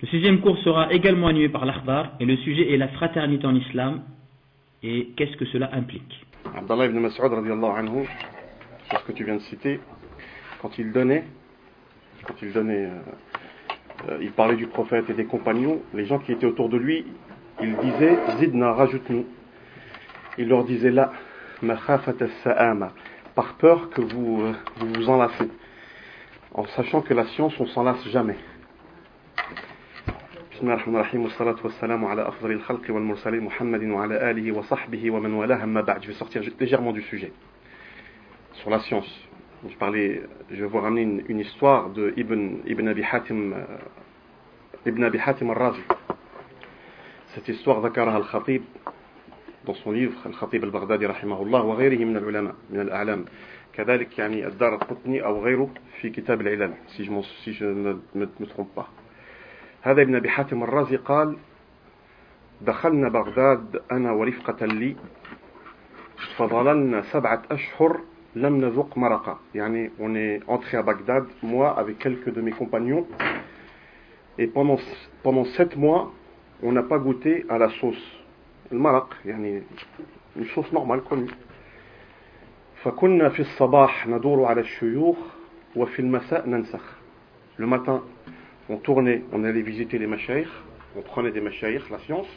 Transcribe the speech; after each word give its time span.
Le 0.00 0.08
sixième 0.08 0.40
cours 0.40 0.58
sera 0.58 0.92
également 0.92 1.28
animé 1.28 1.48
par 1.48 1.64
l'Akhbar 1.64 2.12
et 2.20 2.26
le 2.26 2.36
sujet 2.36 2.72
est 2.72 2.76
la 2.76 2.88
fraternité 2.88 3.46
en 3.46 3.54
islam 3.54 4.02
et 4.82 5.08
qu'est-ce 5.16 5.36
que 5.38 5.46
cela 5.46 5.70
implique. 5.72 6.26
Abdallah 6.54 6.86
ibn 6.86 6.98
Mas'ud 6.98 7.32
anhu, 7.32 8.06
c'est 8.90 8.98
ce 8.98 9.04
que 9.04 9.12
tu 9.12 9.24
viens 9.24 9.36
de 9.36 9.40
citer, 9.40 9.80
quand 10.60 10.76
il 10.78 10.92
donnait, 10.92 11.24
quand 12.26 12.34
il 12.42 12.52
donnait, 12.52 12.90
euh, 14.08 14.18
il 14.20 14.32
parlait 14.32 14.56
du 14.56 14.66
prophète 14.66 15.08
et 15.08 15.14
des 15.14 15.24
compagnons, 15.24 15.80
les 15.94 16.04
gens 16.04 16.18
qui 16.18 16.32
étaient 16.32 16.46
autour 16.46 16.68
de 16.68 16.76
lui, 16.76 17.06
il 17.62 17.74
disait 17.78 18.18
Zidna, 18.38 18.74
rajoute-nous. 18.74 19.24
Il 20.36 20.48
leur 20.48 20.64
disait 20.64 20.90
là, 20.90 21.10
par 23.34 23.54
peur 23.54 23.88
que 23.88 24.02
vous 24.02 24.42
euh, 24.42 24.52
vous, 24.76 24.92
vous 24.92 25.08
enlacez, 25.08 25.48
en 26.52 26.66
sachant 26.66 27.00
que 27.00 27.14
la 27.14 27.24
science, 27.28 27.58
on 27.58 27.66
s'en 27.66 27.82
lasse 27.82 28.06
jamais. 28.08 28.36
بسم 30.56 30.64
الله 30.64 30.74
الرحمن 30.74 30.94
الرحيم 30.94 31.22
والصلاة 31.22 31.56
والسلام 31.64 32.04
على 32.04 32.28
أفضل 32.28 32.52
الخلق 32.52 32.80
والمرسلين 32.88 33.40
محمد 33.40 33.82
وعلى 33.84 34.30
آله 34.30 34.58
وصحبه 34.58 35.10
ومن 35.10 35.32
والاه. 35.32 35.64
أما 35.64 35.80
بعد 35.80 36.02
je 36.02 36.06
vais 36.06 36.14
sortir 36.14 36.42
légèrement 36.60 36.92
du 36.92 37.02
sujet. 37.02 37.30
Sur 38.54 38.70
la 38.70 38.80
science. 38.80 39.28
Je 39.68 39.76
parlais 39.76 40.22
je 40.50 40.56
vais 40.62 40.66
vous 40.66 40.80
ramener 40.80 41.02
une, 41.02 41.22
une 41.28 41.40
histoire 41.40 41.90
de 41.90 42.14
Ibn, 42.16 42.62
Ibn 42.66 42.88
Abi 42.88 43.02
Hatim 43.04 43.52
euh, 43.52 43.66
Ibn 44.86 45.04
Abi 45.04 45.18
Hatim 45.18 45.50
al-Razi. 45.50 45.82
Cette 47.34 47.48
histoire 47.48 47.80
ذكرها 47.80 48.16
الخطيب 48.16 48.62
dans 49.66 49.74
son 49.74 49.92
livre 49.92 50.26
الخطيب 50.26 50.64
البغدادي 50.64 51.06
رحمه 51.06 51.42
الله 51.42 51.62
وغيره 51.62 52.04
من 52.04 52.16
العلماء 52.16 52.54
من 52.70 52.80
الأعلام 52.80 53.24
كذلك 53.74 54.18
يعني 54.18 54.46
الدار 54.46 54.74
القطني 54.74 55.24
أو 55.24 55.44
غيره 55.44 55.70
في 56.00 56.10
كتاب 56.10 56.40
العلل 56.40 56.72
si 56.96 57.04
je, 57.04 57.12
si 57.44 57.52
je 57.52 57.66
ne 57.66 57.94
me 58.14 58.46
trompe 58.46 58.74
pas. 58.74 58.88
هذا 59.86 60.02
ابن 60.02 60.14
أبي 60.14 60.28
حاتم 60.28 60.62
الرازي 60.62 60.96
قال 60.96 61.36
دخلنا 62.60 63.08
بغداد 63.08 63.82
أنا 63.92 64.12
ورفقة 64.12 64.66
لي 64.66 64.96
فظللنا 66.36 67.02
سبعة 67.02 67.42
أشهر 67.50 68.00
لم 68.36 68.56
نذق 68.56 68.98
مرقة 68.98 69.38
يعني 69.54 69.90
on 70.00 70.14
est 70.16 70.40
entré 70.50 70.76
à 70.76 70.82
Bagdad 70.82 71.24
moi 71.42 71.78
avec 71.78 71.98
quelques 71.98 72.30
de 72.34 72.40
mes 72.40 72.50
compagnons 72.50 73.06
et 74.38 74.48
pendant 74.48 74.78
pendant 75.22 75.44
sept 75.44 75.76
mois 75.76 76.12
on 76.62 76.72
n'a 76.72 76.82
pas 76.82 76.98
goûté 76.98 77.46
à 77.48 77.58
la 77.58 77.68
sauce 77.80 78.04
المرق 78.72 79.14
يعني 79.24 79.62
une 80.36 80.46
sauce 80.46 80.72
normale 80.72 81.02
connue 81.10 81.34
فكنا 82.82 83.28
في 83.28 83.40
الصباح 83.40 84.06
ندور 84.06 84.44
على 84.44 84.60
الشيوخ 84.60 85.16
وفي 85.76 85.98
المساء 86.00 86.48
ننسخ 86.48 86.82
le 87.60 87.66
matin 87.66 88.00
on 88.69 88.77
tournait, 88.77 89.23
on 89.31 89.43
allait 89.43 89.61
visiter 89.61 89.97
les 89.97 90.07
machaïrs, 90.07 90.51
on 90.95 91.01
prenait 91.01 91.31
des 91.31 91.41
machaïrs, 91.41 91.85
la 91.89 91.99
science, 91.99 92.27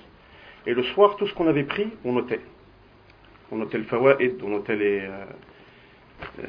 et 0.67 0.75
le 0.75 0.83
soir, 0.83 1.17
tout 1.17 1.27
ce 1.27 1.35
qu'on 1.35 1.47
avait 1.47 1.65
pris, 1.65 1.89
on 2.05 2.13
notait. 2.13 2.41
On 3.53 3.57
notait 3.57 3.79
le 3.79 3.85
fawaïd, 3.85 4.41
on 4.43 4.49
notait 4.49 4.77
les. 4.77 5.01
Euh, 5.01 5.25
euh, 6.41 6.47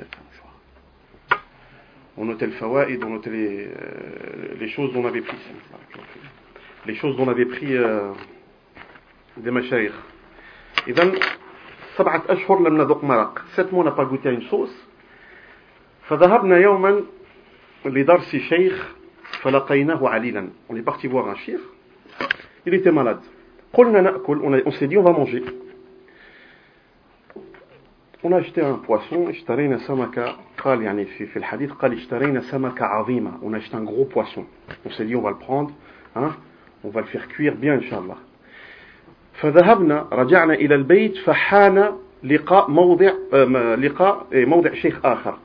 on 2.18 2.26
notait 2.26 2.46
le 2.46 2.54
fawaïd, 2.54 3.04
on 3.04 3.10
notait 3.10 3.30
les, 3.30 3.68
euh, 3.68 4.56
les 4.60 4.70
choses 4.70 4.94
dont 4.94 5.04
on 5.04 5.08
avait 5.08 5.22
pris. 5.22 5.38
Les 6.86 6.96
choses 6.96 7.18
dont 7.18 7.26
on 7.26 7.30
avait 7.30 7.46
pris 7.46 7.76
euh, 7.76 8.12
des 9.38 9.52
machaïrs. 9.52 9.94
Et 10.88 10.94
donc, 10.94 11.16
سبعة 11.98 12.24
أشهر 12.30 12.60
لم 12.60 12.78
نذق 12.78 13.04
مرق. 13.04 13.42
Sept 13.56 13.72
mois 13.72 13.82
on 13.82 13.86
n'a 13.86 13.92
pas 13.92 14.06
goûté 14.06 14.30
à 14.30 14.32
une 14.32 14.44
sauce. 14.44 14.76
فذهبنا 16.10 16.58
يوما 16.58 17.04
لدرس 17.86 18.36
شيخ 18.36 18.96
on 19.45 20.77
est 20.77 20.83
parti 20.83 21.07
voir 21.07 21.29
un 21.29 21.37
chir. 21.37 21.59
Il 22.67 22.75
était 22.75 22.93
malade. 22.93 23.21
On 23.75 24.73
s'est 24.73 24.89
dit, 24.89 24.99
on 24.99 25.03
va 25.03 25.13
manger. 25.13 25.43
On 28.23 28.33
a 28.33 28.37
acheté 28.37 28.61
un 28.61 28.75
poisson. 28.75 29.27
On 33.43 33.53
a 33.53 33.57
acheté 33.57 33.77
un 33.77 33.83
gros 33.83 34.05
poisson. 34.05 34.45
On 34.85 34.91
s'est 34.91 35.05
dit, 35.05 35.17
on 35.17 35.23
va 35.23 35.31
le 35.31 35.37
prendre. 35.37 35.71
Hein? 36.17 36.37
On 36.85 36.91
va 36.91 37.01
le 37.01 37.07
faire 37.07 37.29
cuire 37.29 37.55
bien, 37.55 37.75
Inch'Allah. 37.75 38.19
فذهبنا 39.41 40.09
رجعنا 40.13 40.55
إلى 40.55 40.75
البيت 40.75 41.17
فحان 41.17 41.93
لقاء 42.25 42.71
موضع 42.71 43.13
لقاء 43.75 44.27
موضع 44.33 44.75
شيخ 44.75 45.07
آخر 45.07 45.39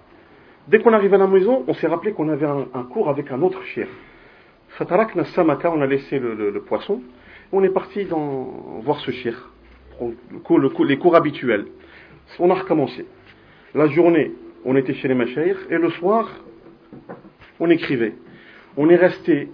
Dès 0.67 0.79
qu'on 0.79 0.93
arrive 0.93 1.13
à 1.13 1.17
la 1.17 1.27
maison, 1.27 1.63
on 1.67 1.73
s'est 1.75 1.87
rappelé 1.87 2.13
qu'on 2.13 2.29
avait 2.29 2.47
un, 2.47 2.83
cours 2.83 3.09
avec 3.09 3.31
un 3.31 3.41
autre 3.41 3.63
chien. 3.65 3.85
Samaka, 4.77 5.71
on 5.71 5.81
a 5.81 5.85
laissé 5.85 6.19
le, 6.19 6.59
poisson. 6.65 7.01
On 7.51 7.63
est 7.63 7.69
parti 7.69 8.07
voir 8.83 8.99
ce 8.99 9.11
chien. 9.11 9.33
les 10.01 10.97
cours 10.97 11.15
habituels. 11.15 11.65
On 12.39 12.49
a 12.49 12.55
recommencé. 12.55 13.05
La 13.75 13.87
journée, 13.87 14.31
on 14.65 14.75
était 14.75 14.95
chez 14.95 15.07
les 15.07 15.13
machaïrs, 15.13 15.59
et 15.69 15.77
le 15.77 15.89
soir, 15.91 16.29
on 17.59 17.69
écrivait. 17.69 18.15
On 18.75 18.89
est 18.89 18.95
resté 18.95 19.49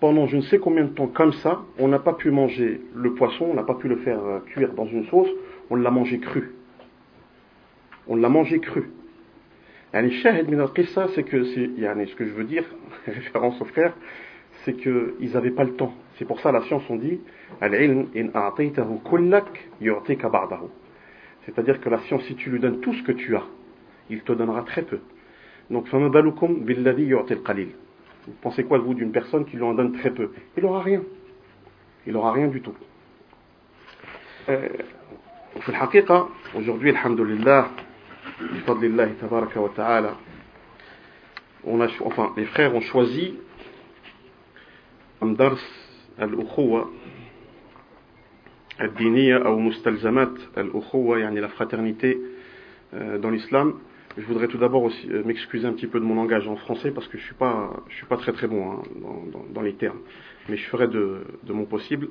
pendant 0.00 0.26
je 0.26 0.36
ne 0.36 0.42
sais 0.42 0.58
combien 0.58 0.84
de 0.84 0.90
temps 0.90 1.06
comme 1.06 1.32
ça. 1.34 1.62
On 1.78 1.88
n'a 1.88 1.98
pas 1.98 2.14
pu 2.14 2.30
manger 2.30 2.80
le 2.94 3.14
poisson, 3.14 3.46
on 3.50 3.54
n'a 3.54 3.62
pas 3.62 3.74
pu 3.74 3.86
le 3.86 3.96
faire 3.96 4.24
euh, 4.24 4.40
cuire 4.40 4.72
dans 4.72 4.86
une 4.86 5.06
sauce. 5.06 5.28
On 5.70 5.76
l'a 5.76 5.90
mangé 5.90 6.18
cru. 6.18 6.52
On 8.08 8.16
l'a 8.16 8.28
mangé 8.28 8.58
cru. 8.58 8.90
Yani 9.92 10.12
c'est 11.14 11.24
que, 11.24 11.80
yani, 11.80 12.06
ce 12.06 12.14
que 12.14 12.24
je 12.24 12.30
veux 12.30 12.44
dire, 12.44 12.64
référence 13.06 13.60
aux 13.60 13.64
frères, 13.64 13.92
c'est 14.64 14.74
qu'ils 14.74 15.32
n'avaient 15.34 15.50
pas 15.50 15.64
le 15.64 15.74
temps. 15.74 15.92
C'est 16.16 16.24
pour 16.24 16.40
ça 16.40 16.52
la 16.52 16.62
science 16.62 16.82
on 16.88 16.96
dit. 16.96 17.20
C'est-à-dire 21.44 21.80
que 21.80 21.88
la 21.88 21.98
science, 22.00 22.22
si 22.24 22.36
tu 22.36 22.50
lui 22.50 22.60
donnes 22.60 22.80
tout 22.80 22.92
ce 22.94 23.02
que 23.02 23.12
tu 23.12 23.34
as, 23.36 23.44
il 24.10 24.20
te 24.22 24.32
donnera 24.32 24.62
très 24.62 24.82
peu. 24.82 25.00
Donc. 25.70 25.86
Vous 28.26 28.34
pensez 28.42 28.64
quoi, 28.64 28.78
vous, 28.78 28.94
d'une 28.94 29.12
personne 29.12 29.44
qui 29.44 29.56
lui 29.56 29.62
en 29.62 29.74
donne 29.74 29.92
très 29.92 30.10
peu? 30.10 30.30
Il 30.56 30.62
n'aura 30.62 30.82
rien. 30.82 31.02
Il 32.06 32.12
n'aura 32.12 32.32
rien 32.32 32.48
du 32.48 32.60
tout. 32.60 32.74
Euh, 34.48 34.68
aujourd'hui, 36.54 36.90
alhamdulillah, 36.90 37.68
on 41.64 41.80
a, 41.80 41.88
enfin, 42.04 42.32
les 42.36 42.46
frères 42.46 42.74
ont 42.74 42.80
choisi 42.80 43.34
Amdars 45.20 45.58
al-Ukhuwa 46.18 46.88
al-Diniya 48.78 49.50
ou 49.50 49.60
Mustalzamat 49.60 50.32
al-Ukhuwa, 50.56 51.18
la 51.18 51.48
fraternité 51.48 52.18
euh, 52.94 53.18
dans 53.18 53.30
l'islam. 53.30 53.74
Je 54.16 54.22
voudrais 54.22 54.48
tout 54.48 54.58
d'abord 54.58 54.88
euh, 54.88 55.22
m'excuser 55.24 55.66
un 55.66 55.72
petit 55.72 55.86
peu 55.86 56.00
de 56.00 56.04
mon 56.04 56.14
langage 56.14 56.48
en 56.48 56.56
français 56.56 56.90
parce 56.90 57.06
que 57.08 57.18
je 57.18 57.24
suis 57.24 57.34
pas, 57.34 57.70
je 57.88 57.96
suis 57.96 58.06
pas 58.06 58.16
très 58.16 58.32
très 58.32 58.46
bon 58.46 58.72
hein, 58.72 58.82
dans, 59.52 59.62
les 59.62 59.74
termes. 59.74 60.00
Mais 60.48 60.56
je 60.56 60.66
ferai 60.68 60.88
de, 60.88 61.24
mon 61.48 61.66
possible. 61.66 62.08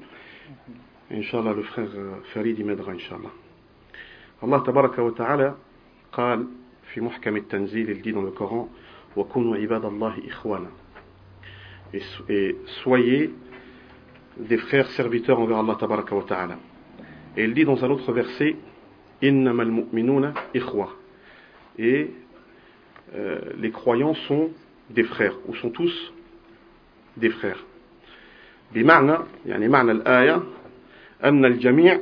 Inch'Allah, 1.12 1.54
le 1.54 1.64
frère 1.64 1.90
euh, 1.96 2.14
Farid 2.34 2.58
y 2.60 2.64
m'aidera, 2.64 2.92
Inch'Allah. 2.92 3.32
Allah 4.44 4.62
tabaraka 4.64 5.02
ta'ala 5.18 5.58
قال 6.13 6.47
في 6.93 7.01
محكم 7.01 7.37
التنزيل 7.37 7.91
il 7.91 8.03
dit 8.03 8.13
dans 8.13 8.23
le 8.23 8.31
Coran 8.31 8.69
وكونوا 9.17 9.57
عباد 9.57 9.85
الله 9.85 10.15
إخوانا 10.29 10.69
et, 11.93 12.03
et 12.29 12.57
soyez 12.83 13.31
des 14.39 14.59
frères 14.59 14.89
serviteurs 14.91 15.39
envers 15.41 15.59
Allah 15.59 15.77
tabaraka 15.79 16.15
wa 16.15 16.25
ta'ala 16.25 16.57
et 17.37 17.45
il 17.45 17.55
dit 17.55 17.65
dans 17.65 17.85
un 17.85 17.91
autre 17.91 18.13
verset 18.13 18.57
إنما 19.25 19.63
المؤمنون 19.63 20.35
إخوة 20.57 20.89
et 21.79 22.11
euh, 23.15 23.39
les 23.59 23.71
croyants 23.71 24.15
sont 24.29 24.51
des 24.91 25.05
frères 25.05 25.37
ou 25.49 25.55
sont 25.55 25.71
tous 25.71 26.13
des 27.17 27.31
frères 27.31 27.63
بمعنى 28.75 29.17
يعني 29.47 29.69
معنى 29.69 29.93
الآية 29.93 30.43
أن 31.25 31.45
الجميع 31.45 32.01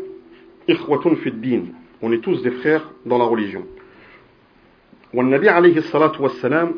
إخوة 0.70 1.14
في 1.14 1.28
الدين 1.28 1.74
on 2.02 2.12
est 2.12 2.22
tous 2.22 2.42
des 2.42 2.50
frères 2.50 2.90
dans 3.06 3.18
la 3.18 3.24
religion 3.24 3.64
والنبي 5.14 5.48
عليه 5.48 5.76
الصلاة 5.78 6.22
والسلام 6.22 6.74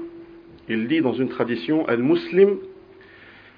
il 0.69 0.89
dit 0.89 1.01
dans 1.03 1.12
une 1.12 1.29
tradition 1.29 1.87
al-muslim 1.87 2.56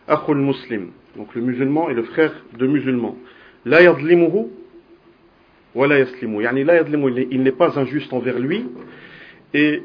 akhul 0.09 0.39
muslim 0.39 0.91
donc 1.17 1.35
le 1.35 1.41
musulman 1.41 1.89
est 1.89 1.95
le 1.95 2.03
frère 2.03 2.33
de 2.59 2.67
musulman 2.67 3.17
la 3.65 3.83
yadlimuhu 3.83 4.47
wa 5.75 5.87
la 5.87 5.99
yaslimu 5.99 6.43
yani 6.43 6.65
la 6.65 6.77
yadlimu 6.77 7.27
il 7.31 7.43
n'est 7.43 7.53
pas 7.53 7.79
injuste 7.79 8.13
envers 8.13 8.39
lui 8.39 8.67
et 9.55 9.83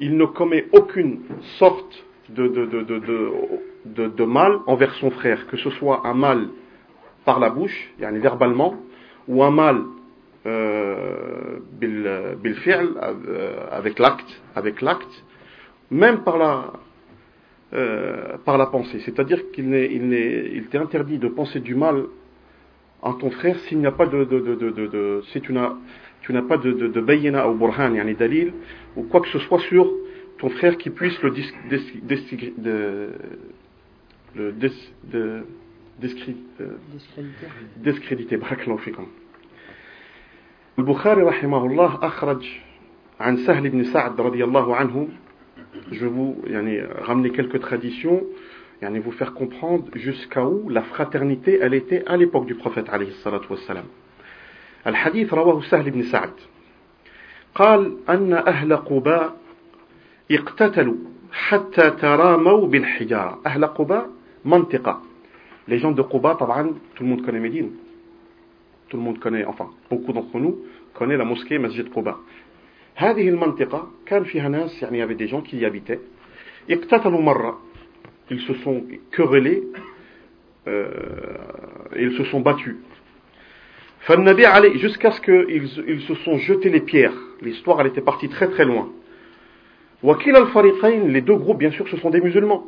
il 0.00 0.16
ne 0.16 0.24
commet 0.24 0.66
aucune 0.72 1.20
sorte 1.58 2.04
de, 2.30 2.48
de, 2.48 2.66
de, 2.66 2.82
de, 2.82 3.32
de, 3.86 4.08
de 4.08 4.24
mal 4.24 4.58
envers 4.66 4.94
son 4.94 5.10
frère 5.10 5.46
que 5.46 5.56
ce 5.56 5.70
soit 5.70 6.06
un 6.06 6.14
mal 6.14 6.48
par 7.24 7.38
la 7.38 7.50
bouche 7.50 7.90
yani 8.00 8.18
verbalement 8.18 8.76
ou 9.28 9.44
un 9.44 9.50
mal 9.50 9.82
بالفعل 12.42 12.88
avec 13.70 13.98
l'acte 13.98 14.42
avec 14.56 14.80
l'acte 14.80 15.24
même 15.90 16.24
par 16.24 16.36
la 16.36 16.72
euh, 17.74 18.36
par 18.44 18.58
la 18.58 18.66
pensée. 18.66 19.00
C'est-à-dire 19.00 19.50
qu'il 19.52 19.72
il 19.72 20.12
il 20.58 20.66
t'est 20.66 20.78
interdit 20.78 21.18
de 21.18 21.28
penser 21.28 21.60
du 21.60 21.74
mal 21.74 22.06
en 23.02 23.14
ton 23.14 23.30
frère 23.30 23.58
s'il 23.60 23.78
n'y 23.78 23.86
a 23.86 23.92
pas 23.92 24.06
de, 24.06 24.24
de, 24.24 24.40
de, 24.40 24.54
de, 24.70 24.86
de 24.86 25.22
si 25.32 25.40
tu 25.40 25.52
n'as 25.52 25.74
tu 26.22 26.32
n'as 26.32 26.42
pas 26.42 26.56
de, 26.56 26.72
de, 26.72 26.86
de 26.88 27.00
bayina 27.00 27.48
ou 27.48 27.54
burhan, 27.54 27.94
yani 27.94 28.14
dalil, 28.14 28.52
ou 28.96 29.02
quoi 29.04 29.20
que 29.20 29.28
ce 29.28 29.38
soit 29.40 29.58
sur 29.60 29.90
ton 30.38 30.48
frère 30.50 30.76
qui 30.76 30.90
puisse 30.90 31.20
le, 31.22 31.30
dis, 31.30 31.50
dis, 31.68 32.00
dis, 32.02 32.54
de, 32.58 33.10
le 34.36 34.52
dis, 34.52 34.92
de, 35.04 35.44
discréditer. 36.00 36.64
discréditer. 37.76 38.38
البخاري 40.79 41.21
رحمه 41.21 41.65
الله 41.65 41.99
أخرج 42.03 42.49
عن 43.19 43.37
سهل 43.37 43.69
بن 43.69 43.83
سعد 43.83 44.21
رضي 44.21 44.43
الله 44.43 44.75
عنه 44.75 45.07
je 45.91 46.05
vous 46.05 46.37
yani, 46.47 46.81
ramener 47.01 47.31
quelques 47.31 47.59
traditions 47.59 48.21
yani, 48.81 48.99
vous 48.99 49.11
faire 49.11 49.33
comprendre 49.33 49.85
jusqu'à 49.95 50.45
où 50.45 50.69
la 50.69 50.83
fraternité 50.83 51.59
elle 51.61 51.73
était 51.73 52.03
à 52.05 52.15
l'époque 52.15 52.45
du 52.45 52.55
prophète 52.55 52.89
عليه 52.89 53.07
الصلاة 53.07 53.41
والسلام 53.49 53.83
الحديث 54.87 55.33
رواه 55.33 55.61
سهل 55.61 55.91
بن 55.91 56.03
سعد 56.03 56.33
قال 57.55 57.97
أن 58.09 58.33
أهل 58.33 58.75
قباء 58.75 59.35
اقتتلوا 60.31 60.97
حتى 61.31 61.91
تراموا 61.91 62.67
بالحجارة 62.67 63.41
أهل 63.45 63.65
قباء 63.65 64.09
منطقة 64.45 65.01
les 65.67 65.79
gens 65.79 65.91
de 65.91 66.03
Quba 66.03 66.35
طبعا 66.35 66.75
tout 66.95 67.03
le 67.03 67.09
monde 67.09 67.25
connaît 67.25 67.39
Médine 67.39 67.86
tout 68.88 68.96
le 68.96 69.02
monde 69.02 69.18
connaît 69.18 69.44
enfin 69.44 69.68
beaucoup 69.90 70.12
d'entre 70.12 70.38
nous 70.38 70.58
connaît 70.94 71.16
la 71.16 71.24
mosquée 71.24 71.58
Masjid 71.58 71.88
Quba 71.88 72.16
هذه 72.96 73.28
المنطقة 73.28 73.90
كان 74.06 74.24
فيها 74.24 74.48
ناس 74.48 74.82
يعني 74.82 74.96
il 74.96 75.00
y 75.00 75.02
avait 75.02 75.14
des 75.14 75.28
gens 75.28 75.40
qui 75.40 75.56
y 75.56 75.64
habitaient 75.64 76.00
اقتتلوا 76.70 77.20
مرة 77.20 77.58
ils 78.30 78.40
se 78.40 78.54
sont 78.54 78.84
querellés 79.10 79.62
euh, 80.68 80.86
ils 81.96 82.12
se 82.18 82.24
sont 82.24 82.40
battus 82.40 82.76
فالنبي 84.06 84.46
عليه 84.46 84.78
jusqu'à 84.78 85.10
ce 85.10 85.20
qu'ils 85.20 85.70
ils 85.88 86.00
se 86.02 86.14
sont 86.16 86.38
jetés 86.38 86.70
les 86.70 86.80
pierres 86.80 87.14
l'histoire 87.40 87.80
elle 87.80 87.88
était 87.88 88.00
partie 88.02 88.28
très 88.28 88.48
très 88.48 88.64
loin 88.64 88.88
وكلا 90.02 90.38
الفريقين 90.38 91.12
les 91.12 91.20
deux 91.20 91.36
groupes 91.36 91.58
bien 91.58 91.70
sûr 91.70 91.88
ce 91.88 91.96
sont 91.96 92.10
des 92.10 92.20
musulmans 92.20 92.64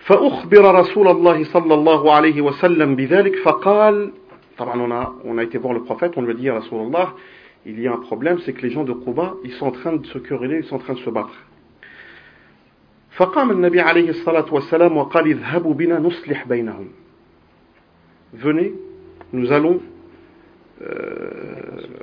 فأخبر 0.00 0.74
رسول 0.74 1.08
الله 1.08 1.44
صلى 1.44 1.74
الله 1.74 2.12
عليه 2.12 2.40
وسلم 2.40 2.96
بذلك 2.96 3.36
فقال 3.36 3.94
طبعا 4.04 4.23
on 4.58 4.90
a, 4.90 5.14
on 5.24 5.38
a 5.38 5.42
été 5.44 5.58
voir 5.58 5.72
le 5.74 5.82
prophète 5.82 6.12
on 6.16 6.22
lui 6.22 6.32
a 6.32 6.34
dit 6.34 6.48
à 6.48 6.54
Rasulallah 6.54 7.14
il 7.66 7.80
y 7.80 7.86
a 7.86 7.92
un 7.92 7.98
problème 7.98 8.38
c'est 8.44 8.52
que 8.52 8.62
les 8.62 8.70
gens 8.70 8.84
de 8.84 8.92
Quba 8.92 9.34
ils 9.44 9.52
sont 9.52 9.66
en 9.66 9.72
train 9.72 9.94
de 9.94 10.06
se 10.06 10.18
quereller 10.18 10.58
ils 10.58 10.64
sont 10.64 10.76
en 10.76 10.80
train 10.80 10.94
de 10.94 11.00
se 11.00 11.10
battre 11.10 11.46
فقام 13.10 13.50
النبي 13.50 13.80
عليه 13.80 14.10
الصلاة 14.10 14.54
والسلام 14.54 14.96
وقال 14.96 15.26
اذهبوا 15.26 15.74
بنا 15.74 15.98
نصلح 15.98 16.48
بينهم 16.48 16.88
venez 18.34 18.72
nous 19.32 19.52
allons 19.52 19.80
euh, 20.80 20.86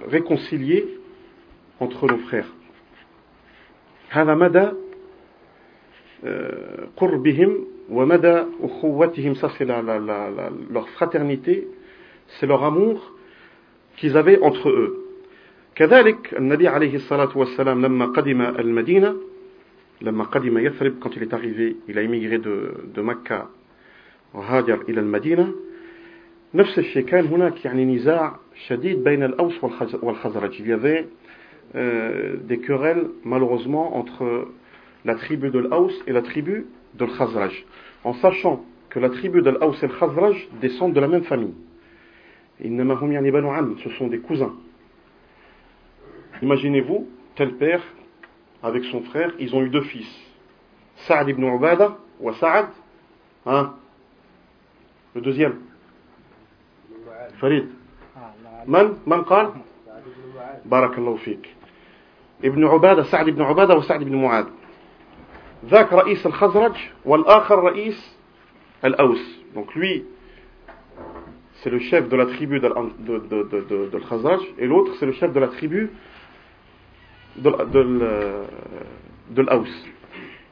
réconcilier 0.07 0.85
entre 1.79 2.07
nos 2.07 2.17
frères 2.17 2.51
هذا 4.09 4.35
مدى 4.35 4.67
قربهم 6.97 7.65
ومدى 7.89 8.43
أخوتهم 8.63 9.35
ça 9.35 9.49
c'est 9.57 9.65
la, 9.65 9.81
la, 9.81 9.99
la, 9.99 10.29
la, 10.29 10.49
leur 10.69 10.89
fraternité 10.89 11.67
c'est 12.39 12.45
leur 12.45 12.63
amour 12.63 13.13
qu'ils 13.97 14.17
avaient 14.17 14.39
entre 14.39 14.69
eux 14.69 15.03
كذلك 15.75 16.33
النبي 16.33 16.67
عليه 16.67 16.95
الصلاة 16.95 17.37
والسلام 17.37 17.85
لما 17.85 18.05
قدم 18.05 18.41
المدينة 18.41 19.15
لما 20.01 20.23
قدم 20.23 20.57
يثرب 20.57 20.93
quand 20.99 21.09
il 21.15 21.23
est 21.23 21.33
arrivé 21.33 21.75
il 21.87 21.97
a 21.97 22.03
immigré 22.03 22.39
de, 22.39 22.73
de 22.93 23.01
Mecca 23.01 23.47
وهاجر 24.33 24.81
إلى 24.89 24.99
المدينة 24.99 25.53
نفس 26.53 26.79
الشيء 26.79 27.05
كان 27.05 27.25
هناك 27.25 27.65
يعني 27.65 27.85
نزاع 27.85 28.35
شديد 28.67 29.03
بين 29.03 29.23
الأوس 29.23 29.63
والخزرج 30.03 30.61
il 30.61 30.67
y 30.67 30.73
avait 30.73 31.07
euh, 31.75 32.37
des 32.47 32.59
querelles 32.59 33.09
malheureusement 33.23 33.97
entre 33.97 34.47
la 35.05 35.15
tribu 35.15 35.49
de 35.49 35.59
l'Aus 35.59 35.93
et 36.07 36.11
la 36.11 36.21
tribu 36.21 36.65
de 36.95 37.05
l'Khazraj 37.05 37.65
en 38.03 38.13
sachant 38.13 38.65
que 38.89 38.99
la 38.99 39.09
tribu 39.09 39.41
de 39.41 39.51
l'Aus 39.51 39.75
et 39.83 39.87
le 39.87 39.93
Khazraj 39.93 40.47
descendent 40.61 40.93
de 40.93 40.99
la 40.99 41.07
même 41.07 41.23
famille 41.23 41.53
ce 42.61 43.89
sont 43.97 44.07
des 44.07 44.19
cousins 44.19 44.53
imaginez-vous 46.41 47.07
tel 47.35 47.55
père 47.55 47.81
avec 48.63 48.83
son 48.85 49.01
frère 49.01 49.31
ils 49.39 49.55
ont 49.55 49.61
eu 49.63 49.69
deux 49.69 49.83
fils 49.83 50.09
Saad 51.07 51.29
ibn 51.29 51.43
Ubada 51.43 51.97
ou 52.19 52.31
Saad 52.33 52.67
hein 53.45 53.73
le 55.15 55.21
deuxième 55.21 55.55
Farid 57.39 57.67
من 58.67 58.97
من 59.07 59.21
قال 59.23 59.51
بارك 60.65 60.97
الله 60.97 61.15
فيك 61.15 61.55
ابن 62.43 62.65
عبادة 62.65 63.03
سعد 63.03 63.29
بن 63.29 63.41
عبادة 63.41 63.75
وسعد 63.75 64.03
بن 64.03 64.15
معاذ 64.15 64.45
ذاك 65.65 65.93
رئيس 65.93 66.25
الخزرج 66.25 66.75
والآخر 67.05 67.63
رئيس 67.63 68.17
الأوس 68.85 69.37
donc 69.55 69.75
lui 69.75 70.05
c'est 71.62 71.70
le 71.70 71.78
chef 71.78 72.08
de 72.08 72.16
la 72.16 72.26
tribu 72.26 72.60
de, 72.60 72.68
de, 72.68 74.58
et 74.58 74.66
l'autre 74.66 74.92
c'est 74.98 75.06
le 75.06 75.12
chef 75.12 75.32
de 75.32 75.40
la 75.40 75.48
tribu 75.48 75.90
de, 77.36 77.50
l'Aus 79.42 79.68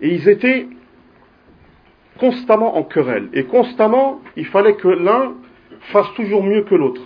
et 0.01 0.15
ils 0.15 0.29
étaient 0.29 0.69
constamment 2.19 2.77
en 2.77 2.85
querelle 2.85 3.29
et 3.33 3.45
constamment 3.45 4.21
il 4.37 4.47
fallait 4.47 4.75
que 4.75 4.89
l'un 4.89 5.35
fasse 5.93 6.13
toujours 6.15 6.43
mieux 6.43 6.63
que 6.63 6.75
l'autre 6.75 7.03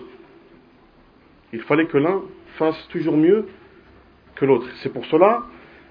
il 1.52 1.62
fallait 1.62 1.86
que 1.86 1.98
l'un 1.98 2.22
fasse 2.58 2.88
toujours 2.88 3.16
mieux 3.16 3.46
que 4.34 4.44
l'autre. 4.44 4.66
C'est 4.82 4.92
pour 4.92 5.06
cela, 5.06 5.44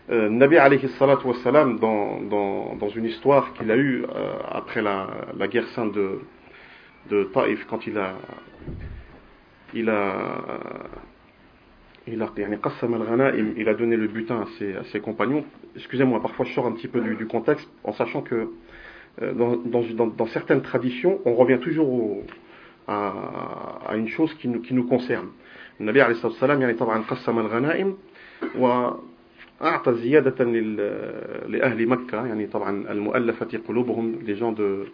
euh, 0.09 0.29
Nabi 0.29 0.57
alayhi 0.57 0.87
salatu 0.99 1.27
wassalam, 1.27 1.79
dans, 1.79 2.89
une 2.95 3.05
histoire 3.05 3.53
qu'il 3.53 3.71
a 3.71 3.77
eue 3.77 4.03
euh, 4.03 4.33
après 4.49 4.81
la, 4.81 5.07
guerre 5.47 5.67
sainte 5.69 5.93
de, 5.93 6.19
de 7.10 7.24
Taïf, 7.24 7.64
quand 7.68 7.86
il 7.86 7.98
a, 7.98 8.14
il 9.74 9.88
a, 9.88 10.40
il 12.06 12.22
a, 12.22 12.28
il 13.56 13.68
a 13.68 13.74
donné 13.74 13.96
le 13.96 14.08
butin 14.08 14.42
à 14.42 14.46
ses, 14.58 14.76
à 14.76 14.84
ses 14.84 15.00
compagnons. 15.00 15.44
Excusez-moi, 15.76 16.20
parfois 16.20 16.44
je 16.46 16.52
sors 16.54 16.66
un 16.66 16.72
petit 16.72 16.88
peu 16.88 17.00
du, 17.00 17.16
du 17.16 17.26
contexte 17.26 17.68
en 17.84 17.92
sachant 17.92 18.22
que 18.22 18.50
euh, 19.22 19.32
dans, 19.32 19.56
dans, 19.56 20.06
dans, 20.06 20.26
certaines 20.26 20.62
traditions, 20.62 21.20
on 21.24 21.34
revient 21.34 21.58
toujours 21.58 21.88
au, 21.88 22.24
à, 22.86 23.82
à, 23.86 23.96
une 23.96 24.08
chose 24.08 24.32
qui 24.34 24.48
nous, 24.48 24.60
qui 24.60 24.74
nous 24.74 24.84
concerne. 24.84 25.28
النبي 25.80 26.02
عليه 26.02 26.14
الصلاة 26.14 26.32
والسلام 26.32 26.60
يعني 26.60 26.74
طبعا 26.74 27.02
قسم 27.02 27.38
الغنائم 27.38 27.96
وأعطى 28.58 29.94
زيادة 29.94 30.44
لأهل 31.48 31.88
مكة 31.88 32.26
يعني 32.26 32.46
طبعا 32.46 32.92
المؤلفة 32.92 33.58
قلوبهم 33.68 34.18
les 34.26 34.34
gens 34.34 34.52
de, 34.52 34.86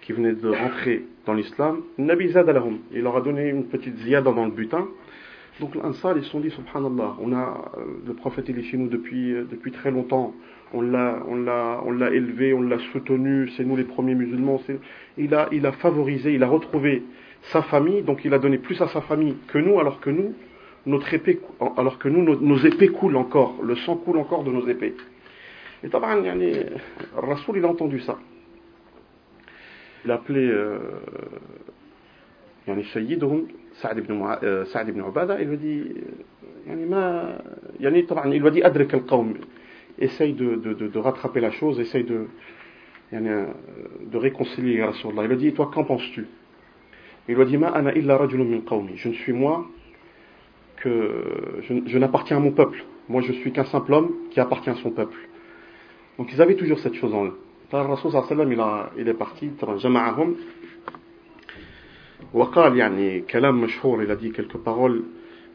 qui 0.00 0.12
venaient 0.12 0.34
de 0.34 0.48
rentrer 0.48 1.04
dans 1.26 1.34
l'islam, 1.34 1.82
Nabi 1.98 2.28
Zadalahum, 2.28 2.78
il 2.92 3.02
leur 3.02 3.16
a 3.16 3.20
donné 3.20 3.48
une 3.48 3.64
petite 3.64 3.96
ziyada 3.98 4.32
dans 4.32 4.44
le 4.44 4.52
butin. 4.52 4.86
Donc 5.60 5.74
l'Ansar, 5.74 6.16
ils 6.16 6.24
se 6.24 6.30
sont 6.30 6.40
dit, 6.40 6.50
subhanallah, 6.50 7.16
on 7.20 7.32
a, 7.32 7.70
euh, 7.78 7.80
le 8.06 8.12
prophète 8.12 8.44
il 8.48 8.58
est 8.58 8.62
chez 8.62 8.76
nous 8.76 8.88
depuis, 8.88 9.32
euh, 9.32 9.46
depuis 9.50 9.72
très 9.72 9.90
longtemps, 9.90 10.34
on 10.74 10.82
l'a 10.82 11.22
élevé, 12.12 12.52
on 12.52 12.60
l'a 12.60 12.78
soutenu, 12.92 13.48
c'est 13.56 13.64
nous 13.64 13.76
les 13.76 13.84
premiers 13.84 14.14
musulmans, 14.14 14.60
il 15.16 15.34
a, 15.34 15.48
il 15.52 15.64
a 15.64 15.72
favorisé, 15.72 16.34
il 16.34 16.42
a 16.42 16.48
retrouvé 16.48 17.02
sa 17.52 17.62
famille, 17.62 18.02
donc 18.02 18.24
il 18.24 18.34
a 18.34 18.38
donné 18.38 18.58
plus 18.58 18.80
à 18.82 18.88
sa 18.88 19.00
famille 19.00 19.36
que 19.48 19.58
nous, 19.58 19.80
alors 19.80 20.00
que 20.00 20.10
nous, 20.10 20.34
notre 20.84 21.12
épée, 21.14 21.40
alors 21.76 21.98
que 21.98 22.08
nous, 22.08 22.22
nos, 22.22 22.58
épées 22.58 22.88
coulent 22.88 23.16
encore, 23.16 23.56
le 23.62 23.76
sang 23.76 23.96
coule 23.96 24.18
encore 24.18 24.44
de 24.44 24.50
nos 24.50 24.66
épées. 24.68 24.94
Et 25.82 25.88
Taban, 25.88 26.22
Rasoul, 27.16 27.58
il 27.58 27.64
a 27.64 27.68
entendu 27.68 28.00
ça. 28.00 28.18
Il 30.06 30.12
a 30.12 30.14
appelé 30.14 30.48
euh, 30.48 30.78
ibn, 32.68 32.80
euh, 34.44 34.64
Saad 34.66 34.88
ibn 34.88 35.00
Ubada, 35.00 35.42
il 35.42 35.48
lui 35.48 35.58
dit, 35.58 35.94
taban, 38.06 38.30
il 38.30 38.40
lui 38.40 38.50
dit, 38.52 38.62
essaye 39.98 40.32
de, 40.34 40.54
de, 40.54 40.74
de, 40.74 40.98
rattraper 41.00 41.40
la 41.40 41.50
chose, 41.50 41.80
essaye 41.80 42.04
de, 42.04 42.28
yani, 43.10 43.46
de 44.02 44.16
réconcilier 44.16 44.84
Rasulullah. 44.84 45.24
Il 45.24 45.28
lui 45.28 45.38
dit, 45.38 45.52
toi, 45.52 45.72
qu'en 45.74 45.82
penses-tu? 45.82 46.28
Il 47.28 47.34
lui 47.34 47.44
dit, 47.46 47.56
rajulun 47.56 48.44
min 48.44 48.60
qawmi. 48.60 48.92
Je 48.94 49.08
ne 49.08 49.14
suis 49.14 49.32
moi 49.32 49.66
que 50.76 51.60
je, 51.62 51.74
je 51.84 51.98
n'appartiens 51.98 52.36
à 52.36 52.40
mon 52.40 52.52
peuple. 52.52 52.84
Moi, 53.08 53.22
je 53.22 53.32
suis 53.32 53.50
qu'un 53.50 53.64
simple 53.64 53.92
homme 53.92 54.12
qui 54.30 54.38
appartient 54.38 54.70
à 54.70 54.76
son 54.76 54.92
peuple. 54.92 55.18
Donc, 56.16 56.32
ils 56.32 56.40
avaient 56.40 56.54
toujours 56.54 56.78
cette 56.78 56.94
chose 56.94 57.12
en 57.12 57.24
eux. 57.24 57.38
Le 57.73 57.77
Rasul 57.77 58.11
sallam, 58.11 58.51
il, 58.51 58.59
a, 58.59 58.91
il 58.97 59.07
est 59.07 59.13
parti, 59.13 59.49
jama'ahum, 59.77 60.35
وقال 62.33 62.77
يعني 62.77 63.21
كلام 63.21 63.61
مشهور 63.61 64.05
il 64.05 64.11
a 64.11 64.15
dit 64.15 64.31
quelques 64.31 64.57
paroles 64.57 65.03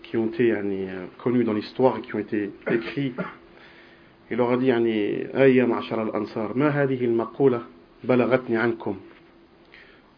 qui 0.02 0.16
ont 0.16 0.26
été 0.26 0.48
يعني, 0.48 0.88
connues 1.18 1.44
dans 1.44 1.54
l'histoire 1.54 1.96
et 1.98 2.02
qui 2.02 2.14
ont 2.14 2.18
été 2.18 2.50
écrites 2.70 3.20
il 4.30 4.36
leur 4.36 4.50
a 4.52 4.56
dit 4.56 4.66
يعني 4.66 5.26
أي 5.42 5.66
معشر 5.66 6.02
الأنصار 6.02 6.56
ما 6.56 6.68
هذه 6.68 7.04
المقولة 7.04 7.62
بلغتني 8.04 8.56
عنكم 8.56 8.96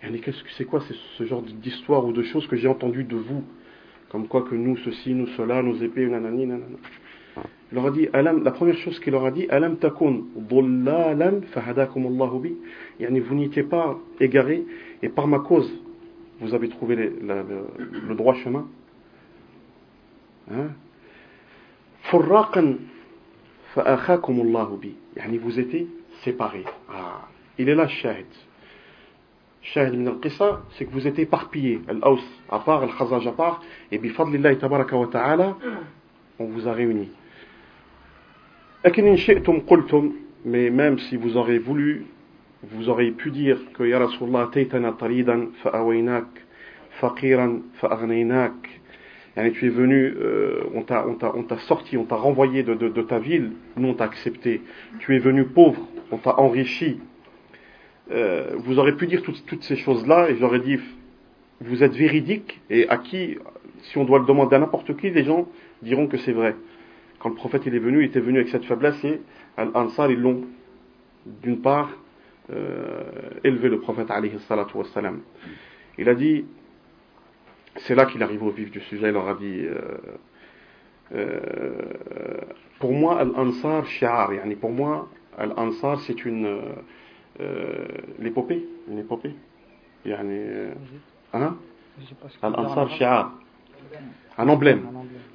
يعني 0.02 0.18
qu'est-ce 0.20 0.42
que 0.42 0.50
c'est 0.56 0.64
quoi 0.64 0.80
c'est 0.88 0.96
ce 1.16 1.24
genre 1.26 1.42
d'histoire 1.42 2.04
ou 2.04 2.12
de 2.12 2.22
choses 2.22 2.46
que 2.48 2.56
j'ai 2.56 2.68
entendu 2.68 3.04
de 3.04 3.16
vous 3.16 3.44
comme 4.10 4.26
quoi 4.26 4.42
que 4.42 4.54
nous 4.54 4.76
ceci 4.78 5.14
nous 5.14 5.28
cela 5.36 5.62
nos 5.62 5.76
épées 5.76 6.06
nanani 6.06 6.46
nanana 6.46 6.78
Il 7.71 7.75
leur 7.75 7.87
a 7.87 7.91
dit, 7.91 8.07
Alam, 8.13 8.43
la 8.43 8.51
première 8.51 8.77
chose 8.77 8.99
qu'il 8.99 9.13
leur 9.13 9.25
a 9.25 9.31
dit, 9.31 9.47
Alam 9.49 9.77
takun, 9.77 10.21
dhullalam 10.35 11.41
fahadakum 11.53 12.05
Allahu 12.05 12.39
bi. 12.39 12.55
Yani 12.99 13.19
vous 13.19 13.33
n'étiez 13.35 13.63
pas 13.63 13.97
égarés 14.19 14.63
et 15.01 15.09
par 15.09 15.27
ma 15.27 15.39
cause, 15.39 15.71
vous 16.39 16.53
avez 16.53 16.69
trouvé 16.69 16.95
le, 16.95 18.15
droit 18.15 18.35
chemin. 18.35 18.67
Hein? 20.51 20.67
Furraqan 22.03 22.75
faakhakum 23.73 24.41
Allahu 24.41 24.77
bi. 24.77 24.95
Yani 25.17 25.37
vous 25.39 25.59
étiez 25.59 25.87
séparés. 26.23 26.65
Ah. 26.89 27.27
Il 27.57 27.69
est 27.69 27.75
là, 27.75 27.87
shahid. 27.87 28.25
Shahid 29.63 29.93
ibn 29.93 30.07
al-Qissa, 30.07 30.61
c'est 30.77 30.85
que 30.85 30.91
vous 30.91 31.07
étiez 31.07 31.23
éparpillés. 31.23 31.81
Al-Aws 31.87 32.19
à 32.49 32.59
part, 32.59 32.83
Al-Khazaj 32.83 33.25
à 33.27 33.31
part, 33.31 33.61
et 33.91 33.97
bifadlillahi 33.97 34.57
tabaraka 34.57 34.95
wa 34.95 35.07
ta'ala, 35.07 35.57
on 36.37 36.45
vous 36.45 36.67
a 36.67 36.73
réunis 36.73 37.09
لكن 38.84 39.06
إن 39.06 39.16
شئتم 39.16 39.60
قلتم 39.60 40.12
mais 40.44 40.70
même 40.70 40.98
si 40.98 41.16
vous 41.16 41.36
aurez 41.36 41.58
voulu 41.58 42.06
vous 42.62 42.88
aurez 42.88 43.10
pu 43.10 43.30
dire 43.30 43.58
que 43.74 43.82
ya 43.84 43.98
Rasulullah 43.98 44.48
taytana 44.52 44.92
taridan 44.92 45.48
fa'awaynak 45.62 46.26
faqiran 47.00 47.60
fa'aghnaynak 47.80 48.54
Yani 49.38 49.52
tu 49.52 49.66
es 49.66 49.70
venu, 49.70 50.16
euh, 50.20 50.64
on 50.74 50.82
t'a 50.82 51.58
sorti, 51.68 51.96
on 51.96 52.02
t'a 52.02 52.16
renvoyé 52.16 52.64
de, 52.64 52.74
de, 52.74 52.88
de, 52.88 53.02
ta 53.02 53.20
ville, 53.20 53.52
nous 53.76 53.90
on 53.90 53.94
t'a 53.94 54.02
accepté. 54.02 54.62
Tu 54.98 55.14
es 55.14 55.20
venu 55.20 55.44
pauvre, 55.44 55.80
on 56.10 56.16
t'a 56.16 56.40
enrichi. 56.40 56.98
Euh, 58.10 58.56
vous 58.56 58.80
aurez 58.80 58.96
pu 58.96 59.06
dire 59.06 59.22
toutes, 59.22 59.46
toutes 59.46 59.62
ces 59.62 59.76
choses-là 59.76 60.28
et 60.28 60.36
j'aurais 60.40 60.58
dit, 60.58 60.80
vous 61.60 61.84
êtes 61.84 61.94
véridique 61.94 62.60
et 62.68 62.88
à 62.88 62.96
qui, 62.96 63.38
si 63.82 63.98
on 63.98 64.04
doit 64.04 64.18
le 64.18 64.24
demander 64.24 64.56
à 64.56 64.58
n'importe 64.58 64.96
qui, 64.96 65.08
les 65.10 65.22
gens 65.22 65.46
diront 65.82 66.08
que 66.08 66.16
c'est 66.16 66.32
vrai. 66.32 66.56
Quand 67.23 67.29
le 67.29 67.35
prophète 67.35 67.65
il 67.65 67.73
est 67.73 67.79
venu, 67.79 68.01
il 68.03 68.07
était 68.07 68.19
venu 68.19 68.39
avec 68.39 68.49
cette 68.49 68.65
faiblesse 68.65 69.01
et 69.05 69.21
Al-Ansar, 69.55 70.11
ils 70.11 70.19
l'ont, 70.19 70.43
d'une 71.25 71.61
part, 71.61 71.89
euh, 72.51 73.29
élevé 73.45 73.69
le 73.69 73.79
prophète 73.79 74.11
alayhi 74.11 74.37
salatu 74.39 74.75
wassalam. 74.75 75.21
Il 75.97 76.09
a 76.09 76.15
dit, 76.15 76.43
c'est 77.77 77.95
là 77.95 78.07
qu'il 78.07 78.21
arrive 78.21 78.43
au 78.43 78.49
vif 78.49 78.71
du 78.71 78.81
sujet, 78.81 79.07
il 79.07 79.13
leur 79.13 79.29
a 79.29 79.35
dit 79.35 79.61
euh, 79.61 79.79
euh, 81.15 82.41
pour 82.79 82.91
moi 82.91 83.21
Al-Ansar 83.21 83.85
shi'ar, 83.85 84.33
yani 84.33 84.57
pour 84.57 84.71
moi 84.71 85.07
Al-Ansar 85.37 86.01
c'est 86.01 86.25
une 86.25 86.59
l'épopée, 88.19 88.67
une 88.89 88.99
épopée. 88.99 89.33
Yani, 90.05 90.41
hein? 91.31 91.55
Al-Ansar 92.41 92.89
shi'ar. 92.89 93.31
Un 94.36 94.48
emblème. 94.48 94.82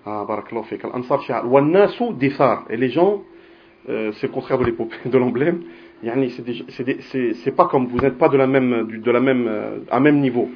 Ah, 0.06 0.26
barakallahu 0.28 0.66
fik. 0.66 0.86
Al-Ansar 0.86 1.22
shi'ar. 1.22 1.46
Wa 1.50 1.62
nasu 1.62 2.14
dithar. 2.14 2.66
Et 2.70 2.78
les 2.78 2.90
gens, 2.90 3.22
euh, 3.90 4.12
c'est 4.14 4.28
le 4.28 4.34
contraire 4.34 4.58
de 4.58 4.66
l'épopée, 4.66 4.98
de 5.06 5.18
l'emblème. 5.18 5.64
Yani, 6.04 6.30
c'est 6.30 7.56
pas 7.56 7.66
comme 7.66 7.88
vous 7.88 7.98
n'êtes 8.00 8.18
pas 8.18 8.28
de 8.28 8.38
la 8.38 8.48
même, 8.48 8.88
de 8.88 9.12
la 9.12 9.22
même, 9.22 9.84
à 9.90 10.00
même 10.00 10.20
niveau. 10.20 10.50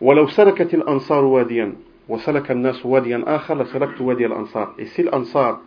ولو 0.00 0.26
سلكت 0.26 0.74
الأنصار 0.74 1.24
واديا 1.24 1.72
وسلك 2.08 2.50
الناس 2.50 2.86
واديا 2.86 3.24
آخر 3.26 3.62
لسلكت 3.62 4.00
وادي 4.00 4.26
الأنصار 4.26 4.74
et 4.78 4.86
si 4.86 5.02
l'Ansar 5.02 5.60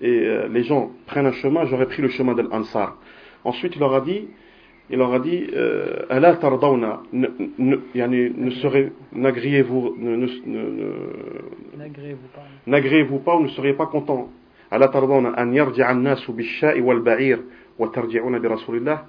et 0.00 0.08
euh, 0.08 0.48
les 0.48 0.64
gens 0.64 0.90
prennent 1.06 1.26
un 1.26 1.32
chemin 1.32 1.64
j'aurais 1.64 1.86
pris 1.86 2.02
le 2.02 2.08
chemin 2.08 2.34
de 2.34 2.42
l'Ansar 2.42 2.96
ensuite 3.44 3.76
il 3.76 3.80
leur 3.80 3.94
a 3.94 4.00
dit 4.00 4.28
il 4.90 4.98
leur 4.98 5.12
a 5.12 5.18
dit 5.18 5.46
ألا 6.10 6.34
ترضون 6.34 6.98
يعني 7.94 8.32
ne 8.36 8.50
serez 8.62 8.92
n'agriez-vous 9.12 9.96
ne, 9.98 10.16
ne, 10.16 10.26
ne, 10.46 10.92
n'agriez-vous 12.66 13.18
pas 13.18 13.36
ou 13.36 13.42
ne 13.42 13.48
seriez 13.48 13.74
pas 13.74 13.86
content 13.86 14.30
ألا 14.72 14.86
ترضون 14.86 15.26
أن 15.26 15.54
يرجع 15.54 15.90
الناس 15.90 16.30
بالشاء 16.30 16.80
والبعير 16.80 17.38
وترجعون 17.78 18.38
برسول 18.38 18.76
الله 18.76 19.02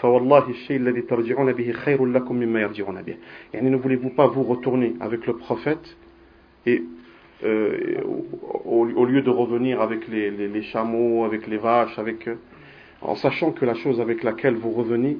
فوالله 0.00 0.50
الشيء 0.50 0.76
الذي 0.76 1.00
ترجعون 1.00 1.52
به 1.52 1.72
خير 1.72 2.06
لكم 2.06 2.36
مما 2.36 2.60
يرجعون 2.60 3.02
به 3.02 3.16
يعني 3.54 3.70
ne 3.70 3.76
voulez-vous 3.76 4.10
pas 4.10 4.26
vous 4.26 4.42
retourner 4.42 4.94
avec 5.00 5.26
le 5.26 5.36
prophète 5.36 5.96
et 6.66 6.82
euh, 7.44 8.00
au, 8.64 8.88
au, 8.88 9.04
lieu 9.04 9.22
de 9.22 9.30
revenir 9.30 9.80
avec 9.80 10.08
les, 10.08 10.30
les, 10.30 10.48
les, 10.48 10.62
chameaux, 10.62 11.24
avec 11.24 11.46
les 11.46 11.58
vaches, 11.58 11.98
avec 11.98 12.28
en 13.02 13.14
sachant 13.14 13.52
que 13.52 13.64
la 13.64 13.74
chose 13.74 14.00
avec 14.00 14.22
laquelle 14.22 14.56
vous 14.56 14.72
revenez, 14.72 15.16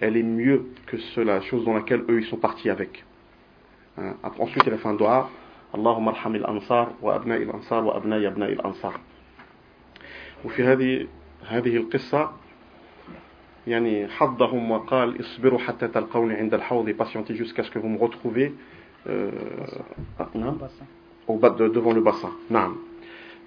elle 0.00 0.16
est 0.16 0.22
mieux 0.22 0.66
que 0.86 0.98
ce, 0.98 1.20
la 1.20 1.40
chose 1.40 1.64
dans 1.64 1.74
laquelle 1.74 2.02
eux 2.08 2.20
ils 2.20 2.26
sont 2.26 2.36
partis 2.36 2.70
avec. 2.70 3.04
Hein? 3.98 4.14
Ensuite, 4.38 4.64
il 4.66 4.72
a 4.72 4.78
fait 4.78 4.88
un 4.88 4.94
doigt. 4.94 5.30
اللهم 5.74 6.08
ارحم 6.08 6.34
الأنصار 6.34 6.92
وأبناء 7.02 7.42
الأنصار 7.42 7.84
وأبناء 7.84 8.26
أبناء 8.26 8.52
الأنصار. 8.52 8.94
وفي 10.44 10.62
هذه 10.62 11.06
هذه 11.48 11.76
القصة 11.76 12.30
يعني 13.66 14.08
حضهم 14.08 14.70
وقال 14.70 15.20
اصبروا 15.20 15.58
حتى 15.58 15.88
تلقوني 15.88 16.34
عند 16.34 16.54
الحوض 16.54 16.90
patientez 16.90 17.34
jusqu'à 17.34 17.62
ce 17.62 17.70
que 17.70 17.78
vous 17.78 17.88
me 17.88 17.98
retrouvez 17.98 18.52
euh, 19.06 19.30
نعم 20.34 20.58
au 21.26 21.36
bas 21.38 21.50
de, 21.50 21.68
devant 21.68 21.92
le 21.92 22.00
bassin 22.00 22.30
نعم 22.50 22.76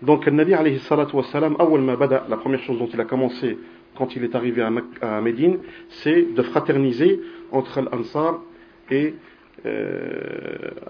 Donc, 0.03 0.27
le 0.27 0.33
Nabi 0.33 0.55
alayhi 0.55 0.79
salatu 0.81 1.17
wassalam, 1.17 1.57
la 1.59 2.37
première 2.37 2.61
chose 2.61 2.79
dont 2.79 2.89
il 2.93 3.01
a 3.01 3.05
commencé 3.05 3.57
quand 3.97 4.17
il 4.17 4.25
est 4.25 4.35
arrivé 4.35 4.63
à, 5.01 5.21
Médine, 5.21 5.59
c'est 5.89 6.35
de 6.35 6.43
fraterniser 6.43 7.21
entre 7.51 7.83
l'Ansar 7.83 8.41
et 8.91 9.15
euh, 9.65 9.71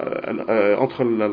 euh, 0.01 0.45
euh, 0.49 0.77
entre, 0.77 1.05
le, 1.05 1.33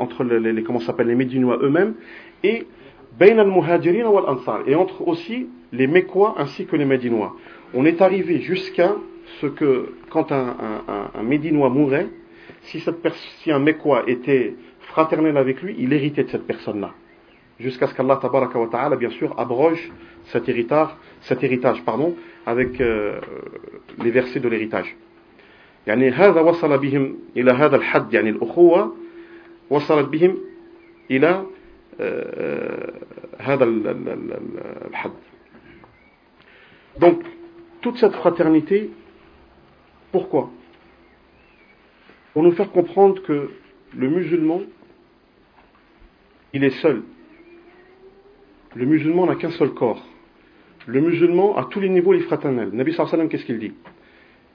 entre 0.00 0.24
les, 0.24 0.52
les 0.52 0.62
comment 0.62 0.80
s'appelle 0.80 1.08
les 1.08 1.14
Médinois 1.14 1.58
eux-mêmes 1.62 1.94
et 2.42 2.66
et 3.20 4.74
entre 4.74 5.08
aussi 5.08 5.48
les 5.72 5.86
Mécois 5.86 6.34
ainsi 6.38 6.66
que 6.66 6.74
les 6.76 6.84
Médinois. 6.84 7.36
On 7.72 7.84
est 7.84 8.02
arrivé 8.02 8.40
jusqu'à 8.40 8.96
ce 9.40 9.46
que 9.46 9.94
quand 10.10 10.32
un, 10.32 10.52
Médinois 11.22 11.68
mourait, 11.68 12.08
si, 12.62 12.80
cette, 12.80 12.96
si 13.40 13.52
un 13.52 13.60
Mécois 13.60 14.02
était 14.08 14.54
fraternel 14.93 15.37
avec 15.37 15.61
lui, 15.61 15.75
il 15.77 15.93
héritait 15.93 16.23
de 16.23 16.29
cette 16.29 16.47
personne-là. 16.47 16.91
Jusqu'à 17.59 17.87
ce 17.87 17.93
qu'Allah 17.93 18.17
tabaraka 18.21 18.57
wa 18.57 18.67
ta'ala, 18.67 18.95
bien 18.95 19.09
sûr, 19.09 19.37
abroge 19.37 19.91
cet 20.25 20.47
héritage, 20.47 20.89
cet 21.21 21.43
héritage 21.43 21.83
pardon, 21.83 22.15
avec 22.45 22.79
euh, 22.79 23.19
les 24.01 24.11
versets 24.11 24.39
de 24.39 24.47
l'héritage. 24.47 24.95
يعني 25.87 26.09
هذا 26.09 26.41
وصل 26.41 26.77
بهم 26.77 27.17
إلى 27.37 27.51
هذا 27.51 27.75
الحد 27.75 28.13
يعني 28.13 28.29
الأخوة 28.29 28.95
وصلت 29.69 30.09
بهم 30.09 30.37
إلى 31.11 31.45
هذا 33.39 33.63
الحد 33.65 35.11
donc 36.99 37.23
toute 37.81 37.97
cette 37.97 38.13
fraternité 38.13 38.91
pourquoi 40.11 40.49
pour 42.33 42.43
nous 42.43 42.51
faire 42.51 42.71
comprendre 42.71 43.21
que 43.23 43.49
le 43.95 44.09
musulman 44.09 44.61
il 46.54 46.64
est 46.64 46.80
seul. 46.80 47.02
Le 48.74 48.86
musulman 48.86 49.26
n'a 49.26 49.34
qu'un 49.34 49.50
seul 49.50 49.74
corps. 49.74 50.02
Le 50.86 51.00
musulman 51.00 51.56
à 51.56 51.64
tous 51.64 51.80
les 51.80 51.88
niveaux 51.88 52.14
il 52.14 52.20
est 52.20 52.24
fraternel. 52.24 52.70
Nabi 52.72 52.92
sallallahu 52.92 53.14
alayhi 53.14 53.28
qu'est-ce 53.28 53.44
qu'il 53.44 53.58
dit? 53.58 53.72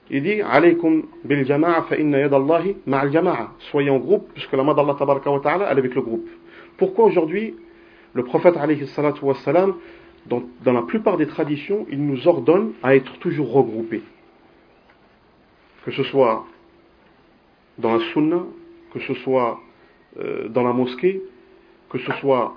Il 0.09 0.23
dit 0.23 0.41
alaykum 0.41 1.03
bil 1.23 1.45
jama'a 1.45 1.83
fa 1.83 1.95
ma'al 1.97 3.11
jama'a. 3.11 3.51
Soyez 3.71 3.89
en 3.89 3.99
groupe 3.99 4.29
puisque 4.33 4.53
la 4.53 4.63
main 4.63 4.73
d'Allah 4.73 4.95
wa 4.99 5.39
ta'ala 5.39 5.67
elle 5.69 5.77
est 5.77 5.79
avec 5.79 5.93
le 5.93 6.01
groupe. 6.01 6.27
Pourquoi 6.77 7.05
aujourd'hui 7.05 7.55
le 8.13 8.23
prophète 8.23 8.55
wassalam, 9.21 9.75
dans, 10.25 10.43
dans 10.63 10.73
la 10.73 10.81
plupart 10.83 11.17
des 11.17 11.27
traditions, 11.27 11.85
il 11.91 12.03
nous 12.03 12.27
ordonne 12.27 12.73
à 12.81 12.95
être 12.95 13.19
toujours 13.19 13.51
regroupés? 13.51 14.01
Que 15.85 15.91
ce 15.91 16.03
soit 16.03 16.45
dans 17.77 17.93
la 17.93 17.99
sunna, 18.13 18.43
que 18.93 18.99
ce 18.99 19.13
soit 19.15 19.59
euh, 20.19 20.47
dans 20.49 20.63
la 20.63 20.73
mosquée, 20.73 21.21
que 21.90 21.98
ce 21.98 22.12
soit 22.20 22.56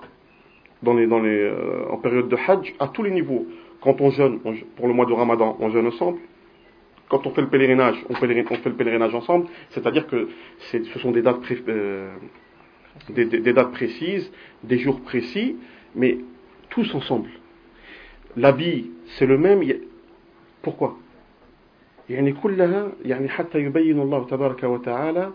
dans 0.82 0.94
les, 0.94 1.06
dans 1.06 1.20
les, 1.20 1.40
euh, 1.40 1.90
en 1.90 1.98
période 1.98 2.28
de 2.28 2.36
hajj, 2.36 2.74
à 2.78 2.88
tous 2.88 3.02
les 3.02 3.10
niveaux. 3.10 3.46
Quand 3.80 4.00
on 4.00 4.10
jeûne, 4.10 4.40
on, 4.44 4.54
pour 4.76 4.88
le 4.88 4.94
mois 4.94 5.06
de 5.06 5.12
ramadan, 5.12 5.56
on 5.60 5.70
jeûne 5.70 5.86
ensemble. 5.86 6.18
Quand 7.08 7.26
on 7.26 7.30
fait 7.30 7.40
le 7.40 7.48
pèlerinage, 7.48 7.96
on, 8.10 8.14
pèlerin, 8.14 8.44
on 8.50 8.54
fait 8.54 8.68
le 8.68 8.74
pèlerinage 8.74 9.14
ensemble. 9.14 9.46
C'est-à-dire 9.70 10.06
que 10.06 10.28
ce 10.58 10.98
sont 10.98 11.10
des 11.10 11.22
dates 11.22 11.40
pré, 11.40 11.58
euh, 11.68 12.14
des, 13.08 13.24
des, 13.24 13.40
des, 13.40 13.52
dates 13.52 13.72
précises, 13.72 14.30
des 14.62 14.78
jours 14.78 15.00
précis, 15.00 15.56
mais 15.94 16.18
tous 16.68 16.94
ensemble. 16.94 17.30
L'habit, 18.36 18.90
c'est 19.16 19.26
le 19.26 19.38
même. 19.38 19.62
Pourquoi 20.62 20.98
يعني 22.10 22.32
كلها 22.32 22.92
يعني 23.04 23.28
حتى 23.28 23.58
يبين 23.58 24.00
الله 24.00 24.24
تبارك 24.24 24.64
وتعالى 24.64 25.32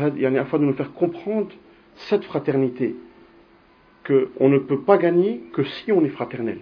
يعني 0.00 0.40
afin 0.40 0.58
de 0.58 0.64
nous 0.64 0.72
faire 0.72 0.92
comprendre 0.92 1.48
cette 1.94 2.24
fraternité 2.24 2.96
qu'on 4.06 4.48
ne 4.48 4.58
peut 4.58 4.80
pas 4.80 4.98
gagner 4.98 5.42
que 5.52 5.64
si 5.64 5.92
on 5.92 6.04
est 6.04 6.08
fraternel. 6.08 6.60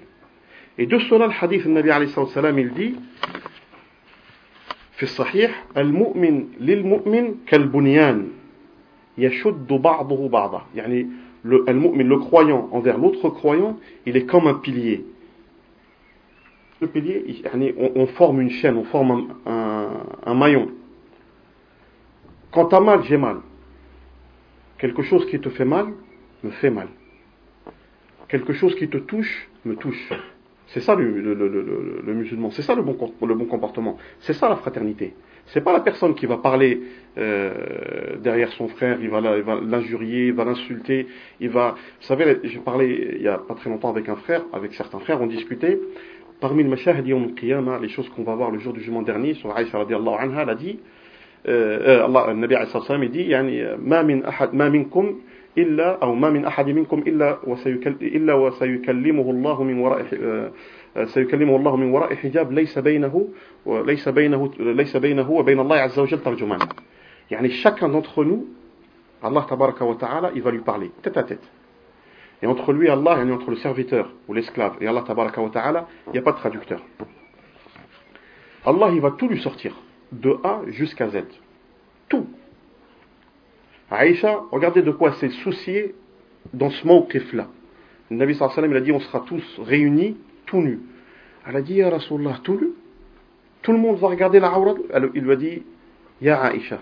Et 0.78 0.86
de 0.86 0.98
cela, 0.98 1.26
le 1.26 1.32
hadith, 1.40 1.64
le 1.64 1.70
Nabi 1.70 1.90
alayhi 1.90 2.12
salam, 2.32 2.58
il 2.58 2.70
dit, 2.72 2.94
في 4.96 5.02
الصحيح 5.02 5.64
المؤمن 5.76 6.46
للمؤمن 6.60 7.34
كالبنيان 7.46 8.28
يشد 9.18 9.66
بعضه 9.66 10.28
بعضا 10.28 10.62
يعني 10.74 11.06
le, 11.44 11.64
المؤمن, 11.68 12.08
le 12.08 12.18
croyant 12.18 12.68
envers 12.72 12.98
l'autre 12.98 13.28
croyant, 13.28 13.78
il 14.06 14.16
est 14.16 14.24
comme 14.24 14.46
un 14.46 14.54
pilier. 14.54 15.04
Le 16.80 16.88
pilier, 16.88 17.42
on, 17.78 17.92
on 17.94 18.06
forme 18.06 18.40
une 18.40 18.50
chaîne, 18.50 18.76
on 18.76 18.84
forme 18.84 19.10
un, 19.46 19.52
un, 19.52 19.88
un 20.24 20.34
maillon. 20.34 20.68
Quand 22.50 22.66
tu 22.66 22.74
as 22.74 22.80
mal, 22.80 23.02
j'ai 23.04 23.16
mal. 23.16 23.36
Quelque 24.78 25.02
chose 25.02 25.26
qui 25.26 25.38
te 25.40 25.50
fait 25.50 25.64
mal, 25.64 25.86
me 26.42 26.50
fait 26.50 26.70
mal. 26.70 26.88
Quelque 28.31 28.53
chose 28.53 28.75
qui 28.75 28.87
te 28.87 28.97
touche, 28.97 29.49
me 29.65 29.75
touche. 29.75 30.09
C'est 30.67 30.79
ça 30.79 30.95
le, 30.95 31.03
le, 31.19 31.33
le, 31.33 32.01
le 32.05 32.13
musulman, 32.13 32.49
c'est 32.51 32.61
ça 32.61 32.75
le 32.75 32.81
bon, 32.81 32.95
le 33.27 33.35
bon 33.35 33.43
comportement, 33.45 33.97
c'est 34.21 34.31
ça 34.31 34.47
la 34.47 34.55
fraternité. 34.55 35.13
C'est 35.47 35.61
pas 35.61 35.73
la 35.73 35.81
personne 35.81 36.15
qui 36.15 36.25
va 36.27 36.37
parler 36.37 36.81
euh, 37.17 38.15
derrière 38.23 38.49
son 38.53 38.69
frère, 38.69 38.99
il 39.01 39.09
va 39.09 39.19
l'injurier, 39.19 40.27
il 40.27 40.33
va 40.33 40.45
l'insulter, 40.45 41.07
il 41.41 41.49
va. 41.49 41.75
Vous 41.99 42.07
savez, 42.07 42.39
j'ai 42.43 42.59
parlé 42.59 43.15
il 43.17 43.21
y 43.21 43.27
a 43.27 43.37
pas 43.37 43.55
très 43.55 43.69
longtemps 43.69 43.89
avec 43.89 44.07
un 44.07 44.15
frère, 44.15 44.43
avec 44.53 44.73
certains 44.75 44.99
frères, 44.99 45.21
on 45.21 45.27
discutait. 45.27 45.77
Parmi 46.39 46.63
le 46.63 46.69
mashahid 46.69 47.05
yawm 47.05 47.35
qiyamah, 47.35 47.79
les 47.79 47.89
choses 47.89 48.07
qu'on 48.09 48.23
va 48.23 48.35
voir 48.35 48.49
le 48.49 48.59
jour 48.59 48.71
du 48.71 48.79
jugement 48.79 49.01
dernier, 49.01 49.33
sur 49.33 49.53
Aïcha 49.53 49.77
radiallahu 49.77 50.15
anha, 50.19 50.43
elle 50.43 50.49
a 50.49 50.55
dit, 50.55 50.79
euh, 51.49 52.05
Allah, 52.05 52.27
le 52.29 52.35
Nabi 52.35 52.55
salam, 52.71 53.03
il 53.03 53.11
dit, 53.11 53.23
yani, 53.23 53.61
ma 53.77 54.03
min 54.03 54.21
ahad, 54.23 54.53
ma 54.53 54.69
minkum 54.69 55.17
إلا 55.57 56.03
أو 56.03 56.15
ما 56.15 56.29
من 56.29 56.45
أحد 56.45 56.69
منكم 56.69 56.99
إلا, 56.99 57.39
وسيكل 57.43 57.95
إلا 58.01 58.33
وسيكلمه 58.33 59.31
الله 59.31 59.63
من 59.63 59.79
وراء 59.79 60.05
آه، 60.13 61.05
سيكلمه 61.05 61.55
الله 61.55 61.75
من 61.75 61.91
وراء 61.91 62.15
حجاب 62.15 62.51
ليس 62.51 62.79
بينه 62.79 63.27
وليس 63.65 64.09
بينه 64.09 64.51
ليس 64.59 64.97
بينه 64.97 65.31
وبين 65.31 65.59
الله 65.59 65.75
عز 65.75 65.99
وجل 65.99 66.19
ترجمان. 66.19 66.59
يعني 67.31 67.49
شاكا 67.49 67.87
ندخل 67.87 68.41
الله 69.25 69.43
تبارك 69.45 69.81
وتعالى 69.81 70.31
il 70.35 70.41
va 70.41 70.51
lui 70.51 70.59
parler 70.59 70.91
tête 71.03 71.17
à 71.17 71.25
et 72.43 72.47
entre 72.47 72.73
lui 72.73 72.89
Allah 72.89 73.17
يعني 73.17 73.31
entre 73.31 73.51
le 73.51 73.55
serviteur 73.57 74.09
ou 74.27 74.33
l'esclave 74.33 74.77
et 74.81 74.87
Allah 74.87 75.03
تبارك 75.07 75.37
وتعالى 75.37 75.85
il 76.07 76.15
y 76.15 76.17
a 76.17 76.21
pas 76.21 76.31
de 76.31 76.37
traducteur. 76.37 76.81
Allah 78.65 78.89
il 78.91 79.01
va 79.01 79.11
tout 79.11 79.27
lui 79.27 79.41
sortir 79.41 79.75
de 80.11 80.37
A 80.43 80.61
jusqu'à 80.67 81.07
Z. 81.09 81.23
Tout. 82.09 82.27
Aïcha, 83.91 84.43
regardez 84.51 84.81
de 84.81 84.91
quoi 84.91 85.11
s'est 85.13 85.29
soucié 85.29 85.93
dans 86.53 86.69
ce 86.69 86.87
mawqif-là. 86.87 87.47
Le 88.09 88.15
Nabi 88.17 88.33
sallallahu 88.33 88.57
alayhi 88.57 88.73
sallam, 88.73 88.81
a 88.81 88.85
dit, 88.85 88.91
on 88.93 88.99
sera 88.99 89.19
tous 89.27 89.59
réunis, 89.59 90.17
tout 90.45 90.61
nus. 90.61 90.79
Elle 91.47 91.55
a 91.57 91.61
dit, 91.61 91.75
Ya 91.75 91.89
Rasulallah, 91.89 92.39
tout 92.43 92.57
nu 92.59 92.67
Tout 93.61 93.71
le 93.73 93.77
monde 93.77 93.97
va 93.97 94.07
regarder 94.07 94.39
la 94.39 94.47
awra 94.47 94.75
Il 95.13 95.23
lui 95.23 95.31
a 95.31 95.35
dit, 95.35 95.63
Ya 96.21 96.41
Aïcha, 96.41 96.79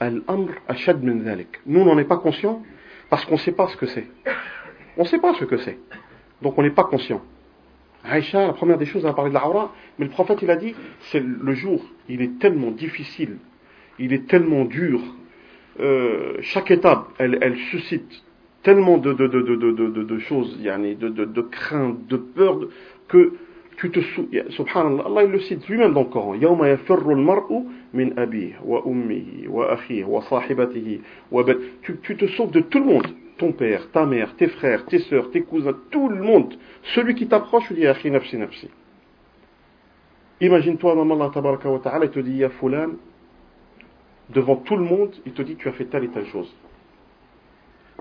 al-amr 0.00 0.52
ashad 0.66 1.02
min. 1.02 1.22
Nous, 1.66 1.80
on 1.80 1.84
n'en 1.84 1.98
est 1.98 2.04
pas 2.04 2.16
conscient 2.16 2.62
parce 3.10 3.24
qu'on 3.26 3.34
ne 3.34 3.40
sait 3.40 3.52
pas 3.52 3.68
ce 3.68 3.76
que 3.76 3.86
c'est. 3.86 4.06
On 4.96 5.02
ne 5.02 5.08
sait 5.08 5.18
pas 5.18 5.34
ce 5.34 5.44
que 5.44 5.58
c'est. 5.58 5.78
Donc 6.40 6.56
on 6.56 6.62
n'est 6.62 6.70
pas 6.70 6.84
conscient. 6.84 7.20
Aïcha, 8.02 8.46
la 8.46 8.54
première 8.54 8.78
des 8.78 8.86
choses, 8.86 9.04
elle 9.04 9.10
a 9.10 9.14
parlé 9.14 9.30
de 9.30 9.34
la 9.34 9.44
awra, 9.44 9.74
mais 9.98 10.06
le 10.06 10.10
prophète, 10.10 10.38
il 10.40 10.50
a 10.50 10.56
dit, 10.56 10.74
c'est 11.10 11.22
le 11.22 11.52
jour, 11.52 11.84
il 12.08 12.22
est 12.22 12.38
tellement 12.38 12.70
difficile, 12.70 13.36
il 13.98 14.14
est 14.14 14.26
tellement 14.26 14.64
dur, 14.64 15.02
euh, 15.79 16.37
chaque 16.41 16.71
étape, 16.71 17.07
elle, 17.17 17.37
elle 17.41 17.57
suscite 17.71 18.23
tellement 18.63 18.97
de, 18.97 19.13
de, 19.13 19.27
de, 19.27 19.41
de, 19.41 20.03
de 20.03 20.19
choses, 20.19 20.57
yani 20.61 20.95
de, 20.95 21.09
de, 21.09 21.25
de 21.25 21.41
crainte, 21.41 22.07
de 22.07 22.17
peur, 22.17 22.59
que 23.07 23.33
tu 23.77 23.91
te 23.91 23.99
souviens, 23.99 24.45
subhanallah, 24.49 25.03
Allah 25.05 25.23
il 25.25 25.31
le 25.31 25.39
cite 25.39 25.67
lui-même 25.67 25.93
dans 25.93 26.03
le 26.03 26.09
Coran, 26.09 26.35
يوم 26.35 26.63
يفر 26.65 27.11
المرء 27.11 27.63
من 27.93 28.19
أبيه 28.19 28.61
وأمه 28.65 29.25
وأخيه 29.49 30.05
وصاحبته 30.05 30.99
وبن 31.31 31.55
tu, 31.83 31.97
tu 32.01 32.15
te 32.15 32.25
sauves 32.27 32.51
de 32.51 32.61
tout 32.61 32.79
le 32.79 32.85
monde, 32.85 33.07
ton 33.37 33.51
père, 33.51 33.91
ta 33.91 34.05
mère, 34.05 34.33
tes 34.37 34.47
frères, 34.47 34.85
tes 34.85 34.99
sœurs, 34.99 35.29
tes 35.31 35.41
cousins, 35.41 35.75
tout 35.91 36.07
le 36.09 36.23
monde. 36.23 36.55
Celui 36.95 37.15
qui 37.15 37.27
t'approche, 37.27 37.67
tu 37.67 37.73
dis, 37.73 37.85
akhi 37.85 38.09
nafsi 38.09 38.37
nafsi. 38.37 38.69
Imagine-toi, 40.41 40.95
maman 40.95 41.15
Allah 41.15 41.31
tabaraka 41.33 41.69
wa 41.69 41.79
ta'ala, 41.79 42.05
il 42.05 42.11
te 42.11 42.19
dit, 42.19 42.37
ya 42.37 42.49
fulan, 42.49 42.91
devant 44.32 44.56
tout 44.56 44.76
le 44.76 44.84
monde, 44.84 45.14
il 45.26 45.32
te 45.32 45.42
dit 45.42 45.56
tu 45.56 45.68
as 45.68 45.72
fait 45.72 45.86
telle 45.86 46.04
et 46.04 46.08
telle 46.08 46.26
chose. 46.26 46.52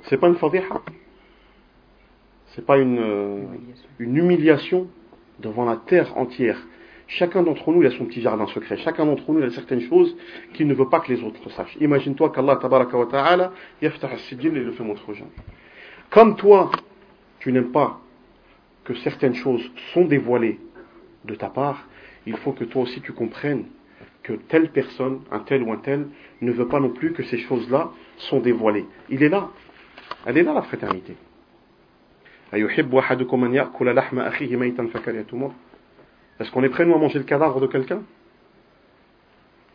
C'est 0.04 0.18
pas 0.18 0.28
une 0.28 0.36
fadiha. 0.36 0.82
C'est 2.56 2.66
pas 2.66 2.78
une, 2.78 3.00
euh, 3.00 3.44
une 4.00 4.18
humiliation 4.18 4.88
devant 5.40 5.66
la 5.66 5.78
terre 5.78 6.18
entière. 6.18 6.58
Chacun 7.08 7.42
d'entre 7.42 7.72
nous, 7.72 7.82
il 7.82 7.88
a 7.88 7.92
son 7.92 8.06
petit 8.06 8.22
jardin 8.22 8.46
secret. 8.48 8.78
Chacun 8.78 9.06
d'entre 9.06 9.32
nous, 9.32 9.40
il 9.40 9.46
a 9.46 9.50
certaines 9.50 9.82
choses 9.82 10.16
qu'il 10.54 10.68
ne 10.68 10.74
veut 10.74 10.90
pas 10.90 11.00
que 11.00 11.12
les 11.12 11.24
autres 11.24 11.50
sachent. 11.52 11.76
Imagine-toi 11.80 12.30
qu'Allah, 12.30 12.58
tabaraka 12.58 12.98
wa 12.98 13.08
ta'ala, 13.08 13.52
yaftah 13.82 14.10
et 14.32 14.50
le 14.50 14.72
fait 14.72 14.84
montrer 14.84 15.12
aux 15.12 15.16
gens. 15.16 15.30
Comme 16.12 16.36
toi, 16.36 16.70
tu 17.40 17.52
n'aimes 17.52 17.72
pas 17.72 18.00
que 18.84 18.94
certaines 18.96 19.36
choses 19.36 19.72
sont 19.94 20.06
dévoilées 20.06 20.60
de 21.26 21.36
ta 21.36 21.50
part, 21.50 21.88
il 22.26 22.38
faut 22.38 22.52
que 22.52 22.64
toi 22.64 22.84
aussi 22.84 23.02
tu 23.02 23.14
comprennes 23.14 23.66
telle 24.34 24.70
personne, 24.70 25.22
un 25.32 25.40
tel 25.40 25.64
ou 25.64 25.72
un 25.72 25.78
tel, 25.78 26.08
ne 26.42 26.52
veut 26.52 26.68
pas 26.68 26.80
non 26.80 26.90
plus 26.90 27.14
que 27.14 27.24
ces 27.24 27.38
choses-là 27.38 27.92
sont 28.18 28.40
dévoilées. 28.40 28.86
Il 29.10 29.24
est 29.24 29.30
là. 29.30 29.50
Elle 30.26 30.38
est 30.38 30.44
là, 30.44 30.54
la 30.54 30.62
fraternité. 30.62 31.16
Est-ce 32.52 32.82
qu'on 36.52 36.64
est 36.64 36.70
prêt, 36.70 36.86
nous, 36.86 36.96
à 36.96 36.98
manger 36.98 37.20
le 37.20 37.26
cadavre 37.26 37.62
de 37.62 37.68
quelqu'un? 37.68 38.02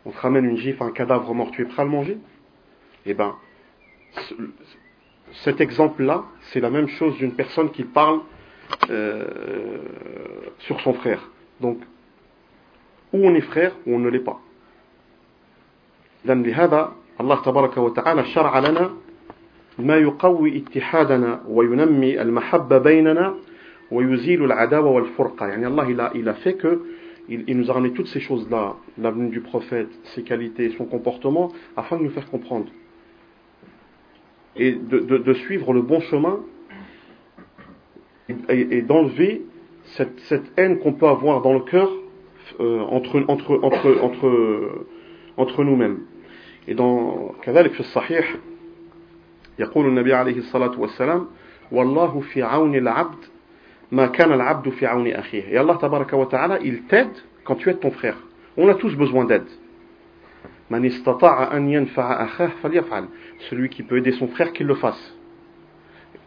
On 0.05 0.11
te 0.11 0.17
ramène 0.17 0.45
une 0.45 0.57
gifle, 0.57 0.83
un 0.83 0.91
cadavre 0.91 1.33
mort, 1.33 1.51
tu 1.51 1.61
es 1.61 1.65
prêt 1.65 1.81
à 1.81 1.85
le 1.85 1.91
manger? 1.91 2.17
Eh 3.05 3.13
bien, 3.13 3.35
cet 5.43 5.61
exemple-là, 5.61 6.23
c'est 6.51 6.59
la 6.59 6.69
même 6.69 6.87
chose 6.87 7.17
d'une 7.17 7.33
personne 7.33 7.71
qui 7.71 7.83
parle 7.83 8.21
euh, 8.89 9.77
sur 10.59 10.79
son 10.81 10.93
frère. 10.93 11.29
Donc, 11.61 11.79
ou 13.13 13.25
on 13.25 13.33
est 13.35 13.41
frère 13.41 13.75
ou 13.85 13.95
on 13.95 13.99
ne 13.99 14.09
l'est 14.09 14.19
pas. 14.19 14.39
لأن 16.24 16.42
لهذا 16.42 16.92
الله 17.20 17.42
تبارك 17.42 17.76
وتعالى 17.76 18.24
شرع 18.24 18.58
لنا 18.58 18.90
ما 19.78 19.96
يقوي 19.96 20.56
اتحادنا 20.58 21.40
وينمي 21.48 22.22
المحبة 22.22 22.78
بيننا 22.78 23.34
ويزيل 23.90 24.44
العداوة 24.44 24.90
والفرقة 24.90 25.46
يعني 25.46 25.66
الله 25.66 25.88
il 25.88 26.00
a, 26.00 26.10
il 26.14 26.28
a 26.28 26.34
fait 26.34 26.54
que 26.54 26.80
il, 27.28 27.44
il 27.46 27.56
nous 27.56 27.70
a 27.70 27.74
ramené 27.74 27.92
toutes 27.92 28.08
ces 28.08 28.20
choses-là, 28.20 28.74
l'avenue 28.98 29.28
du 29.30 29.40
prophète, 29.40 29.88
ses 30.14 30.22
qualités, 30.22 30.70
son 30.76 30.84
comportement, 30.84 31.52
afin 31.76 31.96
de 31.96 32.02
nous 32.02 32.10
faire 32.10 32.28
comprendre. 32.28 32.66
Et 34.56 34.72
de, 34.72 34.98
de, 34.98 35.18
de 35.18 35.32
suivre 35.34 35.72
le 35.72 35.80
bon 35.82 36.00
chemin 36.00 36.40
et, 38.48 38.78
et 38.78 38.82
d'enlever 38.82 39.42
cette, 39.96 40.18
cette 40.28 40.52
haine 40.56 40.78
qu'on 40.80 40.92
peut 40.92 41.06
avoir 41.06 41.40
dans 41.40 41.54
le 41.54 41.60
cœur 41.60 41.88
euh, 42.58 42.80
entre, 42.80 43.24
entre, 43.28 43.60
entre, 43.62 44.02
entre, 44.02 44.86
entre 45.36 45.64
nous-mêmes. 45.64 46.00
Et 46.67 46.73
dans 46.73 47.35
كذلك 47.43 47.71
في 47.71 47.79
الصحيح 47.79 48.35
يقول 49.59 49.85
النبي 49.87 50.13
عليه 50.13 50.37
الصلاة 50.37 50.79
والسلام 50.79 51.27
والله 51.71 52.19
في 52.19 52.43
عون 52.43 52.75
العبد 52.75 53.25
ما 53.91 54.07
كان 54.07 54.33
العبد 54.33 54.69
في 54.69 54.85
عون 54.85 55.07
أخيه. 55.07 55.43
Et 55.53 55.57
Allah 55.57 55.77
تبارك 55.77 56.13
وتعالى 56.13 56.59
il 56.61 56.83
t'aide 56.83 57.15
quand 57.43 57.55
tu 57.55 57.69
aides 57.69 57.79
ton 57.79 57.91
frère. 57.91 58.17
On 58.57 58.67
a 58.67 58.75
tous 58.75 58.95
besoin 58.95 59.25
d'aide. 59.25 59.47
من 60.69 60.85
استطاع 60.85 61.57
أن 61.57 61.69
ينفع 61.69 62.23
أخاه 62.25 62.51
فليفعل 62.63 63.05
celui 63.49 63.69
qui 63.69 63.83
peut 63.83 63.97
aider 63.97 64.11
son 64.11 64.27
frère 64.27 64.51
qu'il 64.53 64.67
le 64.67 64.75
fasse. 64.75 65.13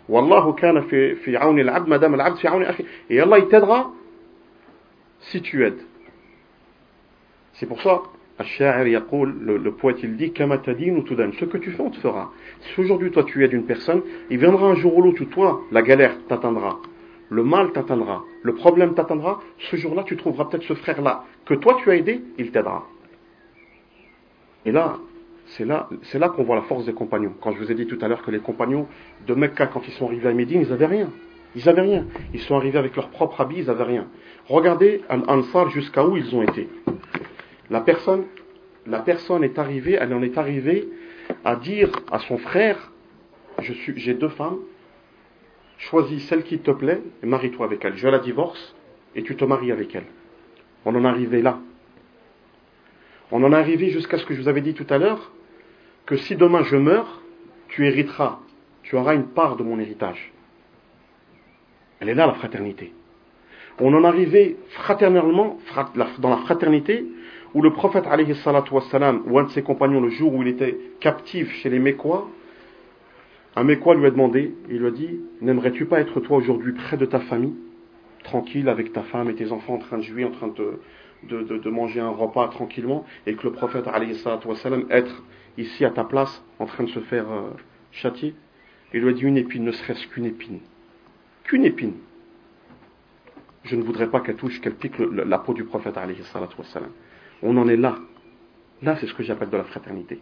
والله 0.09 0.53
كان 0.53 0.81
في 0.81 1.15
في 1.15 1.37
عون 1.37 1.61
العبد 1.61 1.89
ما 1.89 1.97
دام 1.97 2.15
العبد 2.15 2.37
في 2.37 2.49
عون 2.49 2.63
أخيه 2.63 2.85
et 3.11 3.21
Allah 3.21 3.39
il 3.39 3.49
t'aidera 3.49 3.91
si 5.21 5.43
tu 5.43 5.65
aides. 5.65 5.83
C'est 7.55 7.67
pour 7.67 7.83
ça 7.83 8.03
le, 8.39 9.57
le 9.57 9.73
poète 9.73 9.99
il 10.03 10.17
dit 10.17 10.33
ce 10.37 11.45
que 11.45 11.59
tu 11.59 11.71
fais 11.73 11.83
on 11.83 11.91
te 11.91 11.99
fera 11.99 12.31
si 12.61 12.81
aujourd'hui 12.81 13.11
toi 13.11 13.25
tu 13.25 13.45
aides 13.45 13.53
une 13.53 13.65
personne 13.65 14.03
il 14.31 14.39
viendra 14.39 14.69
un 14.69 14.75
jour 14.75 14.97
ou 14.97 15.03
l'autre 15.03 15.23
où 15.23 15.27
toi 15.27 15.61
la 15.73 15.83
galère 15.83 16.17
t'atteindra 16.29 16.79
le 17.31 17.43
mal 17.43 17.73
t'atteindra 17.73 18.23
le 18.43 18.55
problème 18.55 18.95
t'atteindra 18.95 19.41
ce 19.59 19.77
jour-là 19.77 20.05
tu 20.05 20.17
trouveras 20.17 20.45
peut-être 20.47 20.65
ce 20.65 20.75
frère 20.75 21.03
là 21.03 21.25
que 21.47 21.55
toi 21.55 21.77
tu 21.83 21.91
as 21.91 21.97
aidé 21.97 22.23
il 22.39 22.51
t'aidera 22.53 22.87
et 24.65 24.73
là 24.73 24.99
c'est 25.57 25.65
là, 25.65 25.89
là 26.15 26.29
qu'on 26.29 26.43
voit 26.43 26.57
la 26.57 26.63
force 26.63 26.85
des 26.85 26.93
compagnons. 26.93 27.33
Quand 27.41 27.53
je 27.53 27.59
vous 27.59 27.73
ai 27.73 27.75
dit 27.75 27.87
tout 27.87 27.99
à 28.03 28.09
l'heure 28.09 28.23
que 28.23 28.31
les 28.31 28.41
compagnons 28.41 28.87
de 29.27 29.35
Mecca, 29.35 29.67
quand 29.67 29.81
ils 29.87 29.95
sont 29.95 30.07
arrivés 30.07 30.29
à 30.29 30.33
Médine, 30.33 30.61
ils 30.63 30.69
n'avaient 30.69 30.87
rien. 30.87 31.11
Ils 31.57 31.65
n'avaient 31.65 31.83
rien. 31.83 32.05
Ils 32.35 32.41
sont 32.41 32.57
arrivés 32.57 32.79
avec 32.79 32.95
leur 32.97 33.09
propre 33.09 33.41
habit, 33.41 33.57
ils 33.59 33.67
n'avaient 33.67 33.85
rien. 33.85 34.07
Regardez 34.47 35.03
Al-Ansar 35.09 35.71
jusqu'à 35.71 36.05
où 36.07 36.17
ils 36.17 36.35
ont 36.35 36.43
été. 36.43 36.69
La 37.71 37.81
personne, 37.81 38.25
est 39.45 39.59
arrivée, 39.59 39.99
elle 40.01 40.15
en 40.15 40.23
est 40.23 40.39
arrivée 40.39 40.89
à 41.45 41.57
dire 41.57 41.91
à 42.11 42.19
son 42.21 42.39
frère, 42.39 42.93
je 43.61 43.73
suis, 43.73 43.99
j'ai 43.99 44.15
deux 44.15 44.31
femmes, 44.31 44.59
choisis 45.77 46.27
celle 46.29 46.43
qui 46.43 46.59
te 46.59 46.71
plaît 46.71 47.01
et 47.23 47.27
marie-toi 47.27 47.67
avec 47.67 47.85
elle. 47.85 47.97
Je 47.97 48.09
la 48.09 48.19
divorce 48.19 48.75
et 49.15 49.23
tu 49.23 49.37
te 49.37 49.45
maries 49.45 49.73
avec 49.73 49.95
elle. 49.95 50.07
On 50.85 50.95
en 50.95 51.05
est 51.05 51.09
arrivé 51.09 51.43
là. 51.43 51.59
On 53.31 53.43
en 53.43 53.53
est 53.53 53.57
arrivé 53.57 53.91
jusqu'à 53.91 54.17
ce 54.17 54.25
que 54.25 54.35
je 54.35 54.41
vous 54.41 54.49
avais 54.49 54.63
dit 54.63 54.75
tout 54.75 54.87
à 54.89 54.97
l'heure, 54.97 55.33
que 56.07 56.17
si 56.17 56.37
demain 56.37 56.63
je 56.63 56.77
meurs, 56.77 57.21
tu 57.69 57.87
hériteras, 57.87 58.39
tu 58.83 58.97
auras 58.97 59.15
une 59.15 59.27
part 59.27 59.57
de 59.57 59.63
mon 59.63 59.79
héritage. 59.79 60.33
Elle 62.01 62.09
est 62.09 62.15
là, 62.15 62.27
la 62.27 62.35
fraternité. 62.35 62.93
On 63.81 63.93
en 63.93 64.03
est 64.03 64.07
arrivé 64.07 64.57
fraternellement, 64.71 65.59
dans 66.19 66.31
la 66.31 66.39
fraternité, 66.39 67.05
où 67.55 67.63
le 67.63 67.73
prophète, 67.73 68.05
wassalam, 68.71 69.23
ou 69.27 69.39
un 69.39 69.45
de 69.45 69.51
ses 69.51 69.63
compagnons, 69.63 70.01
le 70.01 70.11
jour 70.11 70.35
où 70.35 70.43
il 70.43 70.49
était 70.49 70.79
captif 71.01 71.51
chez 71.53 71.71
les 71.71 71.79
Mécois, 71.79 72.29
un 73.57 73.65
Mécois 73.65 73.95
lui 73.95 74.07
a 74.07 74.11
demandé, 74.11 74.55
il 74.69 74.79
lui 74.79 74.87
a 74.87 74.91
dit, 74.91 75.21
n'aimerais-tu 75.41 75.87
pas 75.87 76.01
être 76.01 76.21
toi 76.21 76.37
aujourd'hui 76.37 76.73
près 76.73 76.97
de 76.97 77.07
ta 77.07 77.21
famille, 77.21 77.55
tranquille 78.23 78.69
avec 78.69 78.93
ta 78.93 79.03
femme 79.03 79.31
et 79.31 79.35
tes 79.35 79.53
enfants 79.53 79.75
en 79.75 79.79
train 79.79 79.99
de 79.99 80.03
jouer, 80.03 80.25
en 80.25 80.31
train 80.31 80.49
de, 80.49 80.81
de, 81.25 81.71
manger 81.71 82.01
un 82.01 82.11
repas 82.11 82.49
tranquillement, 82.49 83.05
et 83.27 83.35
que 83.35 83.45
le 83.45 83.53
prophète, 83.53 83.87
wassalam, 84.45 84.85
être 84.91 85.23
ici 85.57 85.85
à 85.85 85.91
ta 85.91 86.05
place, 86.05 86.43
en 86.59 86.67
train 86.67 86.85
de 86.85 86.91
se 86.91 87.01
faire 87.01 87.31
euh, 87.31 87.51
châtier? 87.93 88.35
Il 88.95 89.03
lui 89.03 89.11
a 89.11 89.13
dit 89.13 89.23
une 89.23 89.37
épine, 89.37 89.65
ne 89.65 89.73
serait-ce 89.73 90.07
qu'une 90.07 90.27
épine. 90.27 90.61
Qu'une 91.45 91.65
épine. 91.65 91.95
Je 93.65 93.77
ne 93.77 93.83
voudrais 93.83 94.09
pas 94.09 94.21
qu'elle 94.21 94.37
touche, 94.37 94.61
qu'elle 94.61 94.77
pique 94.77 94.99
la 94.99 95.39
peau 95.39 95.53
du 95.53 95.65
prophète. 95.65 95.99
On 97.42 97.58
en 97.58 97.68
est 97.68 97.76
là. 97.76 97.96
Là, 98.82 98.98
c'est 99.00 99.08
ce 99.08 99.14
que 99.14 99.24
j'appelle 99.24 99.50
de 99.50 99.58
la 99.58 99.64
fraternité. 99.64 100.20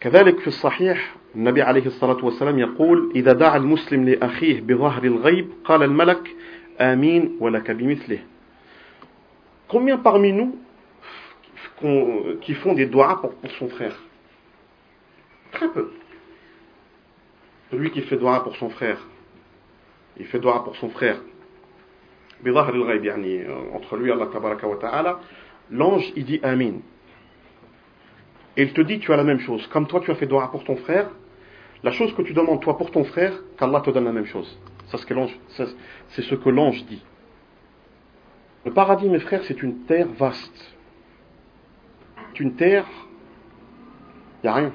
كذلك 0.00 0.40
في 0.40 0.46
الصحيح 0.46 1.16
النبي 1.34 1.62
عليه 1.62 1.86
الصلاة 1.86 2.24
والسلام 2.24 2.58
يقول 2.58 3.12
إذا 3.16 3.32
دعا 3.32 3.56
المسلم 3.56 4.04
لأخيه 4.04 4.60
بظهر 4.60 5.04
الغيب 5.04 5.48
قال 5.64 5.82
الملك 5.82 6.36
آمين 6.80 7.36
ولك 7.40 7.70
بمثله 7.70 8.18
Combien 9.68 9.96
parmi 9.96 10.32
nous 10.32 10.58
qui 12.42 12.54
font 12.54 12.74
des 12.74 12.86
doigts 12.86 13.20
pour, 13.20 13.34
pour 13.34 13.50
son 13.52 13.68
frère 13.68 13.96
Très 15.52 15.68
peu. 15.68 15.90
Celui 17.70 17.90
qui 17.90 18.02
fait 18.02 18.16
doigt 18.16 18.44
pour 18.44 18.56
son 18.56 18.68
frère, 18.70 18.98
il 20.18 20.26
fait 20.26 20.38
doigt 20.38 20.62
pour 20.64 20.76
son 20.76 20.90
frère. 20.90 21.16
entre 23.73 23.97
lui 23.97 24.09
et 24.09 24.13
Allah 24.13 25.19
l'ange 25.71 26.11
il 26.15 26.25
dit 26.25 26.39
Amin. 26.43 26.79
Et 28.57 28.63
il 28.63 28.73
te 28.73 28.81
dit 28.81 28.99
tu 28.99 29.13
as 29.13 29.17
la 29.17 29.23
même 29.23 29.39
chose. 29.39 29.67
Comme 29.67 29.87
toi 29.87 29.99
tu 29.99 30.11
as 30.11 30.15
fait 30.15 30.25
doigt 30.25 30.49
pour 30.51 30.63
ton 30.63 30.75
frère, 30.75 31.09
la 31.83 31.91
chose 31.91 32.13
que 32.13 32.21
tu 32.21 32.33
demandes 32.33 32.61
toi 32.61 32.77
pour 32.77 32.91
ton 32.91 33.03
frère, 33.03 33.33
qu'Allah 33.57 33.81
te 33.81 33.89
donne 33.89 34.05
la 34.05 34.11
même 34.11 34.25
chose. 34.25 34.59
C'est 34.87 34.97
ce 34.97 35.05
que 35.05 35.13
l'ange, 35.13 35.37
c'est 35.49 36.21
ce 36.21 36.35
que 36.35 36.49
l'ange 36.49 36.85
dit. 36.85 37.03
Le 38.65 38.71
paradis, 38.71 39.07
mes 39.07 39.19
frères, 39.19 39.43
c'est 39.45 39.61
une 39.61 39.85
terre 39.85 40.07
vaste. 40.07 40.75
C'est 42.29 42.41
une 42.41 42.55
terre, 42.55 42.85
il 44.43 44.47
n'y 44.47 44.49
a 44.49 44.53
rien. 44.53 44.73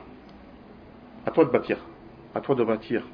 À 1.27 1.31
toi 1.31 1.44
de 1.44 1.50
bâtir. 1.50 1.79
À 2.35 2.40
toi 2.40 2.55
de 2.55 2.64
bâtir 2.64 3.05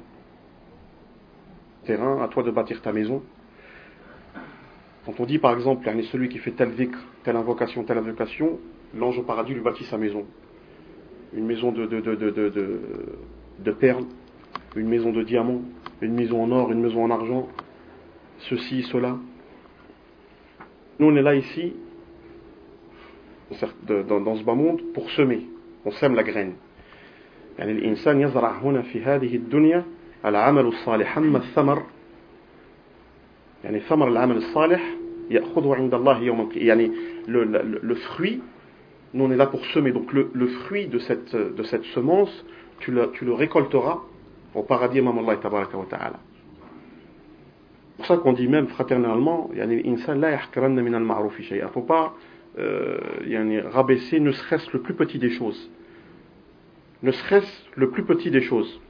terrain, 1.83 2.21
à 2.21 2.27
toi 2.27 2.43
de 2.43 2.51
bâtir 2.51 2.81
ta 2.81 2.91
maison. 2.91 3.23
Quand 5.05 5.19
on 5.19 5.25
dit 5.25 5.39
par 5.39 5.53
exemple, 5.53 5.85
yani 5.87 6.03
celui 6.05 6.29
qui 6.29 6.37
fait 6.37 6.51
tel 6.51 6.69
vikr, 6.69 6.97
telle 7.23 7.35
invocation, 7.35 7.83
telle 7.83 7.97
invocation, 7.97 8.59
l'ange 8.95 9.17
au 9.17 9.23
paradis 9.23 9.53
lui 9.53 9.61
bâtit 9.61 9.85
sa 9.85 9.97
maison. 9.97 10.25
Une 11.33 11.45
maison 11.45 11.71
de, 11.71 11.85
perles, 13.71 14.05
une 14.75 14.87
maison 14.87 15.11
de 15.11 15.23
diamants, 15.23 15.61
une 16.01 16.13
maison 16.13 16.43
en 16.43 16.51
or, 16.51 16.71
une 16.71 16.81
maison 16.81 17.03
en 17.05 17.09
argent, 17.09 17.47
ceci, 18.39 18.83
cela. 18.83 19.17
Nous 20.99 21.07
on 21.07 21.15
est 21.15 21.21
là 21.21 21.35
ici, 21.35 21.73
dans, 23.87 24.35
ce 24.35 24.43
bas 24.43 24.55
monde, 24.55 24.81
pour 24.93 25.09
semer. 25.11 25.47
On 25.85 25.91
sème 25.91 26.13
la 26.15 26.23
graine. 26.23 26.53
يعني 33.64 33.80
ثمر 33.80 34.08
العمل 34.08 34.36
الصالح 34.36 34.82
يأخذه 35.30 35.74
عند 35.74 35.94
الله 35.94 36.22
يوم 36.22 36.48
يعني 36.54 36.90
le, 37.26 37.44
le, 37.44 37.80
le 37.82 37.94
fruit 37.94 38.40
nous 39.14 39.24
on 39.24 39.30
est 39.30 39.36
là 39.36 39.46
pour 39.46 39.64
semer 39.66 39.92
donc 39.92 40.12
le, 40.12 40.30
le 40.32 40.46
fruit 40.46 40.86
de 40.86 40.98
cette, 40.98 41.34
de 41.34 41.62
cette 41.62 41.84
semence 41.84 42.44
tu 42.80 42.90
le, 42.92 43.10
tu 43.12 43.24
le 43.24 43.32
récolteras 43.32 43.98
au 44.54 44.62
paradis 44.62 44.98
امام 44.98 45.18
الله 45.18 45.34
تبارك 45.34 45.74
وتعالى 45.74 46.16
pour 47.98 48.06
ça 48.06 48.16
qu'on 48.18 48.32
dit 48.32 48.48
même 48.48 48.68
fraternellement 48.68 49.50
يعني 49.54 49.80
الإنسان 49.80 50.20
لا 50.20 50.30
يحقرن 50.30 50.74
من 50.74 50.94
المعروف 50.94 51.40
شيئا 51.40 51.66
faut 51.68 51.86
pas 51.88 52.14
euh, 52.58 52.98
يعني 53.20 53.60
rabaisser 53.60 54.20
ne 54.20 54.32
serait-ce 54.32 54.70
le 54.72 54.80
plus 54.82 54.94
petit 54.94 55.18
des 55.18 55.30
choses 55.30 55.70
ne 57.02 57.10
serait-ce 57.12 57.52
le 57.74 57.90
plus 57.90 58.04
petit 58.04 58.30
des 58.30 58.40
choses. 58.40 58.80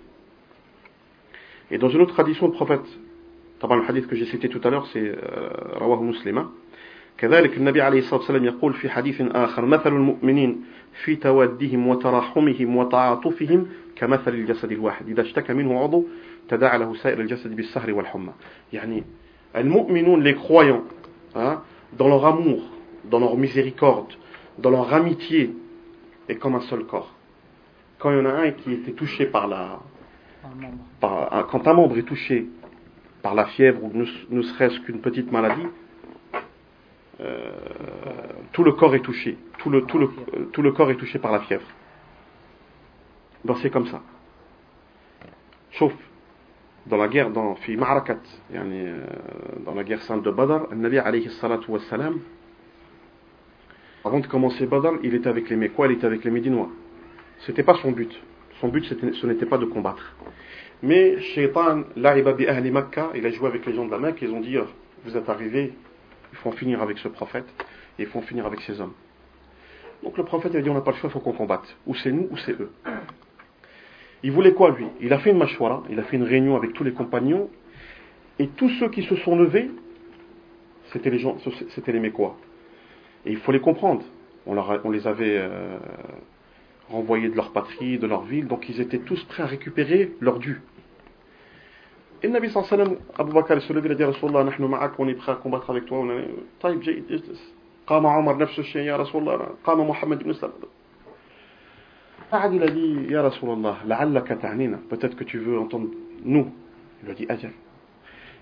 Et 1.71 1.79
dans 1.79 1.89
une 1.89 2.01
autre 2.01 2.15
tradition 2.15 2.49
de 2.49 2.53
prophète, 2.53 2.87
طبعا 3.61 3.83
le 3.83 3.91
hadith 3.91 4.07
que 4.07 4.17
j'ai 4.17 4.27
cité 4.27 4.49
tout 4.49 4.61
à 4.65 4.71
l'heure 4.71 4.87
c'est 4.93 5.15
رواه 5.79 6.03
مسلمة 6.03 6.49
كذلك 7.19 7.57
النبي 7.57 7.83
عليه 7.83 7.99
الصلاة 7.99 8.21
والسلام 8.21 8.45
يقول 8.45 8.73
في 8.73 8.89
حديث 8.89 9.21
آخر 9.21 9.65
مثل 9.65 9.93
المؤمنين 9.93 10.65
في 11.05 11.17
تودهم 11.17 11.87
وتراحمهم 11.89 12.77
وتعاطفهم 12.77 13.67
كمثل 13.97 14.35
الجسد 14.35 14.73
الواحد 14.73 15.09
إذا 15.09 15.23
اشتكى 15.23 15.53
منه 15.53 15.81
عضو 15.81 16.05
تداعى 16.49 16.79
له 16.79 16.95
سائر 16.95 17.21
الجسد 17.21 17.57
بالسهر 17.57 17.93
والحمى 17.93 18.33
يعني 18.73 19.05
المؤمنون 19.57 20.23
les 20.23 20.35
croyants 20.35 20.85
hein, 21.35 21.63
dans 21.99 22.09
leur 22.09 22.27
amour 22.27 22.63
dans 23.11 23.21
leur 23.21 23.37
miséricorde 23.37 24.13
dans 24.59 24.71
leur 24.71 24.93
amitié 24.93 25.55
est 26.29 26.37
comme 26.37 26.55
un 26.55 26.61
seul 26.61 26.85
corps 26.85 27.17
quand 27.99 28.11
il 28.11 28.19
y 28.19 28.21
en 28.21 28.27
a 28.27 28.35
un 28.35 28.51
qui 28.51 28.73
était 28.73 28.93
touché 28.93 29.27
par 29.27 29.49
la. 29.49 29.81
Par, 31.01 31.47
quand 31.51 31.67
un 31.67 31.73
membre 31.73 31.99
est 31.99 32.03
touché 32.03 32.47
par 33.22 33.36
la 33.36 33.46
fièvre 33.46 33.84
ou 33.84 33.92
ne, 33.94 34.42
serait-ce 34.42 34.80
qu'une 34.82 35.02
petite 35.02 35.32
maladie, 35.32 35.68
euh, 37.20 37.52
tout 38.52 38.64
le 38.64 38.72
corps 38.74 38.96
est 38.96 39.02
touché. 39.02 39.38
Tout 39.60 39.70
le, 39.70 39.84
tout, 39.84 39.98
le, 39.98 40.10
tout 40.52 40.62
le 40.62 40.72
corps 40.72 40.90
est 40.92 40.96
touché 40.96 41.20
par 41.20 41.32
la 41.32 41.42
fièvre. 41.42 41.68
Donc 43.46 43.58
c'est 43.62 43.70
comme 43.70 43.88
ça. 43.88 44.02
Sauf 45.74 45.94
dans 46.88 46.98
la 46.98 47.08
guerre, 47.08 47.30
dans, 47.30 47.56
euh, 47.56 49.06
dans 49.66 49.74
la 49.76 49.84
guerre 49.84 50.02
sainte 50.02 50.24
de 50.24 50.32
Badr, 50.32 50.68
le 50.72 50.78
Nabi 50.78 50.98
alayhi 50.98 51.30
salatu 51.40 51.70
wassalam, 51.70 52.20
avant 54.04 54.20
de 54.20 54.28
commencer 54.28 54.66
Badr, 54.66 54.94
il 55.04 55.14
était 55.14 55.30
avec 55.30 55.50
les 55.50 55.56
Mécois, 55.56 55.88
il 55.88 55.94
était 55.94 56.08
avec 56.08 56.24
les 56.24 56.32
Médinois. 56.32 56.70
C'était 57.46 57.64
pas 57.64 57.76
son 57.76 57.92
but. 57.92 58.12
Son 58.60 58.70
but, 58.70 58.84
ce 58.86 59.28
n'était 59.28 59.46
pas 59.46 59.58
de 59.58 59.66
combattre. 59.66 60.16
Mais 60.84 61.20
Shaitan, 61.22 61.84
l'a'iba 61.96 62.34
bi 62.34 62.46
Makkah, 62.72 63.12
il 63.16 63.26
a 63.26 63.32
joué 63.32 63.48
avec 63.48 63.66
les 63.66 63.74
gens 63.74 63.86
de 63.86 63.92
la 63.92 64.00
Mecque, 64.00 64.20
ils 64.22 64.32
ont 64.32 64.40
dit, 64.40 64.58
vous 65.06 65.16
êtes 65.16 65.30
arrivés, 65.30 65.74
il 66.32 66.38
faut 66.40 66.52
finir 66.52 66.82
avec 66.82 66.98
ce 66.98 67.08
prophète, 67.08 67.46
et 68.00 68.04
il 68.04 68.08
faut 68.08 68.22
finir 68.22 68.46
avec 68.46 68.62
ces 68.62 68.82
hommes. 68.82 68.94
Donc 70.04 70.18
le 70.18 70.24
prophète 70.24 70.56
a 70.56 70.62
dit, 70.62 70.70
on 70.70 70.74
n'a 70.74 70.82
pas 70.82 70.92
le 70.92 70.98
choix, 70.98 71.10
il 71.10 71.14
faut 71.14 71.20
qu'on 71.20 71.34
combatte. 71.34 71.76
Ou 71.86 71.94
c'est 71.96 72.12
nous, 72.12 72.28
ou 72.32 72.38
c'est 72.38 72.54
eux. 72.60 72.72
Il 74.24 74.32
voulait 74.32 74.54
quoi, 74.54 74.72
lui? 74.72 74.88
Il 75.02 75.14
a 75.14 75.20
fait 75.20 75.32
une 75.32 75.38
mashwara, 75.38 75.84
il 75.90 76.00
a 76.00 76.04
fait 76.04 76.18
une 76.18 76.24
réunion 76.24 76.56
avec 76.56 76.74
tous 76.74 76.84
les 76.84 76.94
compagnons, 76.94 77.50
et 78.40 78.48
tous 78.48 78.70
ceux 78.80 78.90
qui 78.90 79.04
se 79.04 79.16
sont 79.18 79.36
levés, 79.36 79.70
c'était 80.92 81.12
les 81.12 81.20
gens, 81.20 81.38
les 81.88 82.00
Mécois. 82.00 82.38
Et 83.26 83.32
il 83.32 83.38
faut 83.38 83.52
les 83.52 83.60
comprendre. 83.60 84.04
On, 84.48 84.58
on 84.58 84.90
les 84.90 85.06
avait 85.06 85.38
euh, 85.38 85.78
renvoyés 86.91 87.29
de 87.29 87.37
leur 87.37 87.53
patrie, 87.53 87.99
de 87.99 88.07
leur 88.07 88.23
ville, 88.23 88.47
donc 88.47 88.69
ils 88.69 88.81
étaient 88.81 88.99
tous 88.99 89.23
prêts 89.25 89.43
à 89.43 89.47
récupérer 89.47 90.13
leur 90.21 90.39
dû. 90.39 90.63
Et 92.23 92.29
le 92.29 92.33
Nabi 92.33 92.49
sallallahu 92.49 92.73
alayhi 92.73 92.91
wa 92.91 92.97
sallam, 92.97 93.07
Abu 93.19 93.33
Bakr 93.33 93.61
se 93.63 93.73
levait, 93.73 93.89
il 93.89 93.93
a 93.93 93.95
dit 93.95 94.05
Rasulallah, 94.05 94.45
nahnu 94.45 94.69
ma'ak, 94.69 94.93
on 94.99 95.09
est 95.09 95.15
prêt 95.15 95.33
à 95.33 95.37
combattre 95.37 95.71
avec 95.71 95.87
toi. 95.87 95.99
On 95.99 96.11
est, 96.11 96.29
طيب 96.61 96.81
جيد 96.81 97.05
اجلس. 97.11 97.57
قام 97.87 98.07
عمر 98.07 98.37
نفس 98.37 98.59
الشيء 98.59 98.83
يا 98.83 98.97
رسول 98.97 99.23
الله 99.23 99.49
قام 99.65 99.91
محمد 99.91 100.25
بن 100.25 100.33
سلمة 100.33 100.69
قعد 102.33 102.53
il 102.53 102.63
a 102.63 102.67
dit 102.67 103.13
يا 103.13 103.23
رسول 103.23 103.51
الله 103.51 103.85
لعلك 103.85 104.29
تعنينا 104.29 104.79
peut-être 104.91 105.17
que 105.17 105.25
tu 105.25 105.39
veux 105.39 105.59
entendre 105.59 105.89
nous 106.25 106.53
il 107.01 107.07
lui 107.07 107.13
a 107.13 107.15
dit 107.15 107.27
ajal 107.29 107.53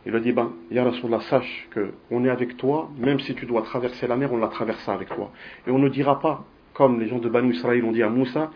il 0.06 0.12
lui 0.12 0.18
a 0.18 0.20
dit 0.20 0.32
ben 0.32 0.52
Ya 0.70 0.84
Rasulallah 0.84 1.20
sache 1.28 1.68
que 1.70 1.92
on 2.10 2.24
est 2.24 2.30
avec 2.30 2.56
toi 2.56 2.88
même 2.96 3.20
si 3.20 3.34
tu 3.34 3.44
dois 3.44 3.62
traverser 3.62 4.06
la 4.06 4.16
mer 4.16 4.32
on 4.32 4.38
la 4.38 4.48
traversera 4.48 4.94
avec 4.94 5.08
toi 5.08 5.30
et 5.66 5.70
on 5.70 5.78
ne 5.78 5.90
dira 5.90 6.18
pas 6.20 6.44
comme 6.78 7.00
les 7.00 7.06
gens 7.06 7.18
de 7.18 7.28
Banu 7.28 7.52
Israël 7.52 7.84
ont 7.84 7.92
dit 7.92 8.02
à 8.02 8.08
Moussa 8.08 8.50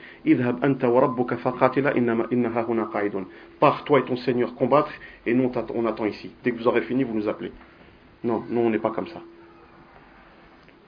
Pars 3.61 3.85
toi 3.85 4.01
et 4.01 4.05
ton 4.05 4.17
Seigneur 4.17 4.55
combattre 4.57 4.91
et 5.25 5.35
nous 5.35 5.51
on 5.75 5.87
attend 5.87 6.05
ici. 6.05 6.33
Dès 6.43 6.51
que 6.51 6.59
vous 6.59 6.67
aurez 6.67 6.83
fini, 6.83 7.05
vous 7.05 7.15
nous 7.15 7.29
appelez. 7.29 7.53
Non, 8.25 8.43
nous 8.51 8.61
on 8.61 8.71
n'est 8.71 8.79
pas 8.79 8.91
comme 8.91 9.07
ça. 9.07 9.23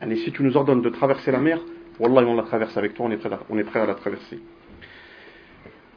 Et 0.03 0.17
si 0.17 0.33
tu 0.33 0.43
nous 0.43 0.57
ordonnes 0.57 0.83
de 0.83 0.89
traverser 0.89 1.31
la 1.31 1.39
mer, 1.39 1.61
Wallah 2.01 2.27
on 2.27 2.35
la 2.35 2.43
traverse 2.43 2.77
avec 2.77 2.95
toi, 2.95 3.07
on 3.07 3.11
est 3.11 3.17
prêt 3.19 3.33
à, 3.33 3.39
on 3.49 3.59
est 3.59 3.65
prêt 3.65 3.81
à 3.81 3.87
la 3.87 3.95
traverser. 3.95 4.41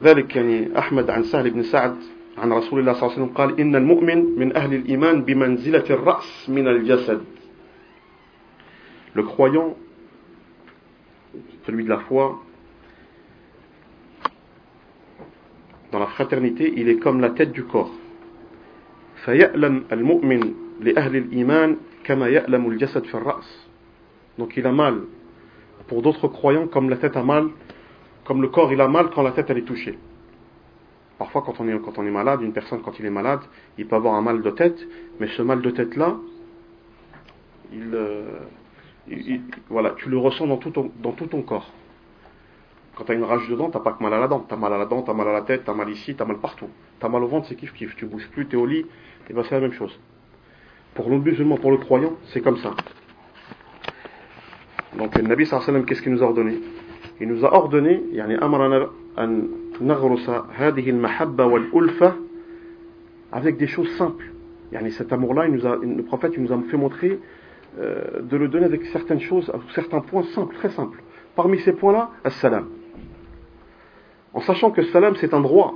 ذلك 0.02 0.36
يعني 0.36 0.78
أحمد 0.78 1.10
عن 1.10 1.22
سهل 1.22 1.50
بن 1.50 1.62
سعد 1.62 1.96
عن 2.38 2.52
رسول 2.52 2.80
الله 2.80 2.92
صلى 2.92 3.02
الله 3.02 3.12
عليه 3.12 3.22
وسلم 3.22 3.36
قال 3.36 3.60
إن 3.60 3.76
المؤمن 3.76 4.38
من 4.38 4.56
أهل 4.56 4.74
الإيمان 4.74 5.22
بمنزلة 5.22 5.84
الرأس 5.90 6.50
من 6.50 6.68
الجسد 6.68 7.24
Le 9.14 9.22
croyant, 9.22 9.76
celui 11.65 11.83
de 11.83 11.89
la 11.89 11.99
foi, 11.99 12.39
dans 15.91 15.99
la 15.99 16.07
fraternité, 16.07 16.73
il 16.75 16.89
est 16.89 16.97
comme 16.97 17.19
la 17.19 17.31
tête 17.31 17.51
du 17.51 17.63
corps. 17.63 17.91
Donc 24.37 24.55
il 24.55 24.65
a 24.65 24.71
mal 24.71 25.01
pour 25.87 26.01
d'autres 26.01 26.27
croyants 26.27 26.67
comme 26.67 26.89
la 26.89 26.97
tête 26.97 27.17
a 27.17 27.23
mal, 27.23 27.49
comme 28.23 28.41
le 28.41 28.47
corps 28.47 28.71
il 28.71 28.79
a 28.79 28.87
mal 28.87 29.09
quand 29.09 29.23
la 29.23 29.31
tête 29.31 29.49
elle 29.49 29.57
est 29.57 29.63
touchée. 29.63 29.97
Parfois 31.17 31.41
quand 31.41 31.59
on 31.59 31.67
est, 31.67 31.77
quand 31.79 31.97
on 31.97 32.05
est 32.05 32.11
malade, 32.11 32.41
une 32.41 32.53
personne 32.53 32.81
quand 32.81 32.97
il 32.99 33.05
est 33.05 33.09
malade, 33.11 33.41
il 33.77 33.87
peut 33.87 33.95
avoir 33.95 34.13
un 34.13 34.21
mal 34.21 34.41
de 34.41 34.49
tête, 34.51 34.79
mais 35.19 35.27
ce 35.27 35.41
mal 35.41 35.61
de 35.61 35.69
tête 35.71 35.95
là, 35.95 36.15
il, 37.73 37.91
euh, 37.93 38.39
voilà, 39.69 39.91
tu 39.97 40.09
le 40.09 40.17
ressens 40.17 40.47
dans 40.47 40.57
tout 40.57 40.71
ton, 40.71 40.91
dans 41.01 41.11
tout 41.11 41.27
ton 41.27 41.41
corps. 41.41 41.71
Quand 42.95 43.05
tu 43.05 43.11
as 43.13 43.15
une 43.15 43.23
rage 43.23 43.47
de 43.47 43.55
dents, 43.55 43.69
t'as 43.69 43.79
pas 43.79 43.93
que 43.93 44.03
mal 44.03 44.13
à 44.13 44.19
la 44.19 44.27
dent. 44.27 44.45
T'as 44.47 44.57
mal 44.57 44.73
à 44.73 44.77
la 44.77 44.85
dent, 44.85 45.01
t'as 45.01 45.13
mal 45.13 45.27
à 45.27 45.33
la 45.33 45.41
tête, 45.41 45.63
t'as 45.65 45.73
mal 45.73 45.89
ici, 45.89 46.15
t'as 46.15 46.25
mal 46.25 46.37
partout. 46.37 46.67
T'as 46.99 47.07
mal 47.07 47.23
au 47.23 47.27
ventre, 47.27 47.47
c'est 47.47 47.55
kiff 47.55 47.73
kiff. 47.73 47.95
Tu 47.95 48.05
bouges 48.05 48.27
plus, 48.29 48.45
t'es 48.45 48.57
au 48.57 48.65
lit, 48.65 48.85
et 49.29 49.33
ben 49.33 49.43
c'est 49.43 49.55
la 49.55 49.61
même 49.61 49.71
chose. 49.71 49.97
Pour 50.95 51.09
le 51.09 51.17
musulman, 51.17 51.57
pour 51.57 51.71
le 51.71 51.77
croyant, 51.77 52.13
c'est 52.25 52.41
comme 52.41 52.57
ça. 52.57 52.73
Donc 54.97 55.15
le 55.15 55.21
Nabi 55.21 55.45
sallam, 55.45 55.85
qu'est-ce 55.85 56.01
qu'il 56.01 56.11
nous 56.11 56.23
a 56.23 56.25
ordonné? 56.25 56.59
Il 57.21 57.27
nous 57.27 57.45
a 57.45 57.53
ordonné, 57.53 58.01
yani 58.11 58.35
amrana 58.35 58.89
an 59.17 59.43
naghrusa 59.79 60.45
ulfa 61.73 62.15
avec 63.31 63.57
des 63.57 63.67
choses 63.67 63.89
simples. 63.97 64.25
Yani 64.71 64.91
cet 64.91 65.13
amour-là, 65.13 65.47
le 65.47 66.03
prophète 66.03 66.33
il 66.35 66.43
nous 66.43 66.51
a 66.51 66.59
fait 66.69 66.77
montrer 66.77 67.19
euh, 67.77 68.21
de 68.21 68.35
le 68.35 68.47
donner 68.47 68.65
avec 68.65 68.83
certaines 68.87 69.19
choses, 69.19 69.51
certains 69.75 70.01
points 70.01 70.23
simples, 70.33 70.55
très 70.55 70.69
simples. 70.69 71.01
Parmi 71.35 71.59
ces 71.59 71.73
points-là, 71.73 72.09
Assalam. 72.23 72.67
En 74.33 74.41
sachant 74.41 74.71
que 74.71 74.81
salam, 74.83 75.15
c'est 75.17 75.33
un 75.33 75.39
droit. 75.39 75.75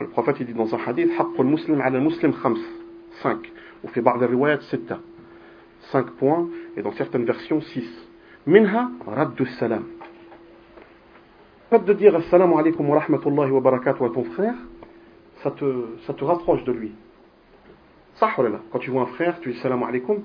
Le 0.00 0.06
prophète 0.08 0.36
il 0.40 0.46
dit 0.46 0.54
dans 0.54 0.72
un 0.74 0.78
hadith, 0.86 1.10
Haqqul 1.18 1.46
muslim 1.46 1.80
ala 1.80 1.98
muslim 1.98 2.32
khams, 2.32 2.56
5. 3.22 3.52
Ou 3.84 3.88
fait 3.88 4.00
ba'da 4.00 4.26
riwayat 4.26 4.60
7. 4.60 4.94
5 5.90 6.10
points, 6.12 6.48
et 6.76 6.82
dans 6.82 6.92
certaines 6.92 7.24
versions, 7.24 7.60
6. 7.60 7.84
Minha, 8.46 8.90
raddu 9.06 9.44
salam. 9.58 9.84
Fait 11.68 11.84
de 11.84 11.92
dire 11.94 12.14
assalamu 12.14 12.54
alaikum 12.58 12.88
wa 12.88 13.00
rahmatullahi 13.00 13.50
wa 13.50 13.60
barakatuh 13.60 14.04
à 14.04 14.10
ton 14.10 14.24
frère, 14.24 14.54
ça 15.42 15.50
te 15.50 16.24
rapproche 16.24 16.62
de 16.64 16.72
lui. 16.72 16.92
Ça, 18.14 18.30
quand 18.36 18.78
tu 18.78 18.90
vois 18.90 19.02
un 19.02 19.06
frère, 19.06 19.40
tu 19.40 19.50
dis 19.50 19.58
Assalamu 19.58 19.84
alaikum, 19.84 20.22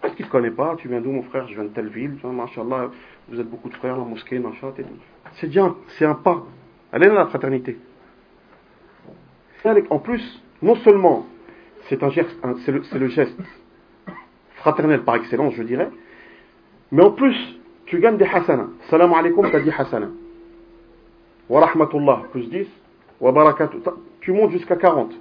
parce 0.00 0.14
qu'il 0.14 0.26
ne 0.26 0.30
connaît 0.30 0.50
pas, 0.50 0.74
tu 0.76 0.88
viens 0.88 1.00
d'où 1.00 1.10
mon 1.10 1.22
frère, 1.22 1.46
je 1.48 1.54
viens 1.54 1.64
de 1.64 1.68
telle 1.68 1.88
ville, 1.88 2.16
machallah, 2.24 2.90
vous 3.28 3.40
êtes 3.40 3.48
beaucoup 3.48 3.68
de 3.68 3.74
frères, 3.74 3.96
la 3.96 4.04
mosquée, 4.04 4.38
machin, 4.38 4.72
c'est 5.34 5.46
bien, 5.48 5.76
c'est 5.98 6.04
un 6.04 6.14
pas. 6.14 6.44
Elle 6.92 7.04
est 7.04 7.08
dans 7.08 7.14
la 7.14 7.26
fraternité. 7.26 7.78
En 9.90 9.98
plus, 10.00 10.42
non 10.60 10.74
seulement 10.76 11.26
c'est 11.88 12.02
un 12.02 12.10
geste, 12.10 12.36
c'est 12.64 12.98
le, 12.98 13.08
geste 13.08 13.36
fraternel 14.56 15.02
par 15.02 15.16
excellence, 15.16 15.54
je 15.54 15.62
dirais, 15.62 15.88
mais 16.90 17.02
en 17.02 17.12
plus, 17.12 17.36
tu 17.86 17.98
gagnes 18.00 18.16
des 18.16 18.26
hasana. 18.26 18.68
Salam 18.90 19.12
alaikum, 19.14 19.48
tu 19.48 19.56
as 19.56 19.60
dit 19.60 19.70
hasana 19.70 20.08
wa 21.48 21.66
rahmatullah, 21.66 22.22
plus 22.32 22.48
10, 22.48 22.66
wa 23.20 23.32
barakatuh. 23.32 23.78
Tu 24.20 24.32
montes 24.32 24.50
jusqu'à 24.50 24.76
40. 24.76 25.12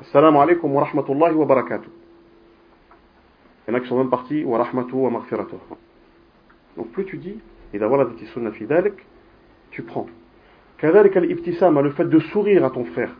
Assalamu 0.00 0.38
alaikum 0.40 0.72
wa 0.74 0.84
rahmatullahi 0.84 1.34
wa 1.34 1.46
barakatuh. 1.46 1.88
Il 3.66 3.70
y 3.70 3.74
en 3.74 3.78
a 3.78 3.80
qui 3.80 3.88
sont 3.88 3.96
même 3.96 4.10
partis 4.10 4.44
wa 4.44 4.58
rahmatu 4.58 4.94
wa 4.94 5.10
maghfiratuh. 5.10 5.54
Donc 6.76 6.90
plus 6.90 7.04
tu 7.04 7.16
dis, 7.16 7.38
et 7.72 7.78
d'avoir 7.78 8.04
la 8.04 8.50
fi 8.50 8.66
dalik, 8.66 8.94
tu 9.70 9.82
prends. 9.82 10.06
Kadalik 10.78 11.16
al-ibtisama, 11.16 11.80
le 11.80 11.90
fait 11.90 12.06
de 12.06 12.18
sourire 12.18 12.64
à 12.64 12.70
ton 12.70 12.84
frère. 12.86 13.12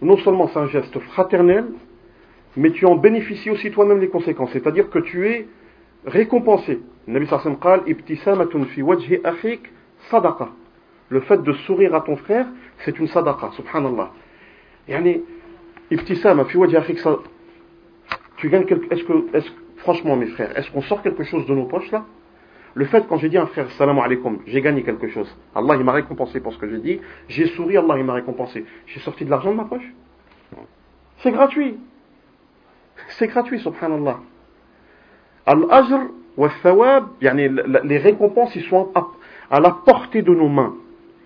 Non 0.00 0.16
seulement 0.18 0.48
c'est 0.48 0.58
un 0.58 0.68
geste 0.68 0.98
fraternel, 0.98 1.66
mais 2.56 2.70
tu 2.70 2.86
en 2.86 2.96
bénéficies 2.96 3.50
aussi 3.50 3.70
toi-même 3.70 4.00
les 4.00 4.08
conséquences. 4.08 4.50
C'est-à-dire 4.52 4.88
que 4.88 4.98
tu 4.98 5.28
es 5.28 5.46
récompensé. 6.06 6.80
Nabi 7.06 7.26
sallam 7.26 7.58
qal 7.58 7.82
ibtisamatun. 7.86 8.66
Le 11.08 11.20
fait 11.20 11.42
de 11.42 11.52
sourire 11.52 11.94
à 11.94 12.00
ton 12.00 12.16
frère, 12.16 12.46
c'est 12.84 12.98
une 12.98 13.06
sadaqa, 13.08 13.50
subhanallah 13.52 14.10
tu 18.36 18.48
gagnes 18.50 18.64
quelque, 18.66 18.92
est-ce 18.92 19.04
que, 19.04 19.36
est-ce, 19.36 19.50
franchement 19.78 20.16
mes 20.16 20.26
frères, 20.26 20.56
est-ce 20.56 20.70
qu'on 20.70 20.82
sort 20.82 21.02
quelque 21.02 21.24
chose 21.24 21.46
de 21.46 21.54
nos 21.54 21.64
poches 21.64 21.90
là? 21.90 22.04
Le 22.74 22.84
fait 22.84 23.06
quand 23.08 23.16
j'ai 23.16 23.30
dit 23.30 23.38
à 23.38 23.44
un 23.44 23.46
frère 23.46 23.70
salam 23.72 23.98
alaikum, 23.98 24.40
j'ai 24.46 24.60
gagné 24.60 24.82
quelque 24.82 25.08
chose. 25.08 25.34
Allah 25.54 25.76
il 25.76 25.84
m'a 25.84 25.92
récompensé 25.92 26.40
pour 26.40 26.52
ce 26.52 26.58
que 26.58 26.68
j'ai 26.68 26.78
dit, 26.78 27.00
j'ai 27.28 27.46
souri, 27.46 27.76
Allah 27.76 27.94
il 27.96 28.04
m'a 28.04 28.12
récompensé. 28.12 28.66
J'ai 28.86 29.00
sorti 29.00 29.24
de 29.24 29.30
l'argent 29.30 29.50
de 29.50 29.56
ma 29.56 29.64
poche? 29.64 29.94
C'est 31.18 31.32
gratuit. 31.32 31.78
C'est 33.08 33.28
gratuit, 33.28 33.58
subhanallah. 33.60 34.20
Al-ajr 35.46 36.00
wa 36.36 36.50
thawab, 36.62 37.08
les 37.20 37.98
récompenses 37.98 38.54
ils 38.56 38.64
sont 38.64 38.92
à 39.50 39.60
la 39.60 39.70
portée 39.70 40.20
de 40.22 40.34
nos 40.34 40.48
mains. 40.48 40.74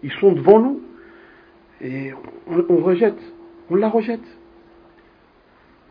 Ils 0.03 0.13
sont 0.13 0.33
devant 0.33 0.61
nous 0.61 0.81
et 1.81 2.13
on, 2.47 2.77
rejette, 2.77 3.19
on 3.71 3.77
la 3.77 3.89
rejette. 3.89 4.21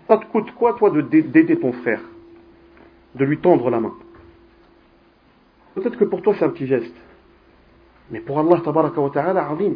Ça 0.07 0.17
te 0.17 0.25
coûte 0.25 0.51
quoi, 0.51 0.73
toi, 0.73 0.91
d'aider 0.91 1.57
ton 1.57 1.71
frère 1.71 2.01
De 3.15 3.25
lui 3.25 3.37
tendre 3.37 3.69
la 3.69 3.79
main 3.79 3.93
Peut-être 5.75 5.97
que 5.97 6.05
pour 6.05 6.21
toi, 6.21 6.33
c'est 6.37 6.45
un 6.45 6.49
petit 6.49 6.67
geste. 6.67 6.95
Mais 8.11 8.19
pour 8.19 8.39
Allah, 8.39 8.59
tabaraka 8.63 8.99
wa 8.99 9.11
ta'ala, 9.11 9.49
azim. 9.49 9.75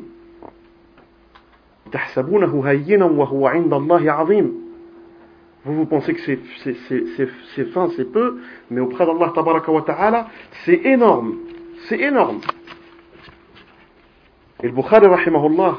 Vous, 5.65 5.75
vous 5.75 5.85
pensez 5.85 6.13
que 6.13 6.19
c'est 6.21 7.65
fin, 7.67 7.89
c'est 7.95 8.11
peu, 8.11 8.41
mais 8.71 8.81
auprès 8.81 9.05
d'Allah, 9.05 9.31
tabaraka 9.33 9.71
wa 9.71 9.83
ta'ala, 9.83 10.27
c'est 10.65 10.81
énorme. 10.83 11.35
C'est 11.87 11.99
énorme. 11.99 12.39
Et 14.63 14.67
le 14.67 14.73
Bukhari, 14.73 15.05
rahimahullah, 15.05 15.77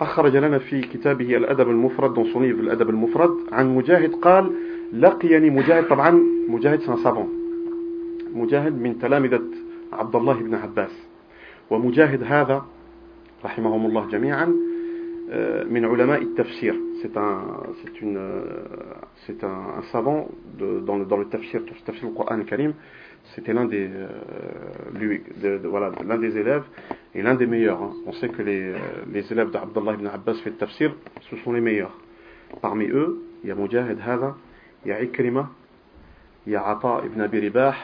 أخرج 0.00 0.36
لنا 0.36 0.58
في 0.58 0.80
كتابه 0.80 1.36
الأدب 1.36 1.70
المفرد 1.70 2.14
son 2.32 2.36
livre 2.36 2.60
الأدب 2.60 2.90
المفرد 2.90 3.30
عن 3.52 3.74
مجاهد 3.74 4.14
قال 4.14 4.52
لقيني 4.92 5.50
مجاهد. 5.50 5.88
طبعا 5.88 6.22
مجاهد 6.48 6.80
سان 6.80 6.96
سافون 6.96 7.28
مجاهد 8.34 8.80
من 8.80 8.98
تلامذة 8.98 9.42
عبد 9.92 10.16
الله 10.16 10.34
بن 10.34 10.54
عباس. 10.54 11.06
ومجاهد 11.70 12.22
هذا 12.22 12.64
رحمهم 13.44 13.86
الله 13.86 14.06
جميعا 14.06 14.46
من 15.70 15.84
علماء 15.84 16.22
التفسير. 16.22 16.74
C'est 17.02 17.16
un 17.16 17.40
c'est 19.26 19.44
un, 19.44 19.58
un 19.78 19.82
savant 19.92 20.28
de, 20.58 20.80
dans 20.80 20.96
le 20.96 21.04
dans 21.04 21.18
le 21.18 21.26
tafsir 21.26 21.60
tafsir 21.84 22.08
le 22.08 22.14
Coran 22.14 22.40
Karim 22.44 22.72
c'était 23.35 23.53
l'un 23.53 23.65
des, 23.65 23.89
euh, 23.91 24.07
lui, 24.93 25.21
de, 25.41 25.57
de, 25.57 25.67
voilà, 25.67 25.91
l'un 26.05 26.17
des 26.17 26.37
élèves 26.37 26.63
et 27.15 27.21
l'un 27.21 27.35
des 27.35 27.45
meilleurs. 27.45 27.81
Hein. 27.81 27.93
On 28.05 28.13
sait 28.13 28.29
que 28.29 28.41
les, 28.41 28.61
euh, 28.61 28.77
les 29.11 29.31
élèves 29.31 29.51
d'Abdallah 29.51 29.93
ibn 29.93 30.07
Abbas 30.07 30.35
fait 30.43 30.49
le 30.49 30.57
tafsir, 30.57 30.95
ce 31.29 31.37
sont 31.37 31.53
les 31.53 31.61
meilleurs. 31.61 31.97
Parmi 32.61 32.87
eux, 32.87 33.21
il 33.43 33.49
y 33.49 33.51
a 33.51 33.55
Mujahid 33.55 33.99
Hada, 34.05 34.35
il 34.85 34.89
y 34.89 34.91
a 34.91 35.01
Ikrima, 35.01 35.49
il 36.45 36.53
y 36.53 36.55
a 36.55 36.67
Ata 36.67 37.03
ibn 37.05 37.21
Abi 37.21 37.39
Ribah, 37.39 37.75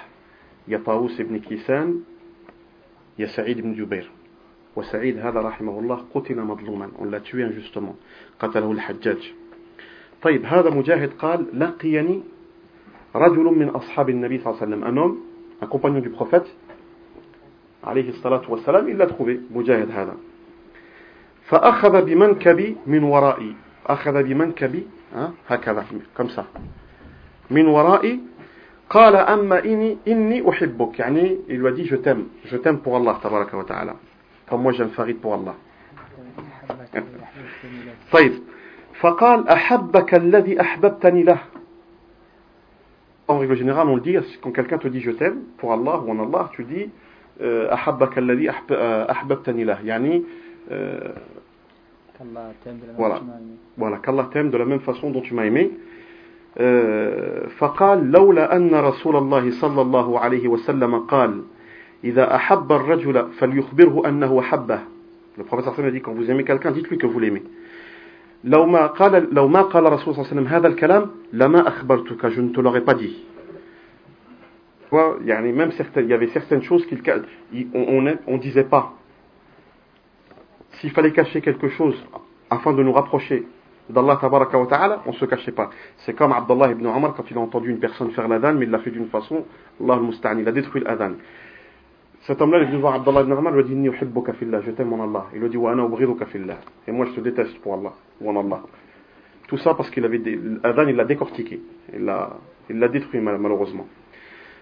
il 0.68 0.74
y 0.74 0.76
a 0.76 0.80
Taous 0.80 1.12
ibn 1.20 1.40
Kisan, 1.40 1.94
il 3.18 3.22
y 3.22 3.24
a 3.24 3.30
Saïd 3.30 3.60
ibn 3.60 3.74
Jubair. 3.76 4.10
وسعيد 4.78 5.18
هذا 5.18 5.40
رحمه 5.42 5.80
الله 5.80 6.06
قتل 6.14 6.42
مظلوما 6.42 6.90
on 7.00 7.06
l'a 7.06 7.20
tué 7.20 7.44
injustement 7.44 7.96
قتله 8.40 8.72
الحجاج 8.72 9.34
طيب 10.22 10.46
هذا 10.46 10.70
مجاهد 10.70 11.14
قال 11.20 11.46
لقيني 11.54 12.24
رجل 13.16 13.44
من 13.44 13.70
أصحاب 13.70 14.10
النبي 14.10 14.40
صلى 14.40 14.54
الله 14.54 14.62
عليه 14.62 14.76
وسلم 14.76 14.84
un 14.84 14.98
homme 14.98 15.18
un 15.63 15.67
compagnon 15.67 16.01
du 16.01 16.11
prophète, 16.11 16.47
عليه 17.85 18.09
الصلاة 18.09 18.43
والسلام, 18.49 18.89
il 18.89 18.97
l'a 18.97 19.07
trouvé, 19.07 19.41
مجاهد 19.51 19.91
هذا. 19.91 20.15
فأخذ 21.45 22.05
بمنكبي 22.05 22.77
من 22.87 23.03
ورائي 23.05 23.55
أخذ 23.87 24.23
بمنكبي 24.23 24.87
هكذا 25.49 25.85
comme 26.17 26.31
ça. 26.31 26.45
من 27.51 27.67
ورائي 27.67 28.21
قال 28.91 29.17
أما 29.17 29.65
إني 29.65 29.99
إني 30.09 30.51
أحبك 30.51 30.99
يعني 30.99 31.39
il 31.49 31.59
lui 31.59 31.69
a 31.69 31.73
dit 31.73 31.87
je 31.87 31.97
t'aime. 31.97 32.27
Je 32.45 32.57
t'aime 32.57 32.79
pour 32.79 32.97
Allah 32.97 33.19
تبارك 33.23 33.55
وتعالى 33.55 33.95
comme 34.49 34.63
moi 34.63 34.73
j'aime 34.73 34.91
Farid 34.91 35.17
pour 35.21 35.35
Allah. 35.35 35.55
طيب 38.13 38.33
فقال 39.01 39.49
أحبك 39.49 40.15
الذي 40.15 40.61
أحببتني 40.61 41.23
له 41.23 41.39
en 43.28 43.40
règle 43.40 43.56
générale, 43.56 43.88
on 43.90 43.96
le 43.96 44.02
dit, 44.02 44.16
quand 44.42 44.52
quelqu'un 44.52 44.78
te 44.78 44.88
dit 44.88 45.02
je 45.02 45.12
t'aime, 45.12 45.40
pour 45.58 45.74
Allah 45.74 46.00
ou 46.00 46.12
en 46.12 46.20
Allah, 46.20 46.50
tu 46.54 46.64
dis 46.64 46.90
euh, 47.42 47.70
Ahabbaka 47.70 48.20
alladhi 48.20 48.48
euh, 48.72 49.06
ahbabtani 49.08 49.66
lah. 49.66 49.80
Yani, 49.84 50.24
euh, 50.72 51.00
voilà, 52.98 53.22
voilà 53.78 53.98
qu'Allah 53.98 54.30
t'aime 54.32 54.50
de 54.50 54.58
la 54.58 54.66
même 54.66 54.80
façon 54.80 55.12
dont 55.12 55.22
tu 55.22 55.34
m'as 55.34 55.46
aimé. 55.46 55.72
فقال 57.60 58.12
لولا 58.12 58.56
أن 58.56 58.74
رسول 58.74 59.16
الله 59.16 59.52
صلى 59.62 59.82
الله 59.82 60.20
عليه 60.20 60.48
وسلم 60.48 61.00
قال 61.00 61.44
إذا 62.04 62.36
أحب 62.36 62.72
الرجل 62.72 63.28
فليخبره 63.38 64.10
أنه 64.10 64.42
حبه 64.42 64.80
Le 65.38 65.44
prophète 65.44 65.66
sallam 65.76 65.90
a 65.90 65.92
dit 65.92 66.02
quand 66.02 66.14
vous 66.14 66.32
aimez 66.32 66.44
quelqu'un, 66.44 66.72
dites-lui 66.72 66.98
que 66.98 67.06
vous 67.06 67.20
l'aimez. 67.20 67.44
لو 68.44 68.66
ما 68.66 68.88
قال 68.88 69.34
لو 69.34 69.48
ما 69.48 69.62
قال 69.62 69.84
رسول 69.84 70.16
صلى 70.16 70.24
الله 70.24 70.32
عليه 70.32 70.42
وسلم 70.42 70.48
هذا 70.48 70.68
الكلام 70.68 71.12
لما 71.34 71.68
أخبرتك 71.68 72.28
je 72.28 72.42
ne 72.42 72.50
te 72.50 72.62
l'aurais 72.62 72.82
pas 72.82 72.94
dit. 72.94 73.16
يعني 75.26 75.52
même 75.54 75.72
certaines, 75.72 76.06
il 76.06 76.12
y 76.12 76.14
avait 76.14 76.28
certaines 76.28 76.64
choses 76.64 76.86
qu'il 76.86 77.02
on, 77.74 78.08
on, 78.08 78.18
on 78.28 78.38
disait 78.38 78.64
pas. 78.64 78.94
S'il 80.80 80.92
fallait 80.92 81.12
cacher 81.12 81.42
quelque 81.42 81.70
chose 81.70 81.96
afin 82.50 82.74
de 82.74 82.84
nous 82.84 82.94
rapprocher 82.94 83.46
d'Allah 83.90 84.18
tabaraka 84.20 84.58
wa 84.58 84.68
ta'ala, 84.68 85.02
on 85.06 85.14
se 85.14 85.26
cachait 85.26 85.52
pas. 85.52 85.70
C'est 86.06 86.14
comme 86.14 86.32
Abdullah 86.32 86.72
ibn 86.72 86.86
Omar 86.86 87.14
quand 87.16 87.30
il 87.30 87.38
a 87.38 87.40
entendu 87.40 87.70
une 87.70 87.80
personne 87.80 88.12
faire 88.12 88.28
l'adhan, 88.28 88.54
mais 88.54 88.66
il 88.66 88.72
l'a 88.72 88.80
fait 88.80 88.92
d'une 88.92 89.08
façon, 89.08 89.46
Allah 89.82 90.00
al 90.24 90.40
il 90.40 90.48
a 90.48 90.52
détruit 90.52 90.84
l'adhan. 90.84 91.14
Cet 92.23 92.41
homme-là, 92.41 92.59
il 92.59 92.63
est 92.65 92.67
venu 92.67 92.81
voir 92.81 92.95
Abdullah 92.95 93.23
ibn 93.23 93.33
Omar, 93.33 93.53
il 93.53 93.77
lui 93.77 93.89
a 93.89 93.93
dit, 93.93 94.35
fillah, 94.39 94.61
je 94.61 94.71
t'aime 94.71 94.93
en 94.93 95.03
Allah. 95.03 95.27
Il 95.35 95.41
lui 95.41 95.47
a 95.47 95.49
dit, 95.49 95.57
wa 95.57 95.73
ana. 95.73 95.89
Et 96.87 96.93
moi, 96.93 97.07
je 97.07 97.13
te 97.13 97.21
déteste 97.21 97.59
pour 97.61 97.75
Allah, 97.75 97.93
ou 98.21 98.31
en 98.31 98.41
Allah. 98.41 98.63
Tout 99.49 99.59
ça 99.59 99.75
parce 99.75 99.91
qu'il 99.91 100.05
avait, 100.05 100.21
l'adhan, 100.63 100.87
il 100.87 100.95
l'a 100.97 101.05
décortiqué. 101.05 101.61
Il 101.93 102.05
l'a, 102.05 102.39
il 102.71 102.79
l'a 102.79 102.89
détruit, 102.89 103.21
malheureusement. 103.21 103.87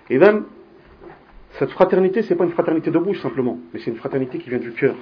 Et 0.09 0.19
then, 0.19 0.45
cette 1.59 1.71
fraternité, 1.71 2.23
c'est 2.23 2.35
pas 2.35 2.45
une 2.45 2.53
fraternité 2.53 2.91
de 2.91 2.99
bouche 2.99 3.21
simplement, 3.21 3.59
mais 3.73 3.81
c'est 3.81 3.91
une 3.91 3.97
fraternité 3.97 4.39
qui 4.39 4.49
vient 4.49 4.59
du 4.59 4.73
cœur. 4.73 4.95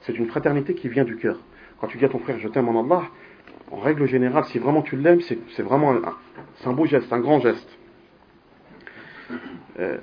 C'est 0.00 0.16
une 0.16 0.26
fraternité 0.26 0.74
qui 0.74 0.88
vient 0.88 1.04
du 1.04 1.16
cœur. 1.16 1.38
Quand 1.80 1.88
tu 1.88 1.98
dis 1.98 2.04
à 2.04 2.08
ton 2.08 2.20
frère, 2.20 2.38
je 2.38 2.48
t'aime 2.48 2.68
en 2.68 2.84
Allah, 2.84 3.04
en 3.70 3.76
règle 3.76 4.06
générale, 4.06 4.44
si 4.46 4.58
vraiment 4.58 4.82
tu 4.82 4.96
l'aimes, 4.96 5.20
c'est 5.20 5.62
vraiment 5.62 5.92
un, 5.92 6.02
un, 6.64 6.72
beau 6.72 6.86
geste, 6.86 7.12
un 7.12 7.20
grand 7.20 7.40
geste. 7.40 7.78
Euh, 9.78 9.98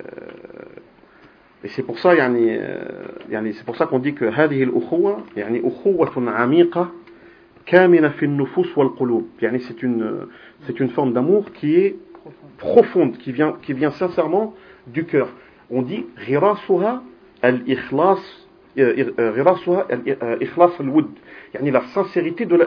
et 1.63 1.69
c'est 1.69 1.83
pour 1.83 1.97
ça, 1.97 2.13
yani, 2.15 2.59
yani, 3.31 3.53
c'est 3.53 3.65
pour 3.65 3.75
ça 3.75 3.87
qu'on 3.87 3.99
dit 3.99 4.13
que 4.13 4.25
هذه 4.25 4.63
الأخوة 4.63 5.23
يعني 5.35 5.61
أخوة 5.67 6.31
عميقة 6.31 6.91
كامنة 7.65 8.09
في 8.09 8.25
النفوس 8.25 8.77
والقلوب. 8.77 9.27
يعني 9.41 9.59
c'est 9.59 9.81
une 9.83 10.27
c'est 10.67 10.79
une 10.79 10.89
forme 10.89 11.13
d'amour 11.13 11.51
qui 11.53 11.75
est 11.75 11.95
profonde, 12.57 13.17
qui 13.17 13.31
vient 13.31 13.53
qui 13.61 13.73
vient 13.73 13.91
sincèrement 13.91 14.53
du 14.87 15.05
cœur. 15.05 15.29
On 15.71 15.81
dit 15.81 16.05
غراسها 16.29 17.01
الإخلاص 17.43 18.47
غراسها 19.19 19.87
الإخلاص 19.91 20.81
الود. 20.81 21.09
يعني 21.55 21.71
la 21.71 21.81
sincérité 21.81 22.45
de 22.45 22.55
la, 22.55 22.65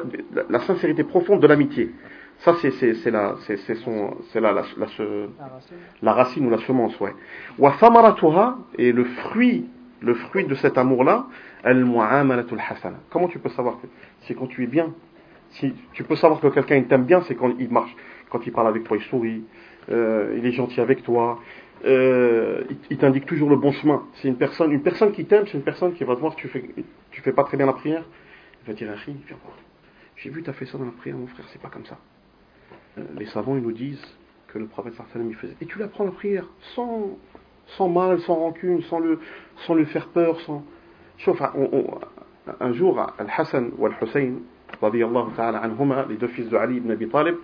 la 0.50 0.61
sincérité 0.61 1.05
profonde 1.05 1.40
de 1.40 1.46
l'amitié. 1.46 1.90
Ça, 2.39 2.56
c'est 2.62 2.69
la, 3.12 3.36
c'est 3.39 4.39
la, 4.39 4.52
la, 4.52 4.63
la, 4.78 4.88
la, 6.02 6.13
racine 6.13 6.45
ou 6.45 6.50
la 6.50 6.58
semence, 6.60 7.00
ouais. 7.00 7.13
et 8.78 8.91
le 8.91 9.04
fruit, 9.06 9.65
le 10.02 10.13
fruit 10.13 10.45
de 10.45 10.54
cet 10.56 10.78
amour-là, 10.78 11.28
al-mu'amalatul 11.63 12.60
hasana. 12.60 12.98
Comment 13.10 13.28
tu 13.28 13.39
peux 13.39 13.50
savoir 13.50 13.80
que 13.82 13.88
c'est 14.21 14.36
quand 14.36 14.48
tu 14.48 14.63
es 14.63 14.67
bien 14.67 14.93
Si 15.52 15.74
tu 15.93 16.04
peux 16.04 16.15
savoir 16.15 16.39
que 16.39 16.48
quelqu'un 16.48 16.82
t'aime 16.84 17.06
bien, 17.06 17.21
c'est 17.21 17.36
quand 17.36 17.52
il 17.58 17.69
marche, 17.69 17.95
quand 18.30 18.45
il 18.45 18.52
parle 18.52 18.67
avec 18.67 18.84
toi, 18.84 18.98
il 18.98 19.04
sourit, 19.04 19.43
euh, 19.89 20.36
il 20.38 20.45
est 20.45 20.52
gentil 20.52 20.82
avec 20.82 21.04
toi, 21.04 21.39
euh, 21.86 22.63
il, 22.69 22.78
il 22.91 22.98
t'indique 22.98 23.26
toujours 23.26 23.50
le 23.50 23.56
bon 23.56 23.71
chemin. 23.71 24.04
C'est 24.15 24.28
une 24.28 24.38
personne, 24.38 24.71
une 24.71 24.84
personne 24.84 25.12
qui 25.13 25.26
t'aime, 25.26 25.45
c'est 25.48 25.58
une 25.58 25.63
personne 25.63 25.93
qui 25.93 26.04
va 26.04 26.15
te 26.15 26.19
voir, 26.19 26.36
tu 26.36 26.48
fais, 26.48 26.63
tu 27.12 27.21
fais 27.21 27.32
pas 27.32 27.43
très 27.43 27.58
bien 27.58 27.65
la 27.65 27.74
prière, 27.74 28.04
il 28.63 28.67
va 28.67 28.74
dire, 28.74 28.89
viens 29.06 29.38
voir. 29.43 29.58
J'ai 30.17 30.30
vu, 30.30 30.43
tu 30.43 30.50
as 30.50 30.54
fait 30.54 30.65
ça 30.65 30.78
dans 30.78 30.86
la 30.86 30.91
prière, 30.91 31.17
mon 31.17 31.28
frère, 31.28 31.45
c'est 31.52 31.62
pas 31.62 31.69
comme 31.69 31.86
ça. 31.86 31.98
Les 33.17 33.25
savants 33.27 33.55
ils 33.55 33.63
nous 33.63 33.71
disent 33.71 34.05
que 34.47 34.59
le 34.59 34.67
prophète 34.67 34.93
sallam 35.11 35.29
il 35.29 35.35
faisait. 35.35 35.55
Et 35.61 35.65
tu 35.65 35.79
l'apprends 35.79 36.05
la 36.05 36.11
prière 36.11 36.45
sans, 36.75 37.89
mal, 37.89 38.19
sans 38.21 38.35
rancune, 38.35 38.81
sans 38.83 38.99
le, 38.99 39.19
sans 39.65 39.73
le 39.73 39.85
faire 39.85 40.07
peur, 40.07 40.39
sans. 40.41 40.63
On, 41.55 41.99
un 42.59 42.73
jour, 42.73 42.99
Al-Hassan 43.17 43.71
ou 43.77 43.85
Al-Hussein, 43.85 44.35
les 46.09 46.17
deux 46.17 46.27
fils 46.27 46.49
de 46.49 46.57
Ali 46.57 46.77
ibn 46.77 46.91
Abi 46.91 47.07
Talib, 47.07 47.35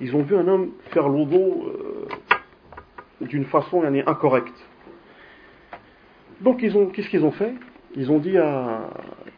ils 0.00 0.14
ont 0.14 0.22
vu 0.22 0.36
un 0.36 0.46
homme 0.46 0.70
faire 0.90 1.08
l'odo 1.08 1.36
euh, 1.66 2.06
d'une 3.20 3.44
façon 3.46 3.82
incorrecte. 3.82 4.54
Donc 6.40 6.62
ils 6.62 6.76
ont, 6.76 6.86
qu'est-ce 6.86 7.08
qu'ils 7.08 7.24
ont 7.24 7.32
fait? 7.32 7.54
Ils 7.96 8.10
ont 8.10 8.18
dit 8.18 8.36
à, 8.38 8.90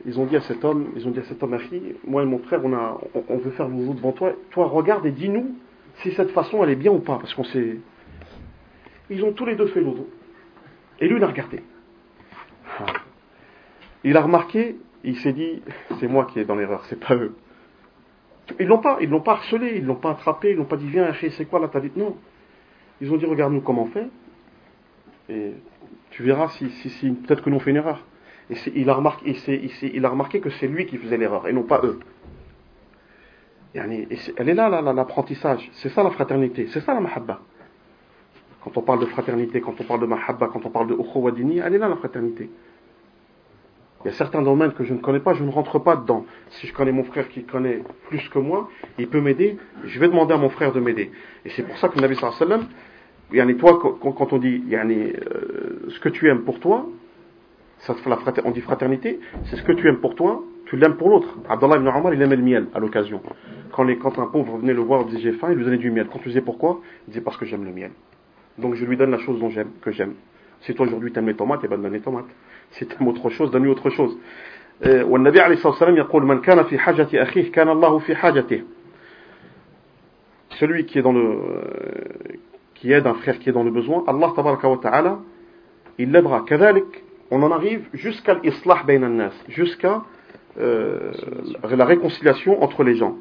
ils 0.07 0.21
ont 0.21 0.25
dit 0.25 0.37
à 0.37 0.40
cet 0.42 0.64
homme, 0.64 0.92
ils 0.95 1.07
ont 1.09 1.11
dit 1.11 1.19
à 1.19 1.25
cet 1.25 1.42
homme, 1.42 1.59
moi 2.07 2.23
et 2.23 2.27
mon 2.27 2.38
frère, 2.38 2.64
on, 2.64 2.73
a, 2.73 3.01
on, 3.29 3.38
veut 3.38 3.51
faire 3.51 3.69
l'oudou 3.69 3.92
devant 3.92 4.12
toi. 4.12 4.33
Toi, 4.51 4.69
regarde 4.69 5.05
et 5.05 5.11
dis-nous 5.11 5.57
si 5.97 6.12
cette 6.12 6.31
façon 6.31 6.62
elle 6.62 6.71
est 6.71 6.77
bien 6.77 6.92
ou 6.92 7.01
pas, 7.01 7.19
parce 7.19 7.35
qu'on 7.35 7.45
sait. 7.45 7.79
Ils 9.11 9.25
ont 9.25 9.33
tous 9.33 9.45
les 9.45 9.57
deux 9.57 9.66
fait 9.66 9.81
l'oudou. 9.81 10.07
Et 11.01 11.09
lui, 11.09 11.16
il 11.16 11.25
a 11.25 11.27
regardé. 11.27 11.62
Il 14.05 14.16
a 14.16 14.23
remarqué, 14.23 14.77
il 15.03 15.16
s'est 15.19 15.33
dit, 15.33 15.61
c'est 15.99 16.07
moi 16.07 16.27
qui 16.27 16.38
est 16.38 16.45
dans 16.45 16.55
l'erreur, 16.55 16.85
c'est 16.85 17.01
pas 17.01 17.16
eux. 17.16 17.35
Ils 18.61 18.66
l'ont 18.66 18.79
pas, 18.79 18.99
ils 19.01 19.11
l'ont 19.11 19.21
pas 19.21 19.33
harcelé, 19.33 19.75
ils 19.77 19.85
l'ont 19.85 19.97
pas 19.97 20.12
attrapé, 20.12 20.51
ils 20.51 20.57
l'ont 20.57 20.66
pas 20.66 20.77
dit 20.77 20.88
viens, 20.88 21.12
c'est 21.14 21.47
quoi 21.47 21.59
là 21.59 21.66
t'as 21.66 21.81
dit? 21.81 21.90
Non. 21.97 22.16
Ils 23.01 23.12
ont 23.12 23.16
dit 23.16 23.27
regarde-nous 23.27 23.61
comment 23.61 23.83
on 23.83 23.87
fait, 23.87 24.07
et 25.29 25.55
tu 26.11 26.23
verras 26.23 26.49
si, 26.51 26.71
si, 26.71 26.90
si 26.90 27.11
peut-être 27.11 27.42
que 27.42 27.51
nous 27.51 27.57
on 27.57 27.61
fait 27.61 27.71
une 27.71 27.77
erreur. 27.77 28.05
Et 28.50 28.56
il 28.76 28.88
a, 28.88 28.94
remarqué, 28.94 30.40
que 30.40 30.50
c'est 30.50 30.66
lui 30.68 30.87
qui 30.87 30.98
faisait 30.98 31.16
l'erreur 31.16 31.48
et 31.48 31.52
non 31.52 31.64
pas 31.64 31.80
eux. 31.82 31.98
elle 33.74 34.48
est 34.48 34.54
là, 34.54 34.80
l'apprentissage. 34.80 35.68
C'est 35.74 35.88
ça 35.88 36.02
la 36.02 36.11
fraternité. 36.11 36.68
C'est 36.72 36.80
ça 36.80 36.94
la 36.94 37.00
mahabba. 37.00 37.40
Quand 38.62 38.76
on 38.76 38.82
parle 38.82 39.00
de 39.00 39.06
fraternité, 39.06 39.61
quand 39.61 39.74
on 39.80 39.85
parle 39.85 40.00
de 40.00 40.06
mahabba, 40.06 40.48
quand 40.52 40.64
on 40.64 40.70
parle 40.70 40.88
de 40.88 40.94
ukhuwadini, 40.94 41.59
elle 41.59 41.74
est 41.74 41.78
là 41.78 41.88
la 41.88 41.96
fraternité. 41.96 42.48
Il 44.04 44.09
y 44.09 44.11
a 44.11 44.14
certains 44.14 44.42
domaines 44.42 44.72
que 44.72 44.85
je 44.85 44.94
ne 44.94 44.98
connais 44.98 45.18
pas, 45.18 45.35
je 45.35 45.42
ne 45.42 45.50
rentre 45.50 45.80
pas 45.80 45.96
dedans. 45.96 46.26
Si 46.50 46.68
je 46.68 46.72
connais 46.72 46.92
mon 46.92 47.02
frère 47.02 47.28
qui 47.28 47.42
connaît 47.42 47.82
plus 48.09 48.28
que 48.28 48.38
moi, 48.38 48.68
il 48.98 49.09
peut 49.09 49.20
m'aider, 49.20 49.56
je 49.85 49.98
vais 49.98 50.06
demander 50.06 50.35
à 50.35 50.37
mon 50.37 50.50
frère 50.50 50.72
de 50.72 50.78
m'aider. 50.78 51.11
Et 51.44 51.50
c'est 51.50 51.64
pour 51.64 51.76
ça 51.78 51.88
que 51.88 51.96
le 51.96 52.02
Nabi 52.02 52.14
sallallahu 52.14 52.40
alayhi 52.40 52.62
wa 53.32 53.44
sallam, 53.44 53.56
toi, 53.56 53.98
quand 54.00 54.32
on 54.32 54.38
dit 54.38 54.62
euh, 54.72 55.88
ce 55.88 55.98
que 55.98 56.09
tu 56.09 56.28
aimes 56.28 56.42
pour 56.42 56.61
toi, 56.61 56.87
on 58.43 58.52
dit 58.52 58.62
fraternité, 58.62 59.19
c'est 59.45 59.56
ce 59.56 59.63
que 59.63 59.71
tu 59.71 59.88
aimes 59.88 60.00
pour 60.00 60.15
toi, 60.15 60.43
tu 60.65 60.78
l'aimes 60.78 60.95
pour 60.95 61.10
l'autre. 61.10 61.38
Abdallah 61.50 61.78
ibn 61.78 61.88
Omar, 61.88 62.13
il 62.13 62.21
aimait 62.21 62.36
le 62.36 62.43
miel 62.43 62.67
à 62.74 62.80
l'occasion. 62.80 63.21
Quand, 63.71 63.88
quand, 64.00 64.19
un 64.19 64.28
pauvre 64.28 64.58
venait 64.58 64.74
le 64.74 64.82
voir, 64.82 65.02
il 65.02 65.08
disait 65.08 65.32
j'ai 65.32 65.32
faim, 65.34 65.50
il 65.52 65.58
lui 65.58 65.65
donnait 65.65 65.78
du 65.78 65.91
miel. 65.91 66.08
Quand 66.12 66.19
tu 66.19 66.30
disais 66.30 66.41
pourquoi 66.41 66.80
Il 67.08 67.12
disait 67.12 67.21
parce 67.21 67.38
que 67.38 67.45
j'aime 67.45 67.65
le 67.65 67.71
miel. 67.71 67.91
Donc 68.58 68.76
je 68.76 68.86
lui 68.86 68.97
donne 68.97 69.12
la 69.12 69.17
chose 69.17 69.39
dont 69.39 69.50
j'aime, 69.50 69.71
que 69.82 69.91
j'aime. 69.91 70.13
Si 70.62 70.74
toi 70.76 70.86
aujourd'hui 70.86 71.12
tu 71.12 71.19
aimes 71.19 71.28
les 71.28 71.34
tomates, 71.36 71.62
eh 71.63 71.67
ben 71.67 71.82
donne 71.82 71.91
les 71.91 72.02
tomates. 72.02 72.26
Si 72.71 72.86
tu 72.86 72.95
aimes 73.00 73.08
autre 73.08 73.30
chose, 73.30 73.52
donne-lui 73.52 73.71
autre 73.71 73.89
chose. 73.89 74.17
والنبي 74.84 75.41
عليه 75.41 75.56
الصلاة 75.56 75.74
والسلام 75.74 75.97
يقول 75.97 76.26
من 76.26 76.41
كان 76.41 76.63
في 76.63 76.78
حاجة 76.78 77.08
أخيه 77.13 77.52
كان 77.52 77.69
الله 77.69 78.00
في 78.00 78.15
حاجته 78.15 78.63
celui 80.60 80.86
qui 80.86 80.97
est 81.00 81.02
dans 81.02 81.13
le 81.13 81.38
qui 82.74 82.91
aide 82.91 83.06
un 83.06 83.13
frère 83.13 83.38
qui 83.38 83.50
est 83.50 83.52
dans 83.52 83.63
le 83.63 83.69
besoin 83.71 84.04
Allah 84.08 84.32
tabaraka 84.36 84.67
wa 84.67 84.78
ta'ala 84.78 85.19
il 86.00 86.12
l'aidera 86.12 86.45
كذلك 86.47 87.04
on 87.32 87.41
en 87.43 87.52
arrive 87.52 87.88
jusqu'à 87.93 88.34
l'islah 88.36 88.84
nas, 89.00 89.32
jusqu'à 89.47 90.04
euh, 90.60 91.12
la 91.69 91.86
réconciliation 91.86 92.62
entre 92.62 92.84
les 92.84 92.95
gens. 92.95 93.17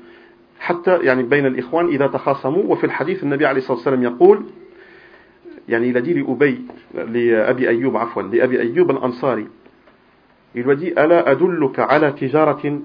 حتى 0.60 0.98
يعني 1.02 1.22
بين 1.22 1.46
الإخوان 1.46 1.86
إذا 1.86 2.06
تخاصموا 2.06 2.62
وفي 2.64 2.84
الحديث 2.84 3.22
النبي 3.22 3.46
عليه 3.46 3.58
الصلاة 3.58 3.76
والسلام 3.76 4.02
يقول 4.02 4.44
يعني 5.68 5.92
il 5.92 5.96
a 5.96 6.00
dit 6.00 6.14
لأبي 6.14 6.66
لأبي 6.94 7.68
أيوب 7.68 7.96
عفوا 7.96 8.22
لأبي 8.22 8.60
أيوب 8.60 8.90
الأنصاري 8.90 9.46
il 10.54 10.62
lui 10.62 10.72
a 10.72 10.74
dit 10.74 10.98
ألا 10.98 11.30
أدلك 11.30 11.78
على 11.78 12.12
تجارة 12.12 12.80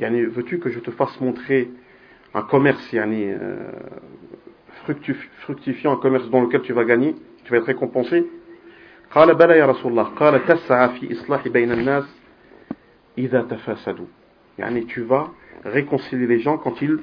يعني 0.00 0.26
veux-tu 0.26 0.58
que 0.58 0.70
je 0.70 0.78
te 0.78 0.90
fasse 0.90 1.20
montrer 1.20 1.70
un 2.34 2.42
commerce 2.42 2.94
يعني 2.94 3.38
fructifiant 5.44 5.92
un 5.92 5.96
commerce 5.96 6.30
dans 6.30 6.40
lequel 6.40 6.62
tu 6.62 6.72
vas 6.72 6.84
gagner 6.84 7.16
tu 7.44 7.50
vas 7.50 7.58
être 7.58 7.66
récompensé 7.66 8.24
قال 9.11 9.35
بلى 9.35 9.57
يا 9.57 9.65
رسول 9.65 9.91
الله 9.91 10.03
قال 10.03 10.45
تسعى 10.45 10.89
في 10.89 11.11
إصلاح 11.11 11.47
بين 11.47 11.71
الناس 11.71 12.03
إذا 13.17 13.41
تفاسدوا 13.41 14.05
يعني 14.59 14.87
tu 14.87 15.01
vas 15.01 15.31
réconcilier 15.65 16.27
les 16.27 16.39
gens 16.39 16.57
quand 16.57 16.81
ils 16.81 16.99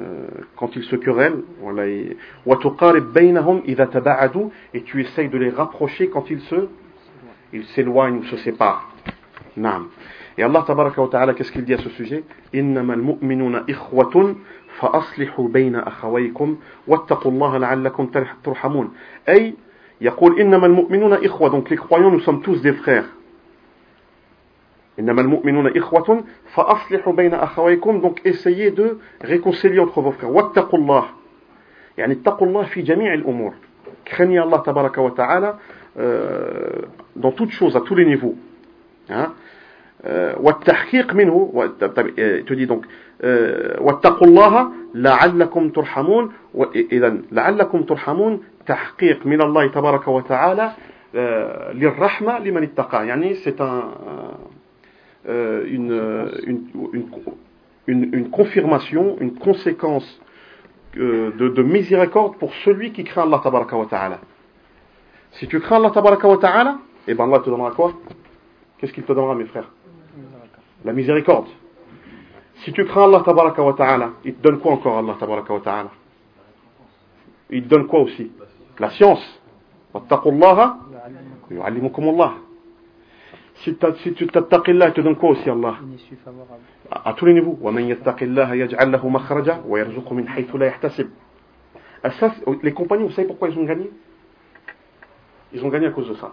euh, 0.00 0.26
quand 0.56 0.76
ils 0.76 0.84
se 0.84 0.96
querellent 0.96 1.42
وتقارب 2.46 3.12
بينهم 3.12 3.62
إذا 3.68 3.84
تباعدوا 3.84 4.50
et 4.74 4.82
tu 4.82 5.00
essayes 5.00 5.28
de 5.28 5.38
les 5.38 5.50
rapprocher 5.50 6.08
quand 6.08 6.30
ils 6.30 6.40
se 6.40 6.68
ils 7.52 7.64
s'éloignent 7.64 8.18
ou 8.18 8.24
se 8.24 8.36
séparent 8.36 8.94
نعم 9.56 9.88
Et 10.36 10.42
Allah 10.42 10.64
tabaraka 10.66 11.00
wa 11.00 11.08
ta'ala, 11.08 11.34
qu'est-ce 11.34 11.52
qu'il 11.52 11.64
dit 11.64 11.74
à 11.74 11.78
ce 11.78 11.90
sujet 11.90 12.24
إنما 12.54 12.94
المؤمنون 12.94 13.64
إخوة 13.70 14.36
فأصلحوا 14.80 15.48
بين 15.48 15.76
أخويكم 15.76 16.56
واتقوا 16.86 17.32
الله 17.32 17.58
لعلكم 17.58 18.10
ترحمون 18.44 18.92
أي 19.28 19.54
يقول 20.04 20.40
إنما 20.40 20.66
المؤمنون 20.66 21.12
إخوة. 21.12 21.50
دونك 21.50 21.72
لي 21.72 21.76
كرويون 21.76 22.12
نو 22.12 22.20
سوم 22.20 22.40
توس 22.40 22.60
دي 22.60 22.72
فخير 22.72 23.04
إنما 24.98 25.20
المؤمنون 25.20 25.76
إخوة 25.76 26.24
فأصلحوا 26.54 27.12
بين 27.12 27.34
أخويكم. 27.34 28.00
دونك 28.00 28.26
إسيي 28.26 28.70
دو 28.70 28.86
ريكونسيلي 29.24 29.82
أنتخ 29.82 29.94
فو 29.94 30.10
فخير 30.10 30.30
واتقوا 30.30 30.78
الله. 30.78 31.04
يعني 31.98 32.12
اتقوا 32.12 32.46
الله 32.46 32.62
في 32.62 32.82
جميع 32.82 33.14
الأمور. 33.14 33.52
كخني 34.04 34.42
الله 34.42 34.58
تبارك 34.58 34.98
وتعالى 34.98 35.54
دون 37.16 37.34
توت 37.34 37.48
شوز 37.48 37.76
أ 37.76 37.80
تو 37.80 37.94
لي 37.94 38.04
نيفو 38.04 38.32
والتحقيق 40.36 41.14
منه 41.14 41.68
dis 42.50 42.66
donc 42.66 42.86
واتقوا 43.80 44.26
الله 44.26 44.68
لعلكم 44.94 45.68
ترحمون 45.68 46.32
إذا 46.74 47.18
لعلكم 47.32 47.82
ترحمون 47.82 48.40
تحقيق 48.66 49.26
من 49.26 49.42
الله 49.42 49.66
تبارك 49.66 50.08
وتعالى 50.08 50.72
للرحمة 51.74 52.38
لمن 52.38 52.62
اتقى 52.62 53.06
يعني 53.06 53.34
c'est 53.34 53.60
un 53.60 53.82
euh, 55.26 55.64
une, 55.66 56.28
une, 57.86 58.30
confirmation, 58.30 59.16
une 59.20 59.34
conséquence 59.34 60.20
euh, 60.98 61.30
de, 61.38 61.48
de, 61.48 61.62
miséricorde 61.62 62.36
pour 62.36 62.52
celui 62.64 62.92
qui 62.92 63.04
craint 63.04 63.22
Allah 63.22 63.40
tabaraka 63.42 63.76
wa 63.76 63.86
ta'ala. 63.86 64.20
Si 65.32 65.48
tu 65.48 65.60
crains 65.60 65.76
Allah 65.76 65.92
tabaraka 65.92 66.28
wa 66.28 66.36
ta'ala, 66.36 66.78
eh 67.08 67.14
ben 67.14 67.24
Allah 67.24 67.40
te 67.40 67.48
donnera 67.48 67.70
quoi 67.70 67.94
Qu'est-ce 68.78 68.92
qu'il 68.92 69.04
te 69.04 69.12
donnera 69.12 69.34
mes 69.34 69.46
frères 69.46 69.70
La 70.84 70.92
miséricorde. 70.92 71.48
Si 72.64 72.72
tu 72.72 72.84
crains 72.84 73.04
Allah 73.04 73.22
tabaraka 73.24 73.62
wa 73.62 73.72
ta'ala, 73.72 74.10
il 74.24 74.34
te 74.34 74.42
donne 74.42 74.58
quoi 74.60 74.72
encore 74.72 74.98
Allah 74.98 75.16
tabaraka 75.18 75.52
wa 75.52 75.60
ta'ala? 75.60 75.90
Il 77.50 77.64
te 77.64 77.68
donne 77.68 77.86
quoi 77.86 78.00
aussi? 78.00 78.30
La 78.78 78.90
science. 78.90 79.40
Si, 83.56 83.76
si 84.02 84.12
tu 84.14 84.26
t'attaqillah, 84.26 84.88
il 84.88 84.92
te 84.94 85.00
donne 85.00 85.16
quoi 85.16 85.30
aussi 85.30 85.48
Allah? 85.48 85.76
À, 86.90 87.10
à 87.10 87.14
tous 87.14 87.26
les 87.26 87.34
niveaux. 87.34 87.58
Les 92.62 92.72
compagnons, 92.72 93.06
vous 93.06 93.12
savez 93.12 93.26
pourquoi 93.28 93.48
ils 93.48 93.58
ont 93.58 93.64
gagné? 93.64 93.90
Ils 95.52 95.64
ont 95.64 95.68
gagné 95.68 95.86
à 95.86 95.90
cause 95.90 96.08
de 96.08 96.14
ça. 96.14 96.32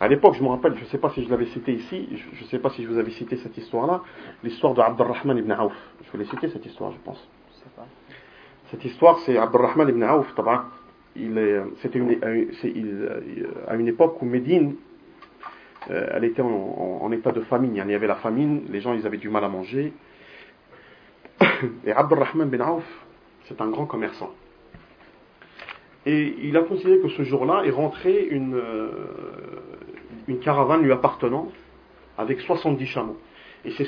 À 0.00 0.08
l'époque, 0.08 0.34
je 0.34 0.42
me 0.42 0.48
rappelle, 0.48 0.74
je 0.76 0.80
ne 0.80 0.86
sais 0.86 0.98
pas 0.98 1.10
si 1.10 1.24
je 1.24 1.30
l'avais 1.30 1.46
cité 1.46 1.72
ici, 1.72 2.08
je 2.10 2.44
ne 2.44 2.48
sais 2.48 2.58
pas 2.58 2.70
si 2.70 2.82
je 2.82 2.88
vous 2.88 2.98
avais 2.98 3.12
cité 3.12 3.36
cette 3.36 3.56
histoire-là, 3.56 4.02
l'histoire 4.42 4.74
de 4.74 4.80
Abdurrahman 4.80 5.38
ibn 5.38 5.52
Auf. 5.52 5.72
Je 6.04 6.10
voulais 6.10 6.24
citer 6.24 6.48
cette 6.48 6.66
histoire, 6.66 6.92
je 6.92 6.98
pense. 7.04 7.28
Cette 8.70 8.84
histoire, 8.84 9.18
c'est 9.20 9.38
Abdurrahman 9.38 9.88
ibn 9.88 10.02
Auf. 10.02 10.34
C'était 11.80 11.98
une, 11.98 13.08
à 13.68 13.74
une 13.76 13.88
époque 13.88 14.20
où 14.20 14.26
Médine 14.26 14.74
euh, 15.90 16.06
elle 16.12 16.24
était 16.24 16.42
en, 16.42 17.10
état 17.12 17.32
de 17.32 17.40
famine. 17.42 17.74
Il 17.76 17.90
y 17.90 17.94
avait 17.94 18.06
la 18.06 18.16
famine, 18.16 18.62
les 18.68 18.80
gens 18.80 18.94
ils 18.94 19.06
avaient 19.06 19.18
du 19.18 19.28
mal 19.28 19.44
à 19.44 19.48
manger. 19.48 19.92
Et 21.84 21.92
Abdurrahman 21.92 22.48
bin 22.48 22.60
Auf, 22.60 22.84
c'est 23.44 23.60
un 23.60 23.68
grand 23.68 23.86
commerçant. 23.86 24.30
Et 26.06 26.36
il 26.42 26.56
a 26.56 26.62
considéré 26.62 27.00
que 27.00 27.08
ce 27.08 27.22
jour-là 27.22 27.62
est 27.64 27.70
rentré 27.70 28.26
une, 28.30 28.54
euh, 28.54 29.53
une 30.28 30.40
caravane 30.40 30.82
lui 30.82 30.92
appartenant 30.92 31.48
avec 32.16 32.40
70 32.40 32.86
chameaux. 32.86 33.18
Et 33.64 33.70
ces, 33.72 33.86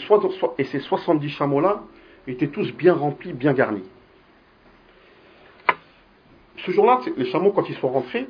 et 0.58 0.64
ces 0.64 0.80
70 0.80 1.28
chameaux-là 1.30 1.82
étaient 2.26 2.48
tous 2.48 2.72
bien 2.72 2.94
remplis, 2.94 3.32
bien 3.32 3.52
garnis. 3.52 3.84
Ce 6.58 6.70
jour-là, 6.70 7.00
les 7.16 7.26
chameaux, 7.26 7.52
quand 7.52 7.68
ils 7.68 7.76
sont 7.76 7.88
rentrés, 7.88 8.26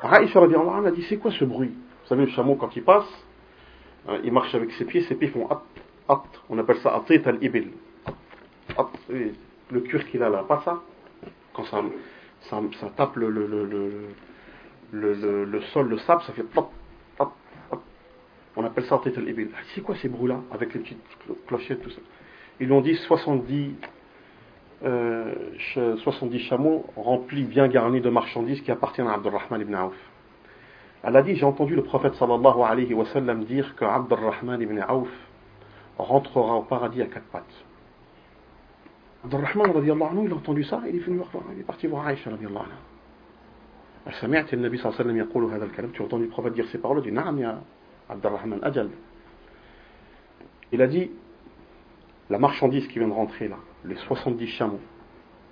Aïcha 0.00 0.40
a 0.40 0.90
dit 0.92 1.02
c'est 1.08 1.16
quoi 1.16 1.32
ce 1.32 1.44
bruit? 1.44 1.70
Vous 1.70 2.08
savez, 2.08 2.24
le 2.24 2.30
chameau, 2.30 2.54
quand 2.54 2.74
il 2.76 2.84
passe, 2.84 3.08
hein, 4.08 4.18
il 4.22 4.32
marche 4.32 4.54
avec 4.54 4.70
ses 4.72 4.84
pieds, 4.84 5.02
ses 5.02 5.16
pieds 5.16 5.28
font 5.28 5.48
at, 5.50 5.62
at. 6.08 6.22
On 6.48 6.56
appelle 6.58 6.78
ça 6.78 6.94
atit 6.94 7.20
al-ibil. 7.26 7.72
Le 9.70 9.80
cuir 9.80 10.06
qu'il 10.08 10.22
a 10.22 10.30
là, 10.30 10.44
pas 10.44 10.62
ça? 10.64 10.80
Quand 11.52 11.64
ça, 11.64 11.82
ça, 12.42 12.60
ça 12.80 12.90
tape 12.96 13.16
le, 13.16 13.28
le, 13.28 13.46
le, 13.46 13.90
le, 14.92 15.60
sol, 15.72 15.88
le 15.88 15.98
sable, 15.98 16.22
ça 16.22 16.32
fait 16.32 16.42
pop, 16.42 16.70
pop, 17.16 17.32
pop. 17.70 17.82
On 18.56 18.64
appelle 18.64 18.84
ça 18.84 18.96
atit 18.96 19.12
al-ibil. 19.16 19.50
C'est 19.74 19.80
quoi 19.82 19.94
ces 19.96 20.08
bruits-là 20.08 20.40
Avec 20.52 20.74
les 20.74 20.80
petites 20.80 20.98
clochettes, 21.46 21.82
tout 21.82 21.90
ça? 21.90 22.00
Ils 22.60 22.68
l'ont 22.68 22.80
dit 22.80 22.94
70 22.94 23.74
euh, 24.84 25.34
70 25.74 26.38
chameaux 26.40 26.86
remplis, 26.96 27.42
bien 27.42 27.66
garnis 27.68 28.00
de 28.00 28.10
marchandises 28.10 28.60
qui 28.60 28.70
appartiennent 28.70 29.08
à 29.08 29.14
Abdurrahman 29.14 29.60
ibn 29.60 29.74
Auf. 29.74 29.94
Elle 31.02 31.16
a 31.16 31.22
dit, 31.22 31.34
j'ai 31.34 31.44
entendu 31.44 31.74
le 31.74 31.82
prophète 31.82 32.14
sallallahu 32.14 32.62
alayhi 32.62 32.94
wa 32.94 33.04
sallam 33.06 33.44
dire 33.44 33.74
que 33.76 33.84
Abdurrahman 33.84 34.60
ibn 34.60 34.80
Auf 34.88 35.08
rentrera 35.98 36.54
au 36.54 36.62
paradis 36.62 37.02
à 37.02 37.06
quatre 37.06 37.26
pattes. 37.26 37.44
Abdurrahman 39.24 39.72
il 39.84 39.90
a 39.90 40.34
entendu 40.34 40.62
ça, 40.62 40.80
il 40.88 40.96
est 40.96 41.00
venu 41.00 41.16
voir, 41.16 41.44
il 41.54 41.60
est 41.60 41.64
parti 41.64 41.88
voir 41.88 42.06
Aïcha 42.06 42.30
radiallahu 42.30 42.62
anha. 42.62 42.87
سمعت 44.21 44.53
النبي 44.53 44.77
صلى 44.77 44.85
الله 44.85 44.99
عليه 44.99 45.09
وسلم 45.09 45.17
يقول 45.17 45.43
هذا 45.53 45.65
الكلام 45.65 45.91
tu 45.93 46.01
as 46.01 46.05
entendu 46.05 46.25
le 46.25 46.29
prophète 46.29 46.53
dire 46.53 46.67
ces 46.71 46.77
paroles 46.77 46.99
il 46.99 47.03
dit 47.03 47.11
نعم 47.11 47.39
يا 47.39 47.61
عبد 48.09 48.25
الرحمن 48.25 48.63
أجل 48.63 48.89
il 50.73 50.81
a 50.81 50.87
dit 50.87 51.11
la 52.29 52.39
marchandise 52.39 52.87
qui 52.87 52.99
vient 52.99 53.07
de 53.07 53.13
rentrer 53.13 53.47
là 53.47 53.57
les 53.85 53.95
70 53.95 54.47
chameaux, 54.47 54.79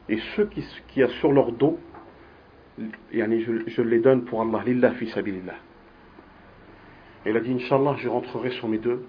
et 0.09 0.17
ceux 0.35 0.45
qui, 0.45 0.63
qui 0.89 1.03
a 1.03 1.09
sur 1.19 1.31
leur 1.31 1.51
dos, 1.51 1.79
je, 2.79 3.63
je 3.67 3.81
les 3.81 3.99
donne 3.99 4.25
pour 4.25 4.41
Allah, 4.41 4.63
lillah 4.65 4.91
fi 4.93 5.09
sabilillah. 5.09 5.55
Elle 7.25 7.37
a 7.37 7.39
dit, 7.39 7.51
Inch'Allah, 7.51 7.95
je 7.97 8.09
rentrerai 8.09 8.51
sur 8.51 8.67
mes 8.67 8.79
deux, 8.79 9.05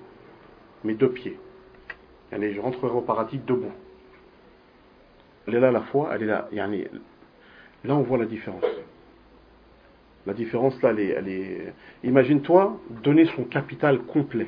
mes 0.84 0.94
deux 0.94 1.10
pieds. 1.10 1.38
Yani, 2.30 2.52
je 2.52 2.60
rentrerai 2.60 2.92
au 2.92 3.00
paradis 3.00 3.38
debout. 3.38 3.72
Elle 5.46 5.54
est 5.54 5.60
là 5.60 5.70
la 5.70 5.80
foi, 5.80 6.10
elle 6.14 6.24
est 6.24 6.26
là. 6.26 6.48
Yani, 6.52 6.86
là, 7.84 7.96
on 7.96 8.02
voit 8.02 8.18
la 8.18 8.26
différence. 8.26 8.64
La 10.27 10.33
différence, 10.33 10.79
là, 10.83 10.91
elle 10.91 11.29
est. 11.29 11.73
Imagine-toi 12.03 12.77
donner 13.01 13.25
son 13.33 13.45
capital 13.45 13.99
complet. 13.99 14.47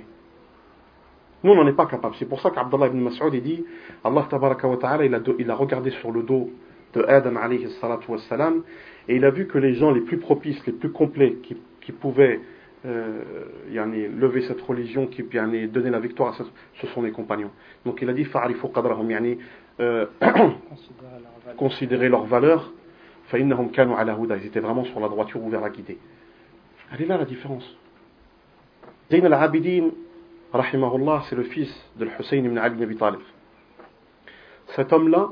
Nous, 1.41 1.51
on 1.53 1.55
n'en 1.55 1.65
est 1.67 1.73
pas 1.73 1.85
capable. 1.85 2.15
C'est 2.19 2.27
pour 2.27 2.41
ça 2.41 2.51
qu'Abdallah 2.51 2.87
ibn 2.87 2.99
Mas'ud 2.99 3.33
dit 3.41 3.63
Allah 4.03 4.27
tabaraka 4.29 4.67
wa 4.67 4.75
ta'ala, 4.75 5.05
il 5.05 5.15
a, 5.15 5.21
il 5.39 5.49
a 5.49 5.55
regardé 5.55 5.91
sur 5.91 6.11
le 6.11 6.23
dos 6.23 6.49
de 6.93 7.03
Adam 7.03 7.37
alayhi 7.37 7.65
wassalam, 8.09 8.63
et 9.07 9.15
il 9.15 9.23
a 9.23 9.29
vu 9.29 9.47
que 9.47 9.57
les 9.57 9.75
gens 9.75 9.91
les 9.91 10.01
plus 10.01 10.17
propices, 10.17 10.59
les 10.65 10.73
plus 10.73 10.91
complets, 10.91 11.37
qui, 11.43 11.55
pouvaient 11.93 12.41
euh, 12.85 13.23
lever 13.71 14.41
cette 14.41 14.61
religion, 14.61 15.07
qui 15.07 15.23
yani, 15.31 15.67
donner 15.69 15.91
la 15.91 15.99
victoire, 15.99 16.33
à 16.33 16.33
ce, 16.33 16.43
ce 16.81 16.87
sont 16.87 17.01
les 17.01 17.11
compagnons. 17.11 17.51
Donc 17.85 18.01
il 18.01 18.09
a 18.09 18.13
dit 18.13 18.25
Fa'arifu 18.25 18.67
qadrahum, 18.67 19.09
yani, 19.09 19.37
euh, 19.79 20.07
considérer 21.57 22.09
leur 22.09 22.25
valeur, 22.25 22.73
ils 23.37 24.45
étaient 24.45 24.59
vraiment 24.59 24.83
sur 24.85 24.99
la 24.99 25.07
droiture 25.07 25.43
ou 25.43 25.49
vers 25.49 25.61
la 25.61 25.69
guidée. 25.69 25.97
Elle 26.91 27.03
est 27.03 27.05
là 27.05 27.17
la 27.17 27.25
différence. 27.25 27.77
Zayn 29.11 29.25
al-Abidin, 29.25 29.89
rahimahullah, 30.53 31.23
c'est 31.29 31.35
le 31.35 31.43
fils 31.43 31.69
de 31.97 32.07
Hussein 32.19 32.37
ibn 32.37 32.57
Ali 32.57 32.81
ibn 32.81 32.95
Talib. 32.95 33.19
Cet 34.75 34.93
homme-là, 34.93 35.29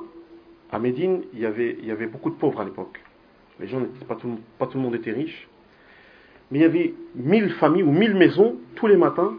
à 0.71 0.79
Médine, 0.79 1.23
il 1.33 1.39
y, 1.39 1.45
avait, 1.45 1.77
il 1.79 1.85
y 1.85 1.91
avait 1.91 2.07
beaucoup 2.07 2.29
de 2.29 2.35
pauvres 2.35 2.59
à 2.61 2.65
l'époque. 2.65 2.99
Les 3.59 3.67
gens, 3.67 3.81
pas 4.07 4.15
tout, 4.15 4.39
pas 4.59 4.67
tout 4.67 4.77
le 4.77 4.83
monde 4.83 4.95
était 4.95 5.11
riche. 5.11 5.47
Mais 6.51 6.59
il 6.59 6.61
y 6.61 6.65
avait 6.65 6.93
mille 7.15 7.49
familles 7.51 7.83
ou 7.83 7.91
mille 7.91 8.15
maisons, 8.15 8.55
tous 8.75 8.87
les 8.87 8.97
matins, 8.97 9.33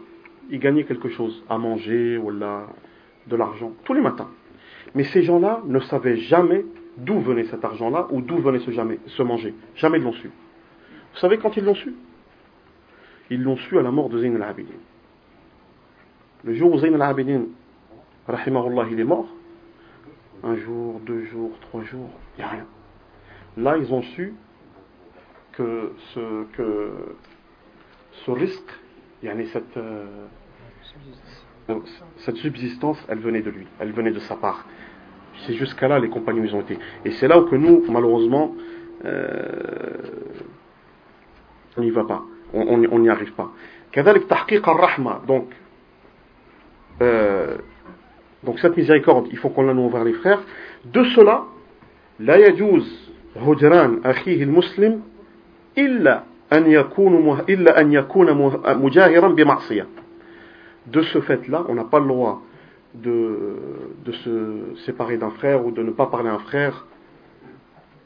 ils 0.49 0.59
gagnaient 0.59 0.83
quelque 0.83 1.09
chose, 1.09 1.43
à 1.49 1.57
manger 1.57 2.17
ou 2.17 2.31
de 2.31 3.35
l'argent, 3.35 3.71
tous 3.83 3.93
les 3.93 4.01
matins. 4.01 4.29
Mais 4.95 5.03
ces 5.05 5.23
gens-là 5.23 5.61
ne 5.65 5.79
savaient 5.79 6.17
jamais 6.17 6.65
d'où 6.99 7.19
venait 7.19 7.45
cet 7.45 7.63
argent-là 7.63 8.07
ou 8.11 8.21
d'où 8.21 8.37
venait 8.37 8.59
ce, 8.59 8.71
jamais, 8.71 8.99
ce 9.05 9.23
manger? 9.23 9.53
Jamais 9.75 9.97
ils 9.97 10.03
l'ont 10.03 10.13
su. 10.13 10.27
Vous 10.27 11.19
savez 11.19 11.37
quand 11.37 11.55
ils 11.57 11.63
l'ont 11.63 11.75
su? 11.75 11.93
Ils 13.29 13.41
l'ont 13.41 13.57
su 13.57 13.77
à 13.77 13.81
la 13.81 13.91
mort 13.91 14.09
de 14.09 14.19
Zayn 14.19 14.35
al-Abidin. 14.35 14.73
Le 16.43 16.53
jour 16.53 16.73
où 16.73 16.79
Zayn 16.79 16.93
al-Abidin, 16.95 17.43
rahimahullah, 18.27 18.87
il 18.91 18.99
est 18.99 19.03
mort, 19.03 19.27
un 20.43 20.55
jour, 20.55 20.99
deux 21.01 21.25
jours, 21.25 21.51
trois 21.61 21.83
jours, 21.83 22.09
il 22.37 22.41
n'y 22.41 22.45
a 22.45 22.49
rien. 22.49 22.65
Là, 23.57 23.77
ils 23.77 23.93
ont 23.93 24.01
su 24.01 24.33
que 25.51 25.91
ce, 26.13 26.45
que 26.53 26.91
ce 28.25 28.31
risque, 28.31 28.71
cette, 29.51 29.77
euh, 29.77 30.05
cette 32.17 32.37
subsistance, 32.37 32.97
elle 33.09 33.19
venait 33.19 33.41
de 33.41 33.49
lui, 33.49 33.67
elle 33.79 33.91
venait 33.91 34.11
de 34.11 34.19
sa 34.19 34.35
part. 34.35 34.65
C'est 35.46 35.54
jusqu'à 35.54 35.88
là 35.88 35.98
les 35.98 36.08
compagnons 36.08 36.44
ils 36.44 36.54
ont 36.54 36.60
été. 36.60 36.78
Et 37.04 37.12
c'est 37.12 37.28
là 37.28 37.38
où 37.38 37.44
que 37.44 37.56
nous, 37.56 37.84
malheureusement, 37.88 38.54
euh, 39.04 39.28
on 41.76 41.82
n'y 41.82 41.90
va 41.90 42.04
pas, 42.04 42.22
on 42.52 42.98
n'y 42.98 43.08
arrive 43.08 43.32
pas. 43.32 43.50
Donc, 45.26 45.46
euh, 47.02 47.56
donc 48.42 48.58
cette 48.60 48.76
miséricorde, 48.76 49.28
il 49.30 49.38
faut 49.38 49.50
qu'on 49.50 49.62
la 49.62 49.74
noue 49.74 49.86
envers 49.86 50.04
les 50.04 50.14
frères. 50.14 50.42
De 50.84 51.04
cela, 51.04 51.44
la 52.20 52.38
yajuz 52.38 52.84
hujran 53.36 53.96
akhihi 54.04 54.46
muslim 54.46 55.00
illa 55.76 56.24
أن 56.52 56.70
يكون 56.70 57.40
إلا 57.48 57.80
أن 57.80 57.92
يكون 57.92 58.60
مجاهرا 58.66 59.28
بمعصية 59.28 59.86
de 60.86 61.00
ce 61.02 61.20
fait-là, 61.20 61.64
on 61.68 61.74
n'a 61.74 61.84
pas 61.84 61.98
le 61.98 62.06
droit 62.06 62.42
de, 62.95 63.57
de 64.05 64.11
se 64.11 64.75
séparer 64.85 65.17
d'un 65.17 65.31
frère 65.31 65.65
ou 65.65 65.71
de 65.71 65.83
ne 65.83 65.91
pas 65.91 66.07
parler 66.07 66.29
à 66.29 66.33
un 66.33 66.39
frère 66.39 66.85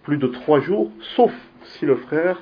plus 0.03 0.17
de 0.17 0.27
trois 0.27 0.59
jours, 0.59 0.91
sauf 1.15 1.31
si 1.63 1.85
le 1.85 1.95
frère 1.95 2.39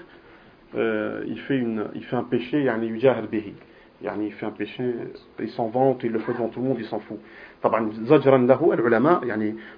euh, 0.76 1.24
il, 1.28 1.40
fait 1.40 1.58
une, 1.58 1.86
il 1.94 2.04
fait 2.04 2.16
un 2.16 2.24
péché, 2.24 2.64
yani 2.64 2.88
il 2.88 4.34
fait 4.34 4.46
un 4.46 4.52
péché, 4.52 4.96
il 5.40 5.50
s'en 5.50 5.68
vante, 5.68 6.04
il 6.04 6.12
le 6.12 6.20
fait 6.20 6.34
devant 6.34 6.48
tout 6.48 6.62
le 6.62 6.68
monde, 6.68 6.78
il 6.80 6.86
s'en 6.86 7.00
fout. 7.00 7.20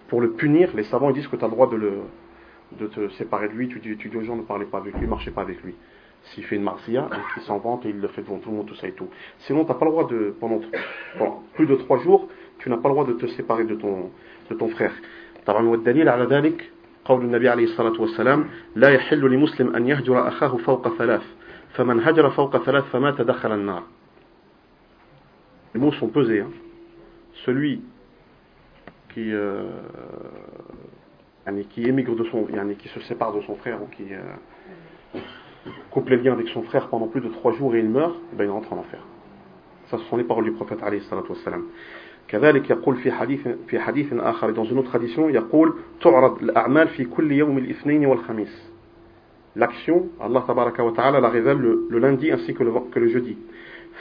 Pour 0.07 0.21
le 0.21 0.31
punir, 0.31 0.69
les 0.75 0.83
savants 0.83 1.09
ils 1.09 1.15
disent 1.15 1.27
que 1.27 1.35
tu 1.35 1.43
as 1.43 1.47
le 1.47 1.53
droit 1.53 1.69
de, 1.69 1.75
le, 1.75 1.93
de 2.79 2.87
te 2.87 3.09
séparer 3.09 3.49
de 3.49 3.53
lui, 3.53 3.67
tu 3.67 3.79
dis, 3.79 3.97
tu 3.97 4.07
dis 4.09 4.17
aux 4.17 4.23
gens 4.23 4.37
ne 4.37 4.43
parlez 4.43 4.65
pas 4.65 4.77
avec 4.77 4.97
lui, 4.97 5.07
marchez 5.07 5.31
pas 5.31 5.41
avec 5.41 5.61
lui. 5.63 5.75
S'il 6.25 6.45
fait 6.45 6.55
une 6.55 6.63
marcia, 6.63 7.09
il 7.35 7.43
s'en 7.43 7.57
vante 7.57 7.85
et 7.85 7.89
il 7.89 7.99
le 7.99 8.07
fait 8.07 8.21
devant 8.21 8.37
tout 8.37 8.49
le 8.49 8.55
monde, 8.55 8.65
tout 8.65 8.75
ça 8.75 8.87
et 8.87 8.93
tout. 8.93 9.09
Sinon, 9.39 9.65
tu 9.65 9.71
n'as 9.71 9.77
pas 9.77 9.83
le 9.83 9.91
droit 9.91 10.07
de, 10.07 10.33
pendant, 10.39 10.61
plus 11.53 11.65
de 11.65 11.75
trois 11.75 11.97
jours, 11.97 12.29
tu 12.62 12.70
n'as 12.70 12.76
pas 12.76 12.88
le 12.88 12.94
droit 12.94 13.06
de 13.06 13.14
te 13.14 13.26
séparer 13.26 13.64
de 13.64 13.74
ton, 13.74 14.10
de 14.50 14.54
ton 14.54 14.68
frère. 14.68 14.92
طبعا 15.46 15.66
والدليل 15.66 16.08
على 16.08 16.24
ذلك 16.24 16.70
قول 17.04 17.24
النبي 17.24 17.48
عليه 17.48 17.64
الصلاة 17.64 18.00
والسلام 18.00 18.48
لا 18.76 18.88
يحل 18.88 19.20
لمسلم 19.20 19.76
أن 19.76 19.86
يهجر 19.86 20.28
أخاه 20.28 20.56
فوق 20.56 20.96
ثلاث 20.98 21.22
فمن 21.74 22.00
هجر 22.00 22.30
فوق 22.30 22.64
ثلاث 22.64 22.84
فمات 22.84 23.20
دخل 23.20 23.52
النار 23.52 23.82
Les 25.74 25.80
mots 25.80 25.92
sont 25.92 26.08
pesés. 26.08 26.40
Hein. 26.40 26.50
Celui 27.44 27.82
qui, 29.12 29.32
euh, 29.32 29.64
qui 31.70 31.82
émigre 31.84 32.16
de 32.16 32.24
son, 32.24 32.46
qui 32.78 32.88
se 32.88 33.00
sépare 33.00 33.34
de 33.34 33.42
son 33.42 33.54
frère 33.56 33.82
ou 33.82 33.86
qui 33.86 34.14
euh, 34.14 35.20
coupe 35.90 36.08
les 36.08 36.16
liens 36.16 36.32
avec 36.32 36.48
son 36.48 36.62
frère 36.62 36.88
pendant 36.88 37.08
plus 37.08 37.20
de 37.20 37.28
trois 37.28 37.52
jours 37.52 37.74
et 37.74 37.80
il 37.80 37.88
meurt, 37.88 38.16
eh 38.32 38.36
ben 38.36 38.44
il 38.44 38.50
rentre 38.50 38.72
en 38.72 38.78
enfer. 38.78 39.00
Ça, 39.90 39.98
ce 39.98 40.04
sont 40.04 40.16
les 40.16 40.24
paroles 40.24 40.44
du 40.44 40.52
prophète 40.52 40.82
عليه 40.82 40.98
الصلاة 40.98 41.24
والسلام. 41.28 41.64
كذلك 42.27 42.69
يقول 42.69 42.95
في 42.95 43.11
حديث 43.11 43.47
في 43.67 43.79
حديث 43.79 44.13
آخر 44.13 44.49
دون 44.49 44.67
une 44.67 44.91
تراديسيون 44.91 45.33
يقول 45.33 45.73
تعرض 46.01 46.43
الأعمال 46.43 46.87
في 46.87 47.05
كل 47.05 47.31
يوم 47.31 47.57
الاثنين 47.57 48.05
والخميس. 48.05 48.73
لاكسيون 49.55 50.09
الله 50.23 50.41
تبارك 50.47 50.79
وتعالى 50.79 51.19
لا 51.19 51.27
غيفال 51.27 51.61
لو 51.61 51.99
le 51.99 52.01
lundi 52.03 52.31
ainsi 52.31 52.61
لو 52.61 52.87
جودي 52.95 53.37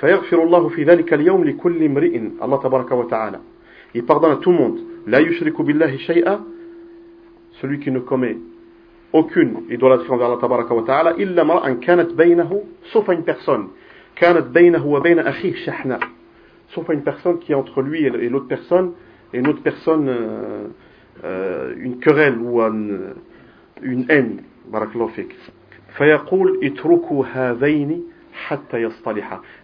فيغفر 0.01 0.43
الله 0.43 0.69
في 0.69 0.85
ذلك 0.85 1.15
اليوم 1.15 1.45
لكل 1.45 1.85
امرئ 1.85 2.17
الله 2.43 2.63
تبارك 2.63 2.93
وتعالى 2.93 3.41
اي 3.97 4.03
pardonne 4.03 4.45
تو 4.45 4.51
موند 4.51 4.79
لا 5.07 5.19
يشرك 5.19 5.63
بالله 5.63 5.97
شيئا 5.97 6.41
celui 7.61 7.79
qui 7.81 7.91
ne 7.91 7.99
commet 8.01 8.37
aucune 9.13 9.63
idolâtrie 9.71 10.11
envers 10.11 10.25
الله 10.25 10.41
تبارك 10.41 10.71
وتعالى 10.71 11.11
الا 11.11 11.43
امرأ 11.43 11.71
كانت 11.71 12.13
بينه 12.13 12.63
sauf 12.93 13.09
une 13.09 13.25
personne. 13.25 13.69
كانت 14.17 14.47
بينه 14.47 14.87
وبين 14.87 15.19
اخيه 15.19 15.55
شحنه 15.55 15.99
sauf 16.75 16.89
à 16.91 16.95
une 16.95 17.03
personne 17.03 17.39
qui 17.39 17.53
est 17.53 17.55
entre 17.55 17.83
lui 17.83 18.05
et 18.05 18.29
l'autre 18.29 18.49
personne, 18.49 18.93
et 19.33 19.39
une 19.39 19.49
autre 19.49 19.63
personne, 19.63 20.09
euh, 20.09 20.69
euh, 21.25 21.75
une 21.79 21.99
querelle 21.99 22.39
ou 22.39 22.61
une, 22.61 23.15
une 23.83 24.07
haine. 24.09 24.43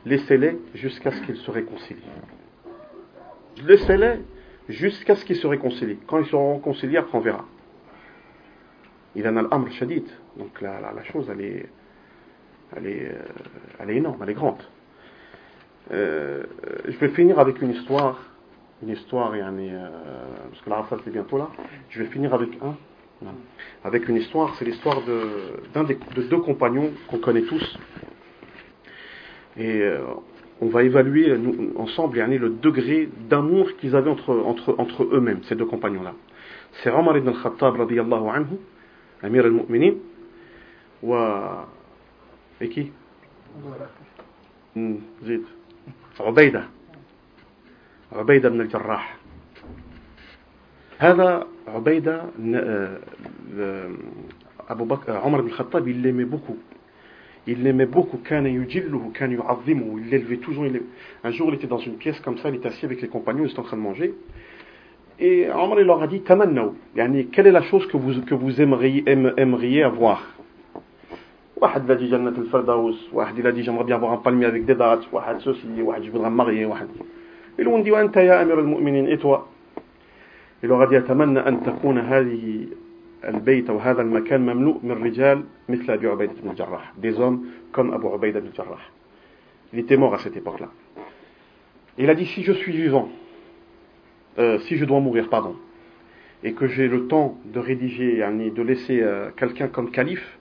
Laissez-les 0.07 0.59
jusqu'à 0.75 1.11
ce 1.11 1.23
qu'ils 1.23 1.37
se 1.37 1.51
réconcilient. 1.51 1.97
Laissez-les 3.67 4.21
jusqu'à 4.69 5.17
ce 5.17 5.25
qu'ils 5.25 5.37
se 5.37 5.47
réconcilient. 5.47 5.99
Quand 6.07 6.19
ils 6.19 6.27
seront 6.27 6.57
réconciliés, 6.57 6.99
après 6.99 7.17
on 7.17 7.21
verra. 7.21 7.45
Il 9.17 9.27
en 9.27 9.37
a 9.37 9.43
l'amr 9.43 9.71
shadid. 9.73 10.07
Donc 10.37 10.61
la, 10.61 10.81
la, 10.81 10.93
la, 10.93 11.03
chose, 11.05 11.29
elle 11.33 11.41
est, 11.41 11.69
elle 12.77 12.87
est, 12.87 13.09
euh, 13.09 13.23
elle 13.81 13.91
est 13.91 13.97
énorme, 13.97 14.19
elle 14.23 14.31
est 14.31 14.35
grande. 14.35 14.63
Euh, 15.91 16.43
je 16.87 16.97
vais 16.99 17.09
finir 17.11 17.39
avec 17.39 17.63
une 17.63 17.71
histoire, 17.71 18.19
une 18.83 18.91
histoire, 18.91 19.33
euh, 19.35 19.89
parce 20.51 20.63
que 20.63 20.71
la 20.71 20.77
rafa 20.77 20.97
c'est 21.05 21.11
bientôt 21.11 21.39
là. 21.39 21.49
Je 21.91 22.03
vais 22.03 22.09
finir 22.11 22.35
avec 22.35 22.51
un, 22.63 22.75
avec 23.85 24.09
une 24.09 24.17
histoire. 24.17 24.55
C'est 24.59 24.65
l'histoire 24.65 25.03
de, 25.05 25.85
des, 25.87 25.99
de 26.17 26.23
deux 26.23 26.39
compagnons 26.39 26.91
qu'on 27.09 27.19
connaît 27.19 27.43
tous. 27.43 27.79
Et 29.57 29.81
euh, 29.81 30.01
on 30.61 30.67
va 30.69 30.83
évaluer 30.83 31.37
nous, 31.39 31.73
ensemble 31.77 32.19
yani, 32.19 32.39
le 32.39 32.51
degré 32.51 33.09
d'amour 33.29 33.69
qu'ils 33.79 33.97
avaient 33.97 34.11
entre, 34.11 34.35
entre, 34.35 34.75
entre 34.79 35.05
eux-mêmes, 35.05 35.43
ces 35.45 35.55
deux 35.55 35.67
compagnons-là. 35.67 36.15
C'est 36.83 36.91
Omar 36.91 37.17
ibn 37.17 37.29
al-Khattab 37.29 37.77
radiyallahu 37.77 38.29
anhu, 38.29 38.57
Amir 39.23 39.45
al-Mu'minin, 39.47 39.95
et 42.61 42.69
qui? 42.69 42.93
Hmm, 44.75 44.97
Zid. 45.25 45.43
عبيدة 46.20 46.64
عبيدة 48.12 48.50
بن 48.50 48.62
الجراح 48.62 49.18
هذا 51.00 51.48
عبيدة 51.68 52.24
أبو 54.70 54.86
بكر 54.86 55.18
عمر 55.18 55.42
بن 55.42 55.48
الخطاب 55.48 55.88
il 55.88 56.02
l'aimait 56.02 56.26
beaucoup 56.26 56.58
il 57.48 57.64
l'aimait 57.64 57.86
beaucoup 57.86 58.24
كان 58.26 58.46
يجله 58.46 59.12
كان 59.14 59.32
يعظمه 59.32 60.00
il 60.00 60.10
l'élevait 60.10 60.38
toujours 60.38 60.66
il 60.66 60.82
un 61.24 61.32
jour 61.32 61.50
il 61.50 61.56
était 61.56 61.68
dans 61.68 61.80
une 61.80 61.98
pièce 61.98 62.20
comme 62.22 62.38
ça 62.38 62.50
il 62.50 62.56
était 62.56 62.68
assis 62.68 62.86
avec 62.86 63.02
les 63.02 63.08
compagnons 63.08 63.44
ils 63.46 63.52
étaient 63.52 63.60
en 63.60 63.64
train 63.64 63.78
de 63.78 63.82
manger 63.82 64.14
et 65.20 65.48
Omar 65.50 65.80
il 65.80 65.86
leur 65.86 66.02
a 66.02 66.08
dit 66.08 66.20
تمنوا 66.20 66.72
يعني 66.96 67.28
quelle 67.32 67.48
est 67.48 67.52
la 67.52 67.62
chose 67.64 67.86
que 67.88 67.98
vous, 67.98 68.22
que 68.22 68.36
vous 68.36 68.62
aimeriez, 68.62 69.04
aimeriez 69.08 69.84
avoir 69.84 70.22
واحد 71.61 71.91
لا 71.91 71.95
جنة 71.95 72.29
الفردوس 72.29 73.09
واحد 73.13 73.41
لا 73.41 73.51
دي 73.51 73.63
جمغ 73.63 73.83
بيابوغ 73.83 74.15
ان 74.15 74.19
بالمي 74.19 74.47
هذيك 74.47 74.63
ديدات 74.63 75.05
واحد 75.13 75.39
سوسي 75.39 75.83
واحد 75.83 76.03
جبغ 76.03 76.29
مغي 76.29 76.65
واحد 76.65 76.89
الوندي 77.61 77.91
وأنت 77.91 78.17
يا 78.17 78.43
أمير 78.43 78.61
المؤمنين 78.61 79.07
إيه 79.07 79.15
اتوا 79.15 79.39
إلو 80.65 80.81
غادي 80.81 80.95
يتمنى 80.97 81.41
أن 81.49 81.63
تكون 81.63 81.99
هذه 81.99 82.67
البيت 83.25 83.71
أو 83.71 83.79
هذا 83.79 84.03
المكان 84.03 84.41
مملوء 84.41 84.79
من 84.83 85.05
رجال 85.05 85.45
مثل 85.69 85.93
أبي 85.93 86.07
عبيدة 86.09 86.33
بن 86.43 86.51
الجراح 86.51 86.93
دي 86.99 87.11
زوم 87.11 87.47
كم 87.75 87.93
أبو 87.95 88.13
عبيدة 88.13 88.41
بن 88.41 88.47
الجراح 88.47 88.91
Il 89.73 89.85
تي 89.85 89.97
مور 89.97 90.15
à 90.15 90.19
cette 90.19 90.37
époque-là. 90.37 90.69
Il 91.99 92.09
a 92.09 92.15
dit, 92.15 92.25
si 92.25 92.43
je 92.43 92.53
suis 92.53 92.73
vivant, 92.73 93.11
euh, 94.39 94.59
si 94.61 94.79
je 94.79 94.85
dois 94.87 95.01
mourir, 95.01 95.29
pardon, 95.29 95.57
et 96.43 96.55
que 96.55 96.69
j'ai 96.69 96.89
le 96.89 97.07
temps 97.07 97.37
de 97.45 97.59
rédiger, 97.59 98.17
de 98.19 98.63
laisser 98.63 99.03
euh, 99.03 99.29
quelqu'un 99.37 99.69
comme 99.69 99.91
calife, 99.91 100.39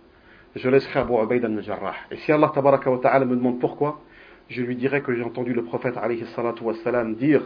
je 0.54 0.68
laisserai 0.68 1.00
Abu 1.00 1.14
Ubaid 1.14 1.44
al-Jarrah. 1.44 1.94
Et 2.10 2.16
si 2.16 2.32
Allah 2.32 2.50
tabaraka 2.54 2.90
wa 2.90 2.98
ta'ala 2.98 3.24
me 3.24 3.36
demande 3.36 3.58
pourquoi, 3.58 4.00
je 4.48 4.62
lui 4.62 4.76
dirai 4.76 5.02
que 5.02 5.14
j'ai 5.14 5.22
entendu 5.22 5.52
le 5.54 5.64
prophète 5.64 5.96
alayhi 5.96 6.24
salatu 6.34 6.62
wa 6.64 6.74
salam 6.74 7.14
dire 7.14 7.42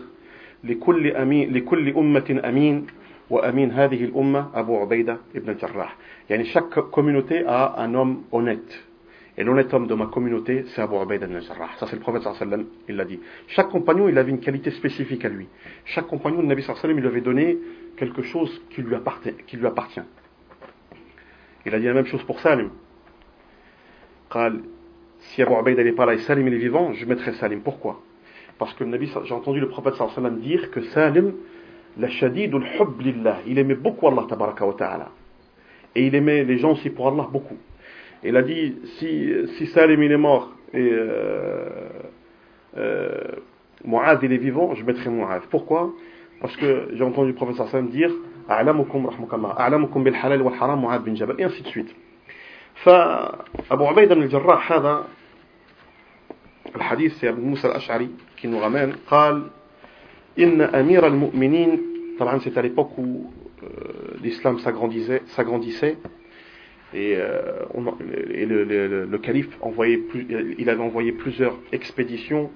لكل 0.64 1.06
أمين 1.16 1.52
لكل 1.52 1.88
أمة 1.96 2.40
أمين 2.44 2.86
وأمين 3.30 3.70
هذه 3.70 4.04
الأمة 4.04 4.50
أبو 4.54 4.80
عبيدة 4.80 5.18
ابن 5.36 5.50
الجراح 5.50 5.96
يعني 6.30 6.44
chaque 6.44 6.80
communauté 6.90 7.44
a 7.46 7.80
un 7.82 7.94
homme 7.94 8.22
honnête 8.32 8.84
et 9.36 9.44
l'honnête 9.44 9.72
homme 9.74 9.86
de 9.86 9.94
ma 9.94 10.06
communauté 10.06 10.64
c'est 10.68 10.80
Abu 10.80 10.96
Ubaida 10.96 11.26
ibn 11.26 11.36
al-Jarrah 11.36 11.68
ça 11.78 11.86
c'est 11.86 11.96
le 11.96 12.00
prophète 12.00 12.22
sallallahu 12.22 12.42
alayhi 12.42 12.52
wa 12.54 12.64
sallam 12.64 12.66
il 12.88 12.96
l'a 12.96 13.04
dit 13.04 13.20
chaque 13.48 13.68
compagnon 13.68 14.08
il 14.08 14.16
avait 14.16 14.30
une 14.30 14.40
qualité 14.40 14.70
spécifique 14.70 15.24
à 15.24 15.28
lui 15.28 15.46
chaque 15.84 16.06
compagnon 16.06 16.42
de 16.42 16.46
Nabi 16.46 16.62
sallallahu 16.62 16.84
alayhi 16.84 16.96
wa 16.96 16.96
sallam 16.96 16.98
il 16.98 17.02
lui 17.02 17.08
avait 17.08 17.20
donné 17.20 17.58
quelque 17.96 18.22
chose 18.22 18.62
qui 18.70 18.82
lui 18.82 18.94
appartient, 18.94 19.34
qui 19.46 19.56
lui 19.56 19.66
appartient 19.66 20.00
il 21.66 21.74
a 21.74 21.78
dit 21.78 21.86
la 21.86 21.94
même 21.94 22.06
chose 22.06 22.22
pour 22.22 22.40
Salim 22.40 22.70
si 25.21 25.41
Abu 25.41 25.53
Ubaid 25.53 25.77
n'est 25.77 25.91
pas 25.91 26.05
là 26.05 26.13
et 26.13 26.19
Salim 26.19 26.47
est 26.47 26.57
vivant, 26.57 26.93
je 26.93 27.05
mettrai 27.05 27.33
Salim. 27.33 27.61
Pourquoi? 27.61 28.01
Parce 28.57 28.73
que 28.73 28.85
j'ai 29.25 29.33
entendu 29.33 29.59
le 29.59 29.69
prophète 29.69 29.95
sallam 29.95 30.39
dire 30.39 30.71
que 30.71 30.81
Salim, 30.81 31.33
la 31.97 32.07
shadidul 32.09 32.63
hubb 32.79 33.01
lillah, 33.01 33.37
il 33.47 33.57
aimait 33.57 33.75
beaucoup 33.75 34.07
Allah 34.07 34.25
tabaraka 34.27 34.65
wa 34.65 34.73
ta'ala. 34.73 35.09
Et 35.95 36.07
il 36.07 36.15
aimait 36.15 36.43
les 36.43 36.57
gens 36.57 36.73
aussi 36.73 36.89
pour 36.89 37.07
Allah 37.07 37.27
beaucoup. 37.31 37.57
Il 38.23 38.37
a 38.37 38.43
dit, 38.43 38.75
si, 38.99 39.65
Salim 39.67 40.01
il 40.03 40.11
est 40.11 40.17
mort 40.17 40.51
et 40.73 40.89
euh, 40.91 41.89
euh, 42.77 43.17
il 43.83 44.33
est 44.33 44.37
vivant, 44.37 44.73
je 44.75 44.85
mettrai 44.85 45.09
Mu'ad. 45.09 45.41
Pourquoi? 45.49 45.91
Parce 46.39 46.55
que 46.55 46.89
j'ai 46.93 47.03
entendu 47.03 47.29
le 47.29 47.35
prophète 47.35 47.55
sallam 47.67 47.89
dire, 47.89 48.11
A'lamukum 48.47 49.05
rahmukallah, 49.05 49.55
A'lamukum 49.57 50.03
bil 50.03 50.15
halal 50.15 50.41
wal 50.41 50.53
haram 50.59 50.81
Mu'ad 50.81 51.03
bin 51.03 51.15
Jabal, 51.15 51.35
et 51.39 51.43
ainsi 51.43 51.61
de 51.61 51.67
suite. 51.67 51.95
فأبو 52.80 53.86
عبيدة 53.86 54.14
بن 54.14 54.22
الجراح 54.22 54.72
هذا 54.72 55.04
الحديث 56.76 57.24
يا 57.24 57.30
ابن 57.30 57.40
موسى 57.40 57.66
الأشعري 57.68 58.08
qui 58.36 58.46
nous 58.48 58.58
ramène 58.58 58.96
قال 59.10 59.50
إن 60.38 60.60
أمير 60.60 61.06
المؤمنين 61.06 61.80
طبعا 62.18 62.38
c'est 62.38 62.56
à 62.58 62.62
l'époque 62.62 62.98
où 62.98 63.32
euh, 63.62 63.66
l'islam 64.22 64.58
s'agrandissait, 64.58 65.22
s'agrandissait 65.26 65.96
et, 66.94 67.16
euh, 67.16 67.64
on, 67.74 67.84
et 68.30 68.46
le, 68.46 68.64
le, 68.64 69.04
le, 69.04 69.18
calife 69.18 69.48
envoyait 69.60 69.98
plus, 69.98 70.26
il 70.58 70.70
avait 70.70 70.82
envoyé 70.82 71.12
plusieurs 71.12 71.58
expéditions 71.72 72.50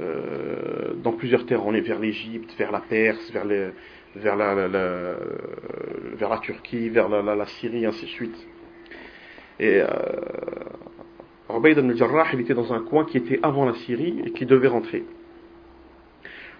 euh, 0.00 0.92
dans 1.02 1.12
plusieurs 1.12 1.46
terres. 1.46 1.66
On 1.66 1.74
est 1.74 1.80
vers 1.80 1.98
l'Égypte, 1.98 2.54
vers 2.58 2.70
la 2.70 2.80
Perse, 2.80 3.30
vers, 3.32 3.44
les, 3.44 3.70
vers, 4.14 4.36
la, 4.36 4.54
la, 4.54 4.68
la, 4.68 5.14
vers 6.14 6.28
la 6.28 6.38
Turquie, 6.38 6.90
vers 6.90 7.08
la, 7.08 7.22
la, 7.34 7.46
Syrie, 7.46 7.86
ainsi 7.86 8.04
de 8.04 8.10
suite. 8.10 8.46
Et 9.58 9.80
euh, 9.80 9.86
Ubaid 11.54 11.78
ibn 11.78 11.94
Jarrah, 11.94 12.26
il 12.32 12.40
était 12.40 12.54
dans 12.54 12.72
un 12.72 12.80
coin 12.80 13.04
qui 13.04 13.18
était 13.18 13.38
avant 13.42 13.64
la 13.64 13.74
Syrie 13.74 14.22
et 14.24 14.30
qui 14.32 14.46
devait 14.46 14.68
rentrer. 14.68 15.04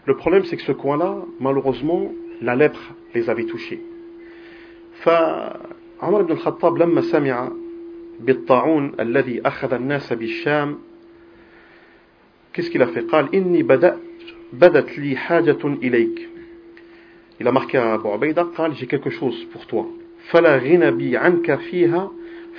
Le 0.07 0.16
problème, 0.16 0.45
c'est 0.45 0.57
que 0.57 0.62
ce 0.62 0.72
coin-là, 0.72 1.18
malheureusement, 1.41 2.12
la 2.43 2.57
lèpre 2.57 2.95
les 3.14 3.28
avait 3.31 3.47
touchés. 3.47 3.81
فعمر 5.01 6.22
بن 6.22 6.33
الخطاب 6.33 6.78
لما 6.78 7.01
سمع 7.01 7.53
بالطاعون 8.20 8.93
الذي 9.01 9.41
أخذ 9.47 9.72
الناس 9.74 10.12
بالشام 10.12 10.78
qu'est-ce 12.53 12.70
qu'il 12.70 12.83
a 12.83 12.87
fait 12.87 13.01
قال 13.11 13.35
إني 13.35 13.62
بدأت 13.62 13.99
بدت 14.53 14.99
لي 14.99 15.16
حاجة 15.16 15.59
إليك 15.64 16.28
Il 17.41 17.49
a 17.49 17.53
marqué 17.53 17.78
à 17.78 17.95
Abu 17.95 18.09
Ubaida 18.09 18.45
قال 18.57 18.74
j'ai 18.74 18.87
quelque 18.87 19.11
chose 19.11 19.47
pour 19.53 19.66
toi 19.66 19.87
فلا 20.31 20.57
غنى 20.59 20.91
بي 20.91 21.16
عنك 21.16 21.55
فيها 21.55 22.11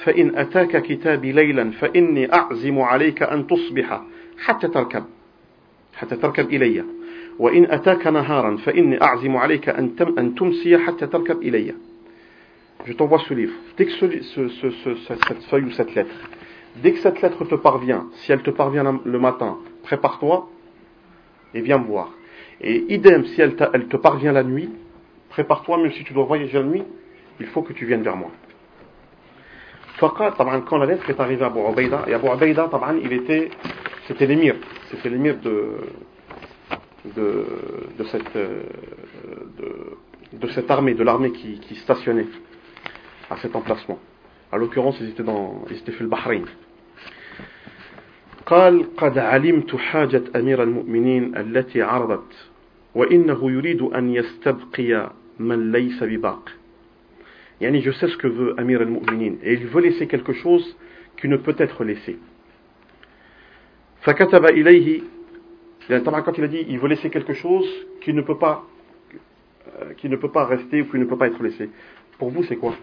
فإن 0.04 0.38
أتاك 0.38 0.82
كتابي 0.82 1.32
ليلا 1.32 1.72
فإني 1.72 2.34
أعزم 2.34 2.80
عليك 2.80 3.24
أن 3.24 3.48
تصبح 3.48 4.02
حتى 4.38 4.68
تركب 4.68 5.04
حتى 5.94 6.16
تركب 6.16 6.54
إلي 6.54 6.84
وإن 7.40 7.72
أتاك 7.72 8.08
نهارا 8.08 8.58
فإني 8.58 9.02
أعزم 9.02 9.38
عليك 9.38 9.70
أن, 9.70 9.96
تم 9.96 10.20
أن 10.20 10.36
تمسي 10.36 10.78
حتى 10.78 11.08
تركب 11.08 11.42
إلي 11.42 11.74
Je 12.86 12.94
t'envoie 12.94 13.20
ce 13.20 13.34
livre. 13.36 13.54
Dès 13.78 13.86
que 13.86 13.92
ce, 13.92 14.22
ce, 14.24 14.70
ce, 14.72 14.96
cette 15.06 15.44
feuille 15.44 15.66
ou 15.66 15.72
cette 15.72 15.94
lettre, 15.94 16.16
dès 16.78 16.94
que 16.94 16.98
cette 16.98 17.22
lettre 17.22 17.46
te 17.46 17.54
parvient, 17.54 18.08
si 18.14 18.32
elle 18.32 18.42
te 18.42 18.50
parvient 18.50 19.00
le 19.06 19.20
matin, 19.20 19.58
prépare-toi 19.84 20.50
et 21.54 21.62
viens 21.62 21.78
me 21.78 21.86
voir. 21.86 22.12
Et 22.60 22.94
idem, 22.94 23.26
si 23.26 23.40
elle, 23.40 23.56
elle 23.74 23.88
te 23.88 23.98
parvient 23.98 24.32
la 24.32 24.44
nuit, 24.44 24.70
prépare-toi, 25.30 25.78
même 25.78 25.92
si 25.92 26.04
tu 26.04 26.14
dois 26.14 26.26
voyager 26.26 26.58
la 26.58 26.64
nuit, 26.64 26.84
il 27.40 27.46
faut 27.46 27.62
que 27.62 27.74
tu 27.74 27.86
viennes 27.86 28.02
vers 28.02 28.18
moi. 28.18 28.32
Quand 29.99 30.79
la 30.79 30.87
lettre 30.87 31.09
est 31.09 31.21
arrivée 31.21 31.45
à 31.45 31.47
Abu 31.47 31.61
Ubaida, 31.61 32.05
et 32.07 32.15
Abu 32.15 32.27
Ubaida, 32.29 32.69
il 33.03 33.13
était, 33.13 33.51
c'était 34.07 34.27
l'émir, 34.27 34.57
c'était 34.91 35.09
l'émir 35.09 35.37
de, 35.39 35.77
de, 37.17 37.45
de, 37.99 38.05
cette, 38.05 38.35
de, 38.35 39.97
de, 40.33 40.49
cette 40.49 40.71
armée, 40.71 40.95
de 40.95 41.03
l'armée 41.03 41.33
qui, 41.33 41.61
qui, 41.61 41.77
stationnait 41.77 42.27
à 43.31 43.37
cet 43.39 43.57
emplacement. 43.57 43.99
À 44.53 44.59
l'occurrence, 44.59 44.97
ils 45.01 45.11
étaient 45.11 45.23
dans, 45.23 45.65
ils 45.71 45.79
étaient 45.79 45.93
fait 45.93 46.05
le 46.05 46.11
Bahreïn. 46.11 46.45
قال 48.47 48.97
قد 48.97 49.19
علمت 49.19 49.77
حاجة 49.77 50.23
أمير 50.37 50.63
المؤمنين 50.63 51.37
التي 51.37 51.83
عرضت 51.83 52.33
وإنه 52.95 53.51
يريد 53.51 53.83
أن 53.83 54.15
يستبقي 54.15 55.11
من 55.39 55.73
ليس 55.73 56.03
بباق 56.03 56.51
Yani 57.61 57.81
je 57.81 57.91
sais 57.91 58.09
ce 58.09 58.17
que 58.17 58.27
veut 58.27 58.55
Amir 58.59 58.81
al-Mu'minin. 58.81 59.37
Et 59.43 59.55
il 59.55 59.67
veut 59.67 59.81
laisser 59.81 60.07
quelque 60.07 60.33
chose 60.33 60.77
qui 61.17 61.29
ne 61.29 61.37
peut 61.37 61.55
être 61.59 61.85
laissé. 61.85 62.19
Fakataba 64.01 64.53
ilayhi. 64.53 65.05
Quand 65.89 66.33
il 66.37 66.45
a 66.45 66.49
dit, 66.49 66.67
il 66.69 66.79
veut 66.79 66.89
laisser 66.89 67.11
quelque 67.11 67.33
chose 67.33 67.67
qui 68.01 68.13
ne 68.13 68.21
peut 68.21 68.39
pas, 68.39 68.65
euh, 69.81 69.95
qui 69.95 70.09
ne 70.09 70.17
peut 70.17 70.31
pas 70.31 70.45
rester 70.45 70.83
ou 70.83 70.87
qui 70.87 70.99
ne 70.99 71.05
peut 71.05 71.17
pas 71.17 71.29
être 71.29 71.43
laissé. 71.43 71.71
Pour 72.19 72.31
vous, 72.31 72.43
c'est 72.45 72.57
quoi? 72.57 72.75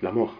La 0.00 0.12
mort. 0.12 0.38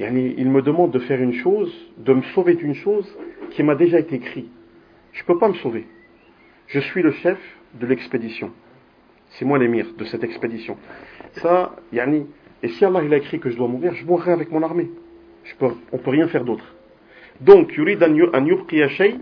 Il 0.00 0.50
me 0.50 0.62
demande 0.62 0.90
de 0.90 0.98
faire 0.98 1.20
une 1.20 1.34
chose, 1.34 1.72
de 1.98 2.12
me 2.14 2.22
sauver 2.34 2.54
d'une 2.54 2.74
chose 2.74 3.06
qui 3.50 3.62
m'a 3.62 3.76
déjà 3.76 4.00
été 4.00 4.16
écrite. 4.16 4.50
Je 5.12 5.22
ne 5.22 5.26
peux 5.26 5.38
pas 5.38 5.48
me 5.48 5.54
sauver. 5.54 5.86
Je 6.66 6.80
suis 6.80 7.02
le 7.02 7.12
chef 7.12 7.38
de 7.74 7.86
l'expédition. 7.86 8.50
C'est 9.31 9.45
moi 9.45 9.57
l'émir 9.57 9.87
de 9.97 10.05
cette 10.05 10.23
expédition. 10.23 10.77
Ça, 11.33 11.75
yani, 11.91 12.25
et 12.63 12.69
si 12.69 12.85
Allah 12.85 13.01
il 13.03 13.13
a 13.13 13.17
écrit 13.17 13.39
que 13.39 13.49
je 13.49 13.57
dois 13.57 13.67
mourir, 13.67 13.93
je 13.93 14.05
mourrai 14.05 14.31
avec 14.31 14.51
mon 14.51 14.63
armée. 14.63 14.89
Je 15.43 15.55
peux, 15.55 15.73
on 15.91 15.97
ne 15.97 16.01
peut 16.01 16.09
rien 16.11 16.27
faire 16.27 16.43
d'autre. 16.43 16.65
Donc, 17.41 17.75
yurid 17.75 18.01
an 18.03 18.45
yubqiya 18.45 18.89
shay, 18.89 19.15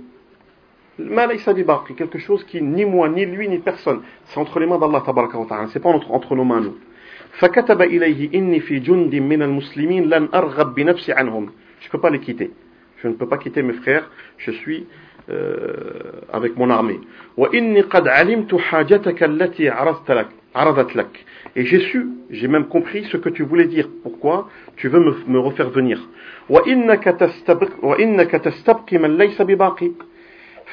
ma 0.97 1.28
laysa 1.28 1.53
bibaqi, 1.53 1.95
quelque 1.95 2.18
chose 2.18 2.43
qui 2.45 2.61
ni 2.61 2.86
moi, 2.86 3.09
ni 3.09 3.26
lui, 3.26 3.49
ni 3.49 3.59
personne. 3.59 4.01
C'est 4.26 4.39
entre 4.39 4.59
les 4.59 4.66
mains 4.66 4.80
d'Allah 4.80 5.01
tabaraka 5.05 5.38
wa 5.38 5.45
ta'ala. 5.45 5.68
C'est 5.74 5.82
pas 5.82 5.89
entre, 5.89 6.11
entre 6.11 6.36
nos 6.36 6.45
mains, 6.45 6.61
nous. 6.61 6.76
فكتب 7.39 7.82
إليه 7.82 8.34
إني 8.36 8.59
في 8.59 8.80
جند 8.80 9.16
من 9.16 9.41
المسلمين 9.41 10.09
لن 10.09 10.30
أرغب 10.34 10.76
بنفسي 10.76 11.13
عنهم. 11.13 11.49
Je 11.82 11.88
ne 11.88 11.91
peux 11.91 11.99
pas 11.99 12.09
les 12.09 12.20
quitter. 12.20 12.51
Je 13.03 13.07
ne 13.09 13.13
peux 13.13 13.28
pas 13.28 13.38
quitter 13.38 13.61
mes 13.61 13.74
frères. 13.74 14.09
Je 14.38 14.51
suis 14.51 14.82
euh, 14.84 15.09
avec 16.33 16.57
mon 16.57 16.70
armée. 16.70 17.01
et 21.57 21.64
j'ai 21.64 21.81
su, 21.81 22.09
j'ai 22.31 22.49
même 22.49 22.66
compris 22.66 23.05
ce 23.05 23.16
que 23.16 23.28
tu 23.28 23.43
voulais 23.45 23.66
dire. 23.66 23.89
Pourquoi 24.03 24.49
tu 24.76 24.89
veux 24.89 25.01
me, 25.01 25.14
me 25.26 25.39
refaire 25.39 25.70
venir 25.70 26.09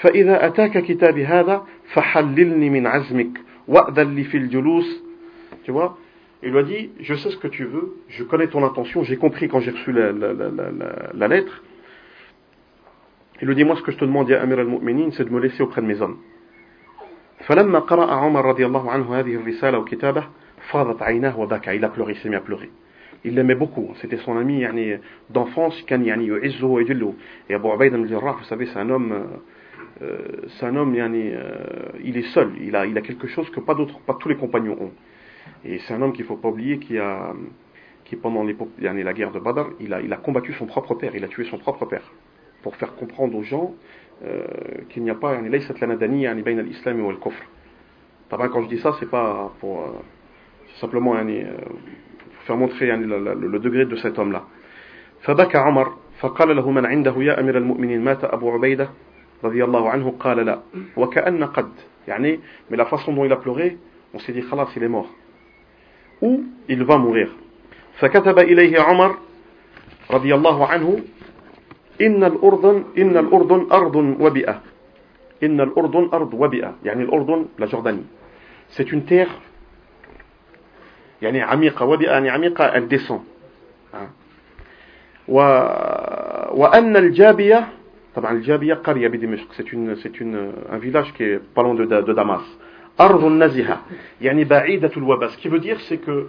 فإذا 0.01 0.45
أتاك 0.45 0.77
كتابي 0.77 1.25
هذا 1.25 1.63
فحللني 1.93 2.69
من 2.69 2.87
عزمك 2.87 3.41
وأذن 3.67 4.15
لي 4.15 4.23
في 4.23 4.37
الجلوس 4.37 5.03
Tu 5.65 5.71
vois 5.71 5.97
Il 6.43 6.51
lui 6.51 6.59
a 6.59 6.63
dit, 6.63 6.91
je 6.99 7.15
sais 7.15 7.31
ce 7.31 7.37
que 7.37 7.47
tu 7.47 7.65
veux, 7.65 7.95
je 8.09 8.23
connais 8.23 8.47
ton 8.47 8.63
intention, 8.63 9.03
j'ai 9.03 9.17
compris 9.17 9.47
quand 9.47 9.59
j'ai 9.59 9.71
reçu 9.71 9.91
la, 9.91 10.11
la, 10.11 10.33
la, 10.33 10.49
la, 11.13 11.27
lettre. 11.27 11.63
Il 13.40 13.48
lui 13.48 13.54
dit, 13.54 13.64
moi 13.64 13.76
ce 13.76 13.82
que 13.82 13.92
je 13.92 13.98
te 13.98 14.04
demande, 14.04 14.28
ya 14.28 14.40
Amir 14.40 14.60
al-Mu'minin, 14.60 15.10
c'est 15.12 15.24
de 15.24 15.30
me 15.30 15.40
laisser 15.40 15.62
auprès 15.62 15.82
de 15.82 15.86
mes 15.86 16.00
hommes. 16.00 16.18
فلما 17.42 17.78
قرأ 17.78 18.12
عمر 18.12 18.44
رضي 18.44 18.66
الله 18.66 18.90
عنه 18.90 19.20
هذه 19.20 19.34
الرسالة 19.34 19.78
وكتابه 19.78 20.24
فاضت 20.70 21.02
عيناه 21.02 21.40
وبكى 21.40 21.78
il 21.78 21.84
a 21.84 21.88
pleuré 21.88 22.12
il 22.12 22.18
s'est 22.18 22.28
mis 22.28 22.36
à 22.36 22.40
pleurer 22.40 22.70
il 23.24 23.34
l'aimait 23.34 23.56
beaucoup 23.56 23.94
c'était 24.00 24.18
son 24.18 24.36
ami 24.36 24.60
يعني 24.60 25.00
d'enfance 25.30 25.84
كان 25.86 26.04
يعني 26.04 26.26
يعزه 26.26 26.66
ويجله 26.66 27.14
et 27.50 27.54
Abu 27.54 27.68
Ubaid 27.68 27.94
al-Jarrah 27.94 28.36
vous 28.38 28.44
savez 28.44 28.66
c'est 28.66 28.78
un 28.78 28.90
homme 28.90 29.26
euh, 30.02 30.18
c'est 30.48 30.66
un 30.66 30.76
homme 30.76 30.94
يعني 30.94 31.32
euh, 31.34 31.88
il 32.04 32.16
est 32.16 32.32
seul 32.34 32.52
il 32.60 32.76
a 32.76 32.86
il 32.86 32.96
a 32.96 33.00
quelque 33.00 33.26
chose 33.26 33.50
que 33.50 33.60
pas 33.60 33.74
d'autres 33.74 33.98
pas 34.00 34.16
tous 34.20 34.28
les 34.28 34.36
compagnons 34.36 34.76
ont 34.80 34.92
et 35.64 35.80
c'est 35.80 35.94
un 35.94 36.02
homme 36.02 36.12
qu'il 36.12 36.24
faut 36.24 36.36
pas 36.36 36.48
oublier 36.48 36.78
qui 36.78 36.98
a 36.98 37.32
qui 38.04 38.16
pendant 38.16 38.44
les, 38.44 38.56
yani, 38.80 39.02
la 39.02 39.12
guerre 39.12 39.32
de 39.32 39.40
Badr 39.40 39.66
il 39.80 39.92
a 39.92 40.00
il 40.00 40.12
a 40.12 40.16
combattu 40.16 40.52
son 40.52 40.66
propre 40.66 40.94
père 40.94 41.12
il 41.16 41.24
a 41.24 41.28
tué 41.28 41.44
son 41.44 41.58
propre 41.58 41.86
père 41.86 42.08
pour 42.62 42.76
faire 42.76 42.94
comprendre 42.94 43.36
aux 43.36 43.42
gens 43.42 43.74
euh, 44.24 44.44
qu'il 44.88 45.02
n'y 45.02 45.10
a 45.10 45.14
pas 45.14 45.34
yani, 45.34 45.48
ليست 45.48 45.82
لنا 45.82 45.94
دنية 45.94 46.24
يعني 46.24 46.42
بين 46.42 46.60
الإسلام 46.60 47.04
والكفر 47.04 47.44
طبعا 48.30 48.48
quand 48.48 48.62
je 48.62 48.68
dis 48.68 48.78
ça 48.78 48.96
c'est 49.00 49.10
pas 49.10 49.52
pour 49.60 49.80
euh, 49.80 49.92
simplement 50.80 51.14
يعني, 51.14 51.46
faire 52.46 52.56
montrer 52.56 52.86
يعني, 52.86 53.06
le, 53.06 53.18
le, 53.18 53.48
le 53.48 53.58
degré 53.58 53.84
de 53.84 53.96
cet 53.96 54.18
homme-là. 54.18 54.42
فبكى 55.22 55.58
عمر 55.58 55.92
فقال 56.20 56.56
له 56.56 56.70
من 56.70 56.86
عنده 56.86 57.14
يا 57.18 57.40
أمير 57.40 57.58
المؤمنين 57.58 58.04
مات 58.04 58.24
أبو 58.24 58.50
عبيدة 58.50 58.88
رضي 59.44 59.64
الله 59.64 59.90
عنه 59.90 60.14
قال 60.20 60.36
لا 60.36 60.60
وكأن 60.96 61.44
قد 61.44 61.68
يعني 62.08 62.40
mais 62.70 62.76
la 62.76 62.86
façon 62.86 63.12
dont 63.12 63.24
il 63.24 63.32
a 63.32 63.36
pleuré 63.36 63.76
on 64.14 64.18
s'est 64.18 64.32
dit 64.32 64.42
خلاص 64.42 64.76
il 64.76 64.82
est 64.82 64.88
mort 64.88 65.10
ou 66.22 66.44
il 66.68 66.84
va 66.84 66.96
mourir 66.96 67.28
فكتب 67.98 68.38
إليه 68.38 68.80
عمر 68.80 69.16
رضي 70.10 70.34
الله 70.34 70.66
عنه 70.66 71.00
إن 72.00 72.24
الأردن 72.24 72.84
إن 72.98 73.16
الأردن 73.16 73.66
أرض 73.72 73.96
وبئة 73.96 74.60
إن 75.42 75.60
الأردن 75.60 76.08
أرض 76.12 76.34
وبئة 76.34 76.74
يعني 76.84 77.02
الأردن 77.02 77.46
la 77.58 77.66
Jordanie 77.66 78.06
c'est 78.70 78.90
une 78.92 79.04
terre 79.04 79.30
يعني 81.22 81.42
عميقة 81.42 81.84
وبئة 81.86 82.10
يعني 82.10 82.30
عميقة 82.30 82.72
elle 82.74 82.88
descend 82.88 83.22
و... 85.28 85.36
وأن 86.60 86.96
الجابية 86.96 87.68
طبعا 88.14 88.32
الجابية 88.32 88.74
قرية 88.74 89.08
بدمشق 89.08 89.48
c'est 89.52 89.72
une 89.72 89.96
c'est 89.96 90.20
une 90.20 90.52
un 90.70 90.78
village 90.78 91.12
qui 91.14 91.22
est 91.24 91.40
pas 91.54 91.62
loin 91.62 91.74
de, 91.74 91.84
de 91.84 92.12
Damas 92.12 92.42
أرض 93.00 93.24
نزهة 93.24 93.80
يعني 94.20 94.44
بعيدة 94.44 94.90
الوباء 94.96 95.28
ce 95.30 95.36
qui 95.36 95.48
veut 95.48 95.60
dire 95.60 95.78
c'est 95.88 95.98
que 95.98 96.28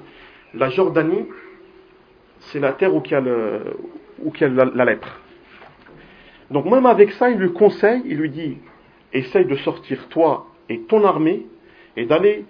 la 0.54 0.70
Jordanie 0.70 1.26
c'est 2.52 2.60
la 2.60 2.74
terre 2.74 2.94
où 2.94 3.02
il 3.06 3.12
y 3.12 3.16
a, 3.16 3.22
le, 3.22 3.78
où 4.24 4.32
il 4.36 4.42
y 4.42 4.44
a 4.44 4.50
la, 4.50 4.66
la 4.66 4.86
lèpre 4.86 5.20
donc 6.52 6.66
même 6.66 6.86
avec 6.86 7.12
ça 7.14 7.30
il 7.30 7.38
lui 7.38 7.54
conseille 7.54 8.02
il 8.06 8.18
lui 8.18 8.30
dit 8.30 8.58
essaye 9.14 9.46
de 9.46 9.56
sortir 9.58 10.08
toi 10.10 10.48
et 10.70 10.82
ton 10.82 11.06
armée 11.06 11.46
et 11.96 12.06
d'aller 12.06 12.46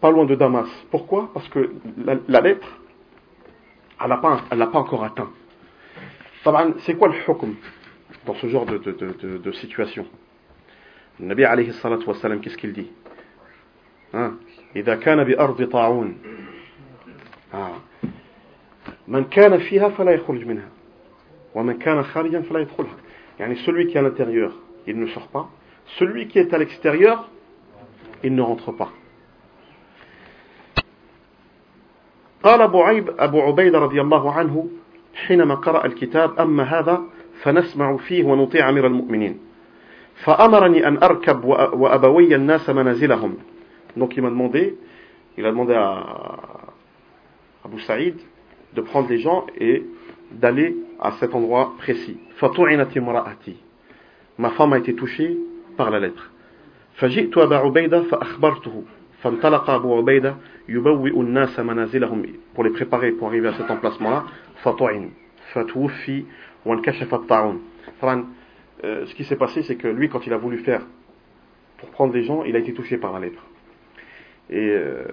pas 0.00 0.10
loin 0.10 0.24
de 0.24 0.34
Damas. 0.34 0.68
Pourquoi 0.90 1.30
Parce 1.34 1.48
que 1.48 1.72
la, 2.04 2.16
la 2.26 2.40
lettre, 2.40 2.66
elle 4.02 4.08
n'a 4.08 4.16
pas, 4.16 4.40
elle 4.50 4.58
pas 4.58 4.78
encore 4.78 5.04
atteint. 5.04 5.30
C'est 6.86 6.94
quoi 6.96 7.08
le 7.08 7.14
hukm 7.14 7.54
dans 8.26 8.34
ce 8.34 8.46
genre 8.48 8.64
de, 8.66 8.78
de, 8.78 8.92
de, 8.92 9.38
de 9.38 9.52
situation 9.52 10.06
Le 11.18 11.26
Nabi 11.26 11.44
alayhi 11.44 11.72
salatu 11.74 12.06
wassalam, 12.06 12.40
qu'est-ce 12.40 12.56
qu'il 12.56 12.72
dit 12.72 12.90
إذا 14.76 14.94
كان 14.96 15.24
بأرض 15.24 15.68
طاعون 15.70 16.18
من 19.08 19.24
كان 19.24 19.58
فيها 19.58 19.88
فلا 19.88 20.12
يخرج 20.12 20.46
منها 20.46 20.68
ومن 21.54 21.78
كان 21.78 22.02
خارجا 22.02 22.40
فلا 22.40 22.60
يدخلها 22.60 22.96
يعني 23.38 23.56
celui 23.56 23.86
qui 23.86 23.96
est 23.96 24.00
à 24.00 24.02
l'intérieur 24.02 24.52
il 24.86 24.98
ne 24.98 25.06
sort 25.06 25.28
pas 25.28 25.48
celui 25.98 26.28
qui 26.28 26.38
est 26.38 26.52
à 26.54 26.58
l'extérieur 26.58 27.28
il 28.24 28.34
ne 28.34 28.42
rentre 28.42 28.72
pas 28.72 28.90
قال 32.42 32.62
أبو, 32.62 32.82
عيب 32.82 33.10
أبو 33.18 33.40
عبيد 33.40 33.74
رضي 33.74 34.00
الله 34.00 34.32
عنه 34.32 34.68
حينما 35.14 35.54
قرأ 35.54 35.86
الكتاب 35.86 36.40
أما 36.40 36.62
هذا 36.62 37.02
فنسمع 37.42 37.96
فيه 37.96 38.24
ونطيع 38.24 38.68
أمير 38.68 38.86
المؤمنين 38.86 39.38
فأمرني 40.14 40.88
أن 40.88 41.02
أركب 41.02 41.44
وأبوي 41.44 42.34
الناس 42.34 42.70
منازلهم 42.70 43.34
donc 43.96 44.16
il 44.16 44.22
m'a 44.22 44.30
demandé 44.30 44.76
il 45.36 45.44
a 45.44 45.50
demandé 45.50 45.74
à 45.74 46.04
Abu 47.64 47.80
Saïd 47.80 48.16
de 48.74 48.80
prendre 48.82 49.08
les 49.08 49.18
gens 49.18 49.46
et 49.58 49.84
d'aller 50.32 50.76
à 51.00 51.12
cet 51.12 51.34
endroit 51.34 51.74
précis 51.78 52.16
فطعنت 52.38 52.96
امرأتي 52.96 53.54
ma 54.38 54.50
femme 54.50 54.72
a 54.72 54.78
été 54.78 54.94
touchée 54.94 55.36
par 55.76 55.90
la 55.90 56.00
lettre 56.00 56.30
فجئت 56.94 57.38
أبا 57.38 57.56
عبيدة 57.56 58.02
فأخبرته 58.02 58.84
فانطلق 59.22 59.70
أبو 59.70 59.98
عبيدة 59.98 60.36
يبوئ 60.68 61.20
الناس 61.20 61.60
منازلهم 61.60 62.22
pour 62.54 62.64
les 62.64 62.70
préparer 62.70 63.12
pour 63.12 63.28
arriver 63.28 63.48
à 63.48 63.54
cet 63.54 63.70
emplacement 63.70 64.10
là 64.10 64.24
فطعن 64.62 65.10
فتوفي 65.52 66.24
وانكشف 66.66 67.14
الطاعون 67.14 67.62
طبعا 68.02 68.24
euh, 68.84 69.06
ce 69.06 69.14
qui 69.14 69.24
s'est 69.24 69.36
passé, 69.36 69.62
c'est 69.62 69.76
que 69.76 69.88
lui, 69.88 70.08
quand 70.08 70.26
il 70.26 70.32
a 70.32 70.38
voulu 70.38 70.58
faire 70.58 70.82
pour 71.78 71.90
prendre 71.90 72.14
les 72.14 72.24
gens, 72.24 72.44
il 72.44 72.56
a 72.56 72.58
été 72.58 72.72
touché 72.72 72.96
par 72.96 73.12
la 73.12 73.20
lèpre. 73.20 73.42
Et 74.50 74.70
euh, 74.70 75.04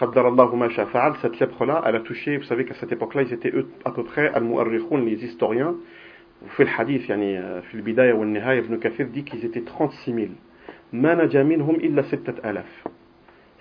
cette 0.00 1.40
lèpre-là, 1.40 1.82
elle 1.86 1.96
a 1.96 2.00
touché, 2.00 2.36
vous 2.36 2.44
savez 2.44 2.64
qu'à 2.64 2.74
cette 2.74 2.90
époque-là, 2.90 3.22
ils 3.22 3.32
étaient 3.32 3.50
eux, 3.50 3.68
à 3.84 3.92
peu 3.92 4.02
près, 4.02 4.28
al 4.28 4.44
les 4.44 5.24
historiens, 5.24 5.76
vous 6.42 6.50
faites 6.50 6.66
le 6.66 6.80
hadith, 6.80 7.08
yani, 7.08 7.36
euh, 7.36 7.62
fil 7.62 7.80
bidaya 7.82 8.14
ou 8.14 8.24
nihaya, 8.24 8.60
Ibn 8.60 8.76
Kathir 8.76 9.06
dit 9.06 9.24
qu'ils 9.24 9.44
étaient 9.44 9.62
36 9.62 10.12
000. 10.12 10.26
Manaja 10.92 11.42
minhum 11.44 11.76
illa 11.80 12.02
alaf. 12.42 12.84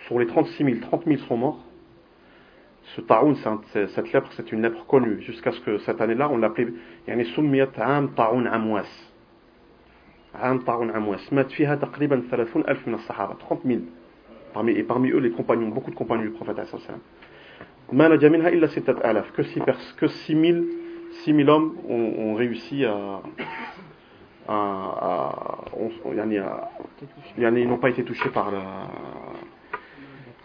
Sur 0.08 0.20
les 0.20 0.28
36 0.28 0.64
000, 0.66 0.78
30 0.82 1.06
000 1.06 1.18
sont 1.20 1.38
morts. 1.38 1.64
Ce 2.96 3.02
ta'oun, 3.02 3.36
cette 3.74 4.12
lèpre, 4.12 4.30
c'est 4.34 4.52
une 4.52 4.62
lèpre 4.62 4.86
connue. 4.86 5.22
Jusqu'à 5.22 5.52
ce 5.52 5.62
que 5.62 5.78
cette 5.80 6.02
année-là, 6.02 6.30
on 6.30 6.38
l'appelait, 6.38 6.74
يعني 7.08 7.24
سميت 7.24 7.80
عام 7.80 8.08
طاعون 8.08 8.48
عمواس. 8.48 9.12
عام 10.36 10.60
طاعون 10.60 10.92
عمواس. 10.92 11.34
مات 11.34 11.52
فيها 11.52 11.76
تقريبا 11.76 12.24
30 12.32 12.64
ألف 12.68 12.88
من 12.88 12.94
الصحابة. 12.94 13.34
30 13.34 13.62
000. 13.66 13.82
parmi, 14.59 14.73
et 14.73 14.83
parmi 14.83 15.11
eux 15.11 15.21
les 15.21 15.31
compagnons, 15.31 15.69
beaucoup 15.69 15.93
de 15.93 15.95
compagnons 15.95 16.25
du 16.25 16.31
prophète 16.31 16.59
que 19.33 19.43
6 19.45 19.63
que 19.97 20.09
6000 20.09 20.67
6000 21.25 21.49
hommes 21.49 21.77
ont, 21.89 22.15
ont, 22.19 22.35
réussi 22.35 22.85
à, 22.85 23.23
à, 24.49 24.53
à, 24.53 25.65
on, 25.79 25.91
à 26.19 26.71
ils 27.37 27.69
n'ont 27.69 27.79
pas 27.79 27.91
été 27.91 28.03
touchés 28.03 28.31
par 28.31 28.51
la 28.51 28.63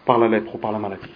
par 0.06 0.18
la 0.18 0.28
lèpre 0.28 0.54
ou 0.54 0.58
par 0.58 0.70
la 0.70 0.78
maladie. 0.78 1.10